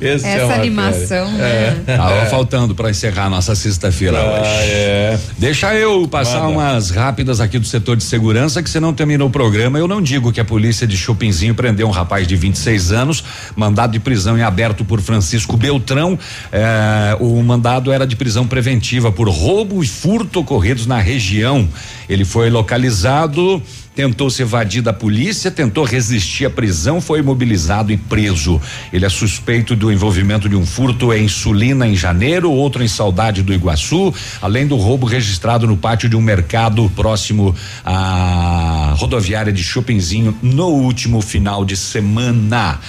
[0.00, 1.38] É Essa uma animação, pele.
[1.38, 1.82] né?
[1.86, 1.96] É.
[1.96, 4.70] Tava faltando para encerrar nossa sexta-feira Ah, hoje.
[4.70, 5.18] é.
[5.38, 6.48] Deixa eu passar Manda.
[6.48, 10.00] umas rápidas aqui do setor de segurança, que se não terminou o programa, eu não
[10.02, 13.24] digo que a polícia de Chopinzinho prendeu um rapaz de 26 anos,
[13.56, 16.18] mandado de prisão em aberto por Francisco Beltrão.
[16.52, 21.68] Eh, o mandado era de prisão preventiva por roubo e furto ocorridos na região.
[22.08, 23.62] Ele foi localizado.
[23.94, 28.60] Tentou se evadir da polícia, tentou resistir à prisão, foi imobilizado e preso.
[28.92, 33.40] Ele é suspeito do envolvimento de um furto em Sulina em janeiro, outro em Saudade
[33.40, 34.12] do Iguaçu,
[34.42, 37.54] além do roubo registrado no pátio de um mercado próximo
[37.84, 42.80] à rodoviária de Chopinzinho no último final de semana.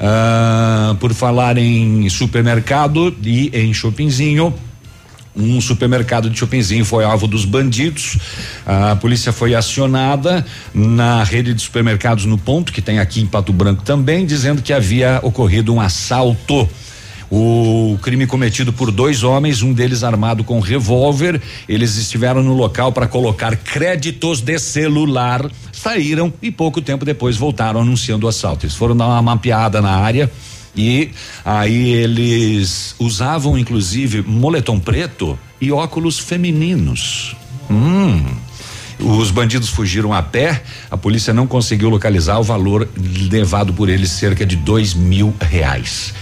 [0.00, 4.54] Ah, por falar em supermercado e em Chopinzinho,
[5.38, 8.18] um supermercado de Chopinzinho foi alvo dos bandidos.
[8.66, 10.44] A polícia foi acionada
[10.74, 14.72] na rede de supermercados no ponto, que tem aqui em Pato Branco também, dizendo que
[14.72, 16.68] havia ocorrido um assalto.
[17.30, 21.40] O crime cometido por dois homens, um deles armado com revólver.
[21.68, 27.82] Eles estiveram no local para colocar créditos de celular, saíram e pouco tempo depois voltaram
[27.82, 28.64] anunciando o assalto.
[28.64, 30.30] Eles foram dar uma mapeada na área
[30.78, 31.10] E
[31.44, 37.34] aí eles usavam inclusive moletom preto e óculos femininos.
[37.68, 38.24] Hum.
[39.00, 42.88] Os bandidos fugiram a pé, a polícia não conseguiu localizar o valor
[43.28, 46.14] levado por eles, cerca de dois mil reais.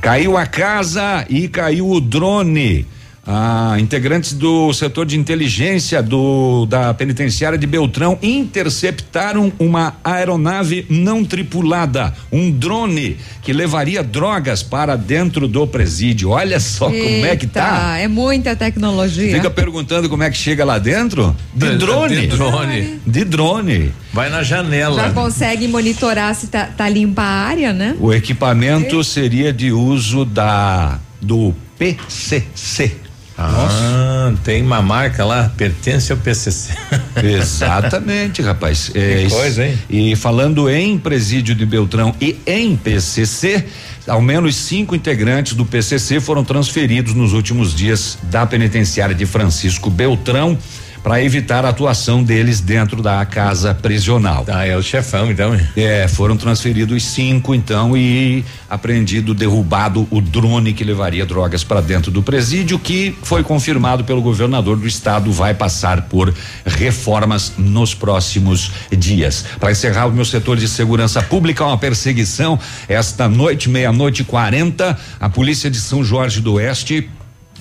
[0.00, 2.86] Caiu a casa e caiu o drone.
[3.32, 11.24] Ah, integrantes do setor de inteligência do da penitenciária de Beltrão interceptaram uma aeronave não
[11.24, 16.30] tripulada, um drone que levaria drogas para dentro do presídio.
[16.30, 17.98] Olha só como é que tá.
[17.98, 19.32] É muita tecnologia.
[19.32, 21.36] Fica perguntando como é que chega lá dentro?
[21.54, 22.16] De drone.
[22.22, 23.00] De drone.
[23.06, 23.92] De drone.
[24.12, 25.04] Vai na janela.
[25.04, 27.94] Já consegue monitorar se tá, tá limpa a área, né?
[28.00, 32.99] O equipamento seria de uso da do PCC.
[33.42, 36.74] Ah, tem uma marca lá, pertence ao PCC.
[37.22, 38.90] Exatamente, rapaz.
[38.94, 39.78] É, Que coisa, hein?
[39.88, 43.64] E falando em presídio de Beltrão e em PCC,
[44.06, 49.88] ao menos cinco integrantes do PCC foram transferidos nos últimos dias da penitenciária de Francisco
[49.88, 50.58] Beltrão
[51.02, 54.44] para evitar a atuação deles dentro da casa prisional.
[54.48, 55.58] Ah, é o chefão, então.
[55.76, 62.10] É, foram transferidos cinco, então, e apreendido, derrubado o drone que levaria drogas para dentro
[62.10, 68.70] do presídio, que foi confirmado pelo governador do estado, vai passar por reformas nos próximos
[68.96, 69.44] dias.
[69.58, 72.58] Para encerrar o meu setor de segurança pública, uma perseguição
[72.88, 77.08] esta noite, meia-noite e quarenta, a polícia de São Jorge do Oeste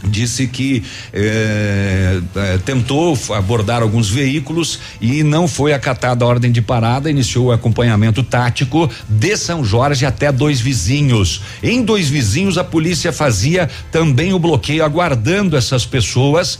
[0.03, 6.61] disse que eh, eh, tentou abordar alguns veículos e não foi acatada a ordem de
[6.61, 11.41] parada, iniciou o acompanhamento tático de São Jorge até dois vizinhos.
[11.61, 16.59] Em dois vizinhos, a polícia fazia também o bloqueio, aguardando essas pessoas.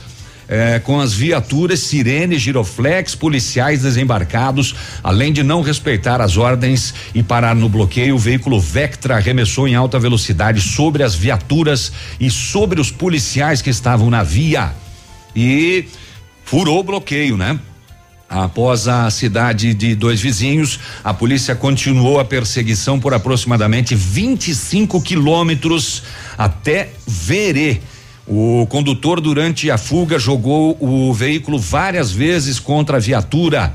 [0.50, 7.22] Eh, com as viaturas, sirene, giroflex, policiais desembarcados, além de não respeitar as ordens e
[7.22, 12.82] parar no bloqueio, o veículo Vectra arremessou em alta velocidade sobre as viaturas e sobre
[12.82, 14.74] os policiais que estavam na via
[15.36, 15.86] e
[16.44, 17.60] furou o bloqueio, né?
[18.28, 26.04] Após a cidade de dois vizinhos, a polícia continuou a perseguição por aproximadamente 25 quilômetros
[26.38, 27.82] até Verê.
[28.30, 33.74] O condutor, durante a fuga, jogou o veículo várias vezes contra a viatura,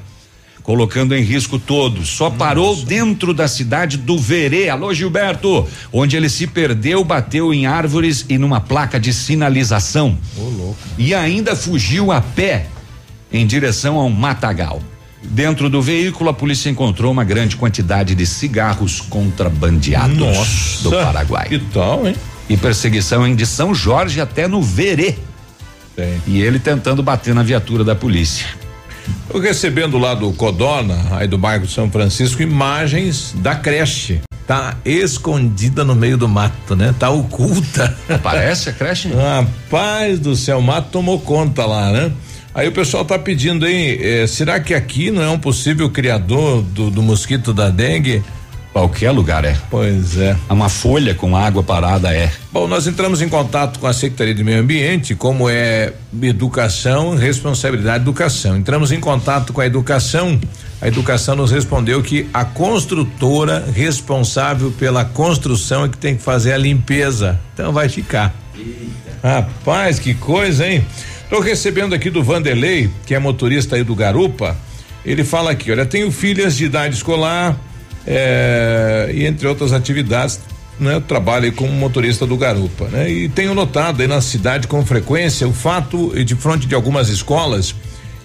[0.63, 2.09] colocando em risco todos.
[2.09, 4.69] Só parou dentro da cidade do Verê.
[4.69, 10.17] Alô, Gilberto, onde ele se perdeu, bateu em árvores e numa placa de sinalização.
[10.97, 12.67] E ainda fugiu a pé
[13.33, 14.81] em direção a um matagal.
[15.21, 21.49] Dentro do veículo, a polícia encontrou uma grande quantidade de cigarros contrabandeados Nossa, do Paraguai.
[21.49, 22.15] Que tal, hein?
[22.49, 25.17] E perseguição em de São Jorge até no Verê.
[26.27, 28.47] E ele tentando bater na viatura da polícia.
[29.33, 34.21] Eu recebendo lá do Codorna, aí do bairro São Francisco, imagens da creche.
[34.47, 36.95] Tá escondida no meio do mato, né?
[36.99, 37.97] Tá oculta.
[38.23, 39.09] Parece a creche?
[39.15, 42.13] Rapaz do céu, o mato tomou conta lá, né?
[42.55, 43.99] Aí o pessoal tá pedindo, hein?
[44.01, 48.23] eh, será que aqui não é um possível criador do, do mosquito da dengue?
[48.75, 49.57] Qualquer lugar é.
[49.71, 50.37] Pois é.
[50.51, 52.29] Uma folha com água parada é.
[52.51, 58.03] Bom, nós entramos em contato com a Secretaria de Meio Ambiente, como é educação, responsabilidade
[58.03, 58.57] educação.
[58.57, 60.41] Entramos em contato com a educação.
[60.83, 66.53] A educação nos respondeu que a construtora responsável pela construção é que tem que fazer
[66.53, 67.39] a limpeza.
[67.55, 68.35] Então vai ficar.
[69.23, 70.85] Rapaz, que coisa, hein?
[71.23, 74.57] Estou recebendo aqui do Vanderlei, que é motorista aí do Garupa.
[75.07, 77.57] Ele fala aqui, olha, tenho filhas de idade escolar
[78.07, 80.41] eh, e entre outras atividades,
[80.79, 81.03] né?
[81.43, 83.11] Aí como motorista do Garupa, né?
[83.11, 87.75] E tenho notado aí na cidade com frequência o fato de frente de algumas escolas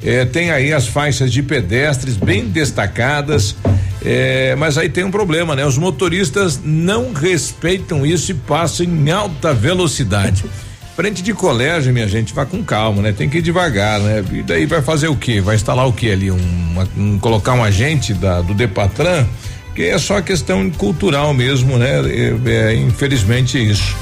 [0.03, 3.55] eh, tem aí as faixas de pedestres bem destacadas,
[4.03, 5.65] eh, mas aí tem um problema, né?
[5.65, 10.45] Os motoristas não respeitam isso e passam em alta velocidade.
[10.95, 13.13] Frente de colégio, minha gente, vá com calma, né?
[13.13, 14.23] Tem que ir devagar, né?
[14.33, 15.39] E daí vai fazer o quê?
[15.39, 16.29] Vai instalar o quê ali?
[16.31, 16.37] Um,
[16.71, 19.25] uma- um- colocar um agente da, do Depatran?
[19.79, 22.01] Que é só questão cultural mesmo, né?
[22.01, 23.95] É, é, infelizmente isso.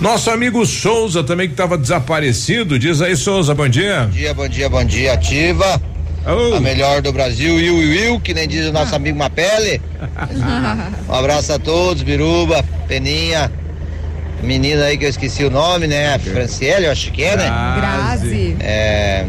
[0.00, 4.02] Nosso amigo Souza também que estava desaparecido, diz aí Souza, bom dia.
[4.04, 5.12] Bom dia, bom dia, bom dia.
[5.14, 5.82] Ativa.
[6.24, 9.82] A melhor do Brasil, Will, Will, Will, que nem diz o nosso amigo Mapele.
[11.10, 13.50] Um abraço a todos, Biruba, Peninha,
[14.44, 16.16] menina aí que eu esqueci o nome, né?
[16.20, 17.52] Franciele, eu acho que é, né?
[17.76, 18.56] Grazi.
[18.60, 19.26] É.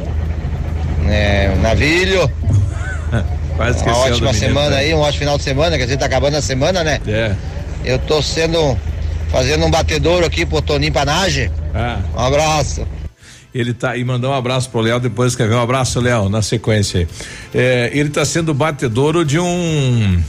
[1.08, 2.30] é Navilho.
[3.58, 4.78] Quase Uma ótima semana tá?
[4.78, 7.00] aí, um ótimo final de semana, quer dizer, tá acabando a semana, né?
[7.08, 7.36] É.
[7.84, 8.78] Eu tô sendo.
[9.32, 11.52] fazendo um batedouro aqui pro Toninho Panage.
[11.74, 12.00] Ah.
[12.16, 12.88] Um abraço.
[13.56, 17.00] Ele tá e mandou um abraço pro Léo, depois escreveu um abraço, Léo, na sequência
[17.02, 17.08] aí.
[17.54, 20.22] É, ele tá sendo batedouro de um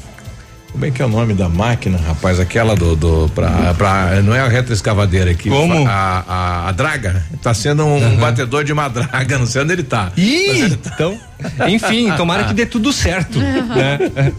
[0.73, 2.41] Como é que é o nome da máquina, rapaz?
[2.41, 2.97] Aquela do.
[2.97, 5.51] do pra, pra, não é a retroescavadeira aqui.
[5.51, 5.87] Como?
[5.87, 7.23] A, a, a draga.
[7.43, 8.17] Tá sendo um Uhum.
[8.17, 10.11] batedor de uma draga, não sei onde ele tá.
[10.17, 11.19] Ih, então,
[11.69, 13.39] enfim, tomara que dê tudo certo.
[13.39, 14.33] né?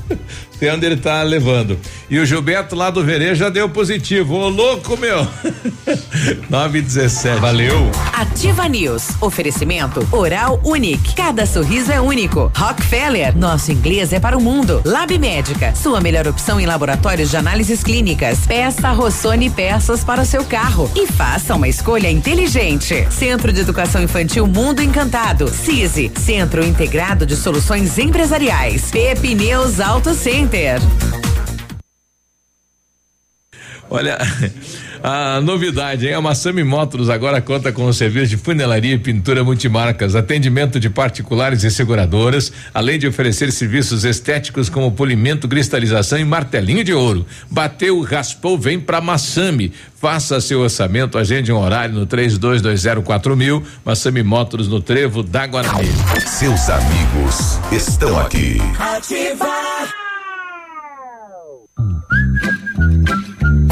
[0.74, 1.80] Onde ele tá levando.
[2.10, 4.36] E o Gilberto lá do Verê já deu positivo.
[4.36, 5.26] Ô, louco, meu!
[6.50, 7.40] 9 e 17.
[7.40, 7.90] Valeu.
[8.12, 9.08] Ativa News.
[9.22, 11.16] Oferecimento Oral Unique.
[11.16, 12.52] Cada sorriso é único.
[12.54, 13.38] Rockefeller.
[13.38, 14.82] Nosso inglês é para o mundo.
[14.84, 15.74] Lab Médica.
[15.74, 18.40] Sua melhor opção em laboratórios de análises clínicas.
[18.46, 20.92] Peça Rossoni peças para o seu carro.
[20.94, 23.08] E faça uma escolha inteligente.
[23.10, 25.48] Centro de Educação Infantil Mundo Encantado.
[25.48, 26.12] CISI.
[26.18, 26.89] Centro Integrado
[27.24, 28.90] de Soluções Empresariais.
[28.90, 30.80] Pepineus Auto Center.
[33.88, 34.18] Olha,
[35.04, 36.14] a novidade, hein?
[36.14, 40.90] A Massami Motors agora conta com o serviço de funilaria e pintura multimarcas, atendimento de
[40.90, 47.26] particulares e seguradoras, além de oferecer serviços estéticos como polimento, cristalização e martelinho de ouro.
[47.50, 49.72] Bateu, raspou, vem pra Massami.
[50.00, 55.90] Faça seu orçamento, agende um horário no 32204000, mil, Massami Motors no Trevo da Guarani.
[56.26, 58.58] Seus amigos estão aqui.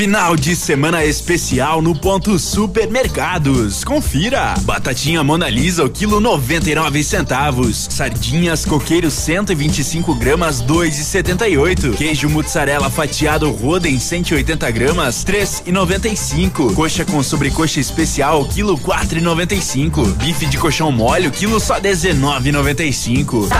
[0.00, 3.84] Final de semana especial no ponto Supermercados.
[3.84, 4.54] Confira.
[4.62, 7.86] Batatinha Mona Lisa, o quilo 99 centavos.
[7.90, 11.94] Sardinhas coqueiros 125 gramas, 2,78.
[11.98, 16.74] Queijo mussarela fatiado Roden 180 gramas, 3,95.
[16.74, 20.14] Coxa com sobrecoxa especial, quilo 4,95.
[20.14, 23.50] Bife de colchão mole, o quilo só 19,95.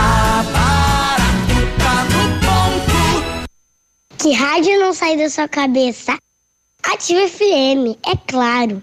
[4.17, 6.17] Que rádio não sai da sua cabeça?
[6.83, 8.83] Ativa FM, é claro.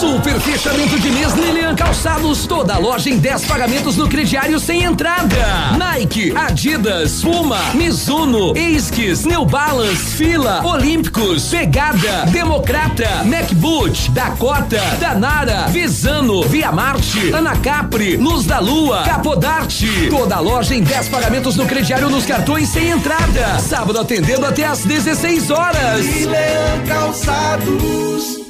[0.00, 2.46] Super fechamento de mês Lilian Calçados.
[2.46, 5.36] Toda loja em 10 pagamentos no crediário sem entrada.
[5.76, 16.42] Nike, Adidas, Puma, Mizuno, Esquis, New Balance, Fila, Olímpicos, Pegada, Democrata, MacBoot, Dakota, Danara, Visano,
[16.44, 20.08] Via Marte, Anacapri, Luz da Lua, Capodarte.
[20.08, 23.58] Toda loja em 10 pagamentos no crediário nos cartões sem entrada.
[23.58, 26.06] Sábado atendendo até às 16 horas.
[26.06, 28.49] Lilian Calçados.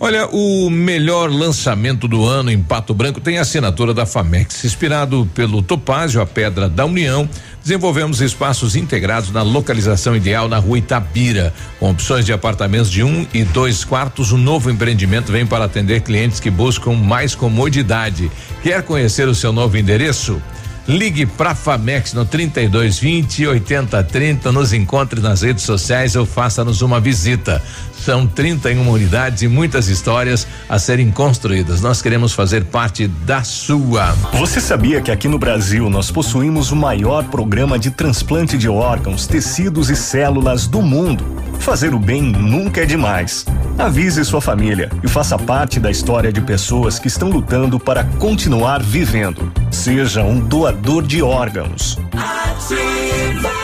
[0.00, 4.64] Olha, o melhor lançamento do ano em Pato Branco tem a assinatura da Famex.
[4.64, 7.28] Inspirado pelo Topázio, a Pedra da União,
[7.62, 11.54] desenvolvemos espaços integrados na localização ideal na rua Itabira.
[11.78, 16.00] Com opções de apartamentos de um e dois quartos, o novo empreendimento vem para atender
[16.00, 18.30] clientes que buscam mais comodidade.
[18.64, 20.42] Quer conhecer o seu novo endereço?
[20.86, 27.62] Ligue para Famex no 3220 8030, nos encontre nas redes sociais ou faça-nos uma visita.
[27.98, 31.80] São 31 unidades e muitas histórias a serem construídas.
[31.80, 34.12] Nós queremos fazer parte da sua.
[34.34, 39.26] Você sabia que aqui no Brasil nós possuímos o maior programa de transplante de órgãos,
[39.26, 41.43] tecidos e células do mundo?
[41.58, 43.46] Fazer o bem nunca é demais.
[43.78, 48.82] Avise sua família e faça parte da história de pessoas que estão lutando para continuar
[48.82, 49.52] vivendo.
[49.70, 51.98] Seja um doador de órgãos.
[52.12, 53.63] Ativa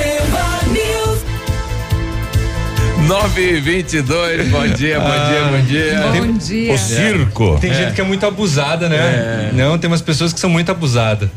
[0.00, 1.20] Ativa News.
[3.06, 6.22] 922, bom dia, bom dia, bom dia.
[6.26, 6.72] Bom dia.
[6.74, 7.58] O circo.
[7.60, 7.74] Tem É.
[7.74, 8.96] gente que é muito abusada, né?
[8.96, 9.50] É.
[9.52, 11.28] Não, tem umas pessoas que são muito abusadas.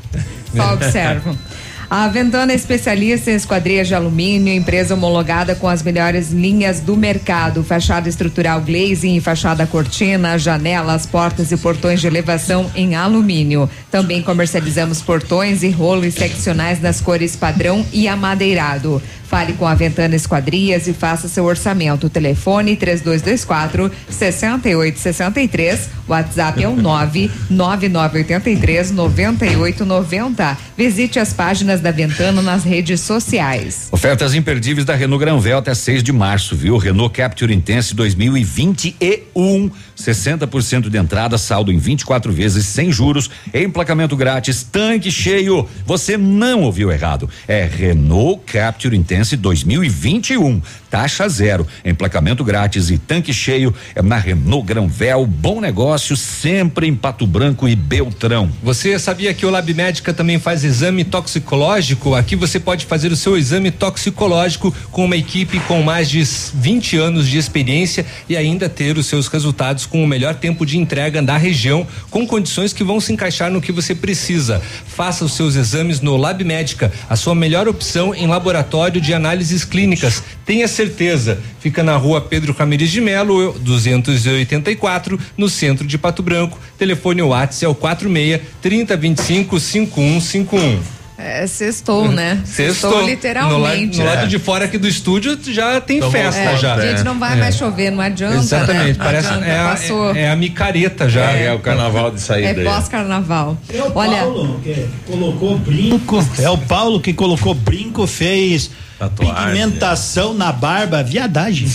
[0.56, 1.38] Só observam.
[1.95, 6.97] A Ventana é especialista em esquadrias de alumínio, empresa homologada com as melhores linhas do
[6.97, 7.63] mercado.
[7.63, 13.69] Fachada estrutural glazing fachada cortina, janelas, portas e portões de elevação em alumínio.
[13.91, 18.99] Também comercializamos portões e rolos seccionais nas cores padrão e amadeirado.
[19.33, 22.07] Fale com a Ventana Esquadrias e faça seu orçamento.
[22.07, 25.89] Telefone 3224 6863.
[26.07, 30.55] WhatsApp é o 99983 9890.
[30.77, 33.89] Visite as páginas da Ventana nas redes sociais.
[33.91, 36.77] Ofertas imperdíveis da Renault Granvel até 6 de março, viu?
[36.77, 44.63] Renault Capture Intense 2021, 60% de entrada, saldo em 24 vezes sem juros, emplacamento grátis,
[44.63, 45.67] tanque cheio.
[45.85, 47.29] Você não ouviu errado.
[47.47, 54.65] É Renault Capture Intense 2021, taxa zero, emplacamento grátis e tanque cheio é na Renault
[54.65, 55.25] Granvel.
[55.25, 58.49] Bom negócio sempre em Pato Branco e Beltrão.
[58.63, 61.72] Você sabia que o Lab Médica também faz exame toxicológico?
[61.73, 66.97] Aqui você pode fazer o seu exame toxicológico com uma equipe com mais de 20
[66.97, 71.19] anos de experiência e ainda ter os seus resultados com o melhor tempo de entrega
[71.19, 74.61] da região, com condições que vão se encaixar no que você precisa.
[74.85, 79.65] Faça os seus exames no Lab Médica, a sua melhor opção em laboratório de análises
[79.65, 80.21] clínicas.
[80.45, 81.39] Tenha certeza.
[81.59, 86.59] Fica na rua Pedro Camires de Melo, 284, no centro de Pato Branco.
[86.77, 91.02] Telefone WhatsApp é o 46 3025 5151.
[91.25, 92.41] É, sextou, né?
[92.45, 93.05] Sextou.
[93.05, 93.97] literalmente.
[93.99, 96.79] No, la- no lado de fora aqui do estúdio já tem Tomou festa É, já.
[96.79, 97.35] Gente, não vai É.
[97.37, 98.37] mais chover, não adianta.
[98.37, 99.05] Exatamente, né?
[99.05, 100.15] parece Adianta, é, a, passou.
[100.15, 101.31] é, é a micareta já.
[101.31, 102.59] É, o carnaval de É saída.
[102.61, 102.65] aí.
[102.65, 103.57] pós-carnaval.
[103.73, 106.27] É o Olha, Paulo que colocou brinco.
[106.39, 108.69] É o Paulo que colocou brinco, fez
[108.99, 109.35] Tatuagem.
[109.35, 111.67] pigmentação na barba, viadagem.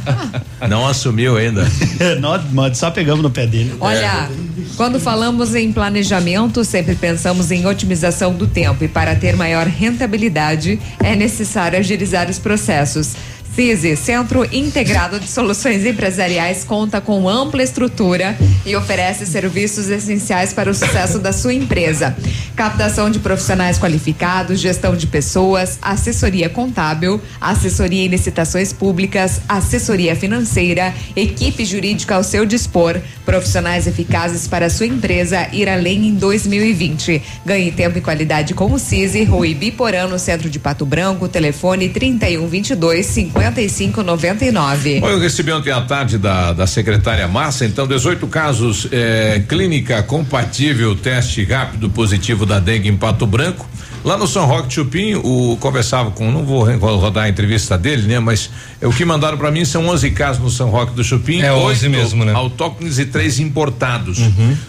[0.68, 1.66] Não assumiu ainda.
[2.20, 3.74] nós, nós só pegamos no pé dele.
[3.80, 4.28] Olha,
[4.76, 10.80] quando falamos em planejamento, sempre pensamos em otimização do tempo e para ter maior rentabilidade
[11.02, 13.14] é necessário agilizar os processos.
[13.54, 20.68] CISI, Centro Integrado de Soluções Empresariais, conta com ampla estrutura e oferece serviços essenciais para
[20.68, 22.16] o sucesso da sua empresa.
[22.56, 30.92] Captação de profissionais qualificados, gestão de pessoas, assessoria contábil, assessoria em licitações públicas, assessoria financeira,
[31.14, 37.22] equipe jurídica ao seu dispor, profissionais eficazes para a sua empresa ir além em 2020.
[37.46, 41.88] Ganhe tempo e qualidade com o CISI, Rua Ibiporã, no centro de Pato Branco, telefone
[41.88, 43.06] 3122
[43.52, 45.00] 5599.
[45.00, 50.02] Bom, eu recebi ontem à tarde da, da secretária Massa, então 18 casos eh, clínica
[50.02, 53.68] compatível, teste rápido positivo da dengue em Pato Branco.
[54.04, 56.64] Lá no São Roque de Chupim, o conversava com, não vou
[56.98, 60.42] rodar a entrevista dele, né, mas é, o que mandaram para mim são 11 casos
[60.42, 62.32] no São Roque do Chupim, É, 11 oito mesmo, né?
[62.34, 64.18] autóctones e três importados.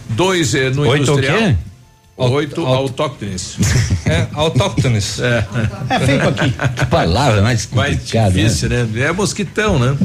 [0.10, 1.38] Dois eh, no Oito o industrial.
[1.38, 1.56] quê?
[2.18, 3.58] Oito autóctones.
[4.08, 5.20] É, autóctones.
[5.20, 5.44] É.
[5.90, 6.54] É feio aqui.
[6.78, 8.44] Que palavra mais Mais complicada, né?
[8.44, 8.88] difícil, né?
[8.98, 9.98] É mosquitão, né?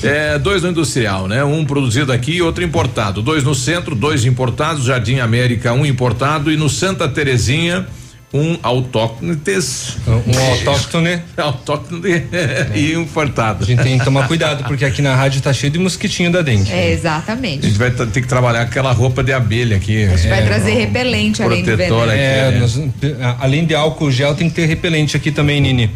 [0.00, 1.42] É, dois no industrial, né?
[1.42, 3.20] Um produzido aqui e outro importado.
[3.20, 7.84] Dois no centro, dois importados, Jardim América, um importado e no Santa Terezinha,
[8.32, 9.96] um autóctones.
[10.06, 11.22] Um autóctone.
[11.36, 12.24] autóctone
[12.74, 13.64] e um importado.
[13.64, 16.42] A gente tem que tomar cuidado, porque aqui na rádio tá cheio de mosquitinho da
[16.42, 16.70] dengue.
[16.70, 17.66] É, A exatamente.
[17.66, 20.04] gente vai ter que trabalhar aquela roupa de abelha aqui.
[20.04, 22.02] A gente vai trazer repelente além do veneno.
[22.02, 22.58] aqui, É, né?
[22.60, 22.78] nós-
[23.20, 25.90] a- além de álcool gel, tem que ter repelente aqui também, Nini.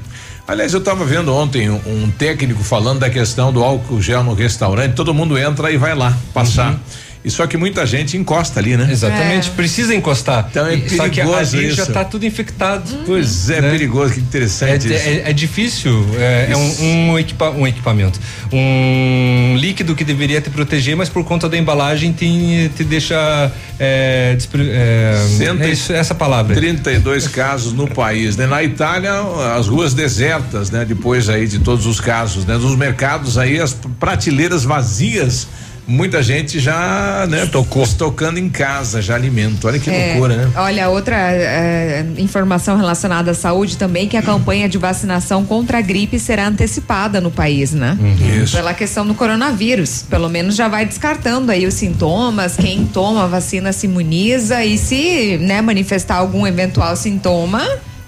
[0.48, 4.34] Aliás, eu estava vendo ontem um, um técnico falando da questão do álcool gel no
[4.34, 4.94] restaurante.
[4.94, 6.80] Todo mundo entra e vai lá passar.
[7.24, 8.88] E só que muita gente encosta ali, né?
[8.90, 10.48] Exatamente, precisa encostar.
[10.50, 11.92] Então é E- Só que perigoso ali já isso.
[11.92, 12.82] tá tudo infectado.
[13.06, 13.70] Pois é, Né?
[13.70, 15.08] perigoso, que É, interessante isso.
[15.08, 18.18] é- é difícil, é, é um, um equipa- um equipamento,
[18.52, 24.34] um líquido que deveria te proteger, mas por conta da embalagem tem, te deixa é,
[24.34, 26.54] despre- é, Cento e- é isso, essa palavra.
[26.54, 28.46] 32 casos no país, né?
[28.46, 29.12] Na Itália,
[29.56, 30.84] as ruas desertas, né?
[30.84, 32.56] Depois aí de todos os casos, né?
[32.56, 35.46] Nos mercados aí, as prateleiras vazias,
[35.86, 37.46] muita gente já, né?
[37.46, 37.82] Tocou.
[37.82, 39.66] Estocando em casa, já alimento.
[39.66, 40.50] Olha que É, loucura, né?
[40.56, 45.80] Olha, outra é, informação relacionada à saúde também, que a campanha de vacinação contra a
[45.80, 47.96] gripe será antecipada no país, né?
[48.00, 48.42] Uhum.
[48.42, 48.56] Isso.
[48.56, 50.04] Pela questão do coronavírus.
[50.08, 54.78] Pelo menos já vai descartando aí os sintomas, quem toma a vacina se imuniza e
[54.78, 57.62] se, né, manifestar algum eventual sintoma,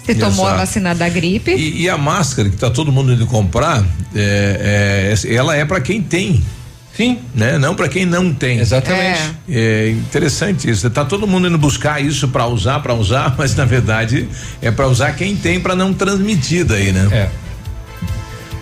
[0.04, 0.66] se tomou a Exato.
[0.66, 1.52] vacina da gripe.
[1.52, 5.80] E, e a máscara que tá todo mundo indo comprar, é, é, ela é para
[5.80, 6.42] quem tem.
[6.96, 7.18] Sim.
[7.34, 7.58] Né?
[7.58, 8.60] Não para quem não tem.
[8.60, 9.20] Exatamente.
[9.48, 10.88] É interessante isso.
[10.90, 14.28] Tá todo mundo indo buscar isso para usar, para usar, mas na verdade
[14.62, 17.08] é para usar quem tem para não transmitir daí, né?
[17.10, 17.28] É.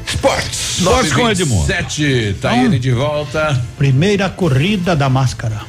[0.07, 0.79] Esportes.
[0.79, 1.67] Esportes com Edmundo.
[1.67, 3.63] Sete, tá Então, ele de volta.
[3.77, 5.61] Primeira corrida da máscara.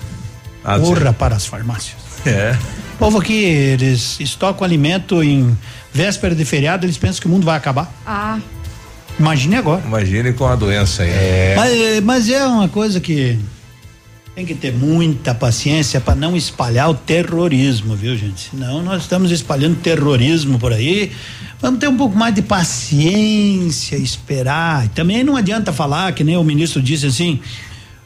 [0.63, 1.13] Ah, Corra sim.
[1.13, 1.97] para as farmácias.
[2.25, 2.55] É.
[2.95, 5.57] O povo aqui, eles estocam alimento em
[5.93, 7.91] véspera de feriado, eles pensam que o mundo vai acabar.
[8.05, 8.39] Ah,
[9.19, 9.83] Imagine agora.
[9.85, 11.09] Imagine com a doença aí.
[11.09, 11.53] É.
[11.55, 13.37] Mas, mas é uma coisa que
[14.35, 18.49] tem que ter muita paciência para não espalhar o terrorismo, viu, gente?
[18.49, 21.11] Senão nós estamos espalhando terrorismo por aí.
[21.61, 24.85] Vamos ter um pouco mais de paciência, esperar.
[24.85, 27.39] E também não adianta falar que nem o ministro disse assim,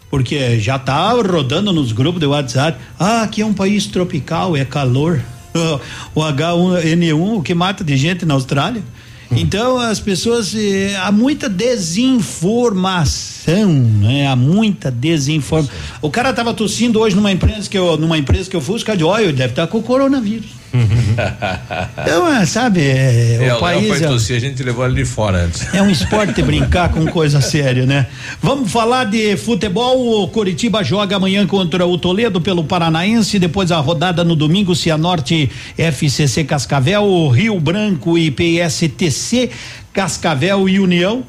[0.10, 2.77] porque já tá rodando nos grupos de WhatsApp.
[3.00, 5.22] Ah, aqui é um país tropical, é calor.
[6.14, 8.84] O H1N1, o que mata de gente na Austrália.
[9.32, 14.28] Então as pessoas eh, há muita desinformação, né?
[14.28, 15.76] Há muita desinformação.
[16.02, 18.84] O cara tava tossindo hoje numa empresa que eu numa empresa que eu fui, os
[18.84, 20.48] caras de olha, ele deve estar com coronavírus.
[20.74, 25.46] Então, é, sabe, é, É, o país é, tossir, a gente levou ele de fora
[25.46, 25.74] antes.
[25.74, 28.08] é um esporte brincar com coisa séria, né?
[28.42, 30.24] Vamos falar de futebol.
[30.24, 33.40] O Coritiba joga amanhã contra o Toledo pelo Paranaense.
[33.40, 39.50] Depois a rodada no domingo, Cianorte, FCC Cascavel, Rio Branco e PSTC,
[39.94, 41.24] Cascavel e União.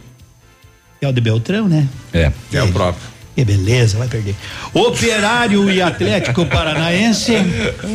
[1.00, 1.86] É o de Beltrão, né?
[2.12, 2.32] É.
[2.52, 3.17] É o próprio.
[3.38, 4.34] Que beleza, vai perder.
[4.74, 7.34] Operário e Atlético Paranaense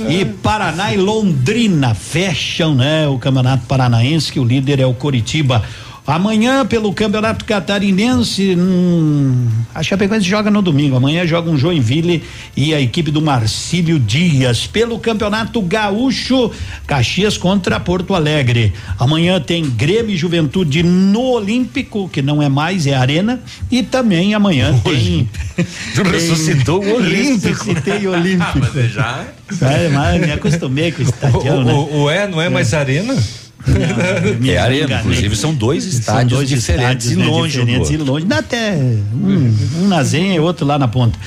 [0.07, 3.09] e Paraná e Londrina fecham, né?
[3.09, 5.61] O Campeonato Paranaense, que o líder é o Coritiba.
[6.05, 10.97] Amanhã, pelo Campeonato Catarinense, hum, a Chapecoense joga no domingo.
[10.97, 12.21] Amanhã joga um Joinville
[12.57, 14.67] e a equipe do Marcílio Dias.
[14.67, 16.51] Pelo Campeonato Gaúcho,
[16.85, 18.73] Caxias contra Porto Alegre.
[18.99, 23.39] Amanhã tem Grêmio e Juventude no Olímpico, que não é mais, é Arena.
[23.71, 25.29] E também amanhã tem.
[25.95, 27.47] Tu ressuscitou o Olímpico.
[27.47, 28.59] Ressuscitei o Olímpico.
[28.59, 29.25] Mas já.
[29.61, 31.73] É, mas me acostumei com o estadião, O, né?
[31.73, 33.15] o, o é, não é mais arena?
[34.39, 34.99] Me É arena, enganei.
[35.01, 38.25] inclusive são dois São estádios dois diferentes estádios, e né, longe do diferentes e longe.
[38.25, 38.73] Dá até
[39.13, 41.17] um, um na Zenha e outro lá na ponta.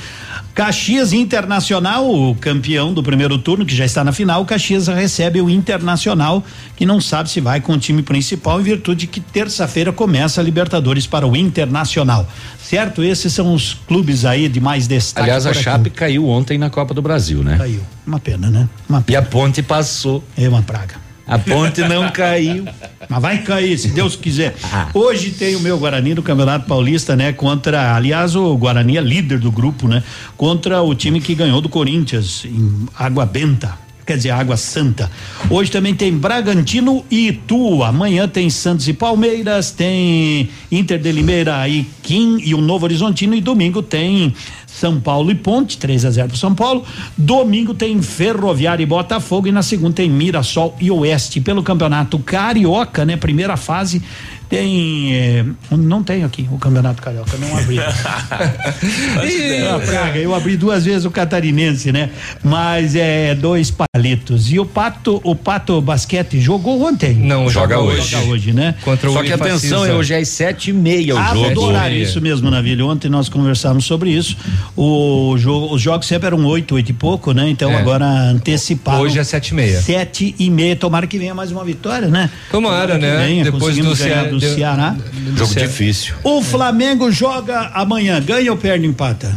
[0.57, 5.51] Caxias Internacional, o campeão do primeiro turno, que já está na final, Caxias recebe o
[5.51, 6.43] Internacional,
[6.75, 10.43] que não sabe se vai com o time principal, em virtude que terça-feira começa a
[10.43, 12.27] Libertadores para o Internacional.
[12.59, 13.03] Certo?
[13.03, 15.29] Esses são os clubes aí de mais destaque.
[15.29, 15.53] Aliás, a.
[15.53, 17.55] Chape caiu ontem na Copa do Brasil, né?
[17.55, 17.81] Caiu.
[18.05, 18.67] Uma pena, né?
[18.89, 20.23] Uma E a ponte passou.
[20.35, 21.06] É uma praga.
[21.27, 22.65] A ponte não caiu.
[23.09, 24.55] Mas vai cair, se Deus quiser.
[24.93, 27.33] Hoje tem o meu Guarani do Campeonato Paulista, né?
[27.33, 30.03] Contra, aliás, o Guarani é líder do grupo, né?
[30.35, 33.86] Contra o time que ganhou do Corinthians, em Água Benta.
[34.07, 35.11] Quer dizer, Água Santa.
[35.49, 37.83] Hoje também tem Bragantino e Itu.
[37.83, 43.35] Amanhã tem Santos e Palmeiras, tem Inter de Limeira e Kim e o Novo Horizontino.
[43.35, 44.33] E domingo tem
[44.65, 46.85] São Paulo e Ponte, 3 a 0 pro São Paulo.
[47.17, 49.49] Domingo tem Ferroviária e Botafogo.
[49.49, 51.41] E na segunda tem Mirassol e Oeste.
[51.41, 53.17] Pelo Campeonato Carioca, né?
[53.17, 54.01] Primeira fase.
[54.49, 55.13] Tem.
[55.13, 57.77] eh, não tem aqui o Campeonato Carioca, não abri.
[59.25, 62.09] Ih, a praga, eu abri duas vezes o catarinense, né?
[62.43, 64.51] Mas é dois palitos.
[64.51, 67.13] E o Pato, o Pato Basquete jogou ontem.
[67.15, 67.99] Não, Joga joga hoje.
[68.01, 68.11] hoje.
[68.11, 68.75] Joga hoje, né?
[68.83, 71.53] Contra o Só que atenção, é hoje às sete e meia o Ah, jogo.
[71.53, 72.87] do horário, isso mesmo, Navilho.
[72.87, 74.37] Ontem nós conversamos sobre isso.
[74.75, 77.49] O jogo, os jogos sempre eram oito, oito e pouco, né?
[77.49, 77.75] Então É.
[77.75, 79.01] agora anteciparam.
[79.01, 79.81] Hoje é sete e meia.
[79.81, 80.75] Sete e meia.
[80.75, 82.29] Tomara que venha mais uma vitória, né?
[82.51, 83.17] Tomara, que né?
[83.25, 84.95] venha, Depois conseguimos do do de- Ceará.
[85.35, 86.15] Jogo difícil.
[86.23, 88.21] O Flamengo joga amanhã.
[88.21, 89.33] Ganha ou perde empata?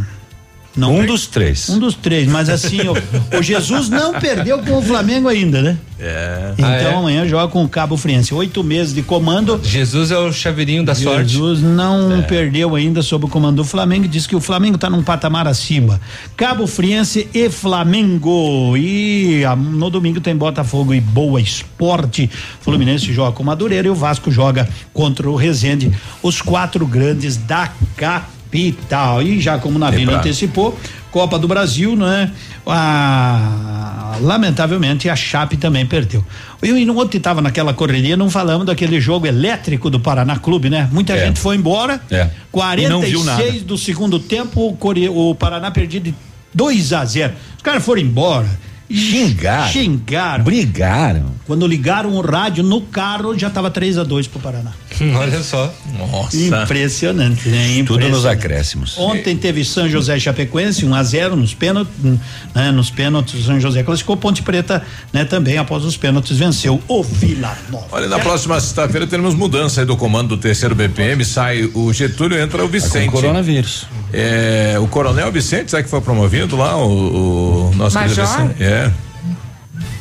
[0.77, 1.09] Não um perde?
[1.13, 1.69] dos três.
[1.69, 5.77] Um dos três, mas assim, o, o Jesus não perdeu com o Flamengo ainda, né?
[5.99, 6.53] É.
[6.57, 6.95] Então Ah, é?
[6.95, 8.33] amanhã joga com o Cabo Friense.
[8.33, 9.61] Oito meses de comando.
[9.63, 11.33] Jesus é o chaveirinho da sorte.
[11.33, 14.07] Jesus não perdeu ainda sob o comando do Flamengo.
[14.09, 16.01] Diz que o Flamengo está num patamar acima.
[16.37, 18.77] Cabo Friense e Flamengo.
[18.77, 22.31] E ah, no domingo tem Botafogo e Boa Esporte.
[22.61, 25.91] Fluminense joga com o Madureira e o Vasco joga contra o Resende.
[26.23, 28.40] Os quatro grandes da capital.
[29.23, 30.19] E já como o Navio Epa.
[30.19, 30.79] antecipou,
[31.11, 32.31] Copa do Brasil, né?
[32.67, 36.25] Ah, lamentavelmente a Chape também perdeu.
[36.63, 40.89] Eu e ontem estava naquela correria, não falamos daquele jogo elétrico do Paraná Clube, né?
[40.93, 41.27] Muita É.
[41.27, 42.01] gente foi embora.
[42.11, 42.29] É.
[42.79, 43.39] E não viu nada.
[43.43, 44.77] 46 do segundo tempo,
[45.11, 46.15] o Paraná perdido de
[46.55, 47.33] 2 a 0.
[47.57, 48.49] Os caras foram embora.
[48.91, 49.73] Xingaram.
[49.73, 50.45] Xingaram.
[50.45, 51.27] Brigaram.
[51.47, 54.73] Quando ligaram o rádio no carro, já estava 3 a dois pro Paraná.
[55.17, 55.73] Olha só.
[55.99, 56.37] Nossa.
[56.37, 57.83] Impressionante, né?
[57.87, 58.27] Tudo nos Impressionante.
[58.39, 58.99] acréscimos.
[58.99, 61.93] Ontem teve São José e Chapecoense, 1 a 0 nos pênaltis,
[62.55, 62.71] né?
[62.71, 65.25] Nos pênaltis, o São José classificou Ponte Preta, né?
[65.25, 67.87] Também após os pênaltis venceu o Vila Nova.
[67.93, 72.39] Olha, na próxima sexta-feira teremos mudança aí do comando do terceiro BPM, sai o Getúlio,
[72.39, 73.07] entra o Vicente.
[73.07, 73.87] Com coronavírus.
[74.13, 76.77] É, o Coronel Vicente, sabe que foi promovido lá?
[76.77, 78.27] O, o nosso Major?
[78.27, 78.63] Vicente?
[78.87, 78.91] É.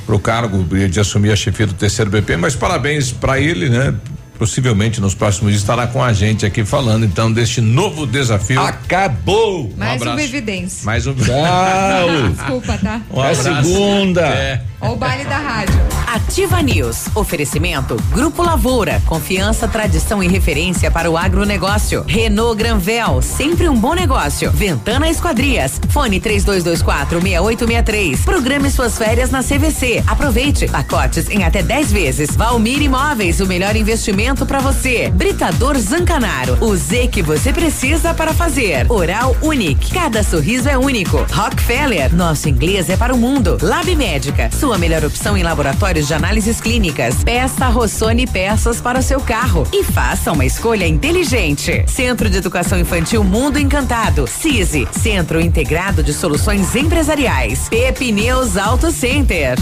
[0.06, 3.93] Pro cargo de assumir a chefia do terceiro BP, mas parabéns pra ele, né?
[4.40, 8.61] Possivelmente nos próximos dias estará com a gente aqui falando então deste novo desafio.
[8.61, 9.72] Acabou.
[9.77, 10.85] Mais um uma evidência.
[10.85, 11.14] Mais um.
[11.14, 12.30] Tchau.
[12.34, 13.01] Desculpa, tá?
[13.11, 13.43] Um É abraço.
[13.69, 14.22] segunda.
[14.22, 14.61] É.
[14.82, 15.76] O baile da rádio.
[16.08, 17.08] Ativa News.
[17.14, 19.01] Oferecimento Grupo Lavoura.
[19.06, 22.06] Confiança, tradição e referência para o agronegócio.
[22.08, 23.22] Renault Granvel.
[23.22, 24.50] Sempre um bom negócio.
[24.51, 25.82] Ventana Esquadrias.
[25.90, 28.22] Fone 3224 6863.
[28.22, 30.01] Programe suas férias na CVC.
[30.08, 30.68] Aproveite.
[30.69, 32.30] Pacotes em até 10 vezes.
[32.38, 33.42] Valmir Imóveis.
[33.42, 35.09] O melhor investimento para você.
[35.09, 36.58] Britador Zancanaro.
[36.61, 38.85] O Z que você precisa para fazer.
[38.90, 39.93] Oral Unique.
[39.93, 41.25] Cada sorriso é único.
[41.32, 42.14] Rockefeller.
[42.14, 43.58] Nosso inglês é para o mundo.
[43.61, 44.49] Lab Médica.
[44.51, 47.24] Sua melhor opção em laboratórios de análises clínicas.
[47.24, 51.83] Peça Rossoni peças para o seu carro e faça uma escolha inteligente.
[51.88, 54.27] Centro de Educação Infantil Mundo Encantado.
[54.27, 54.88] CISI.
[54.91, 57.67] Centro Integrado de Soluções Empresariais.
[57.69, 59.58] Pepineus Auto Center.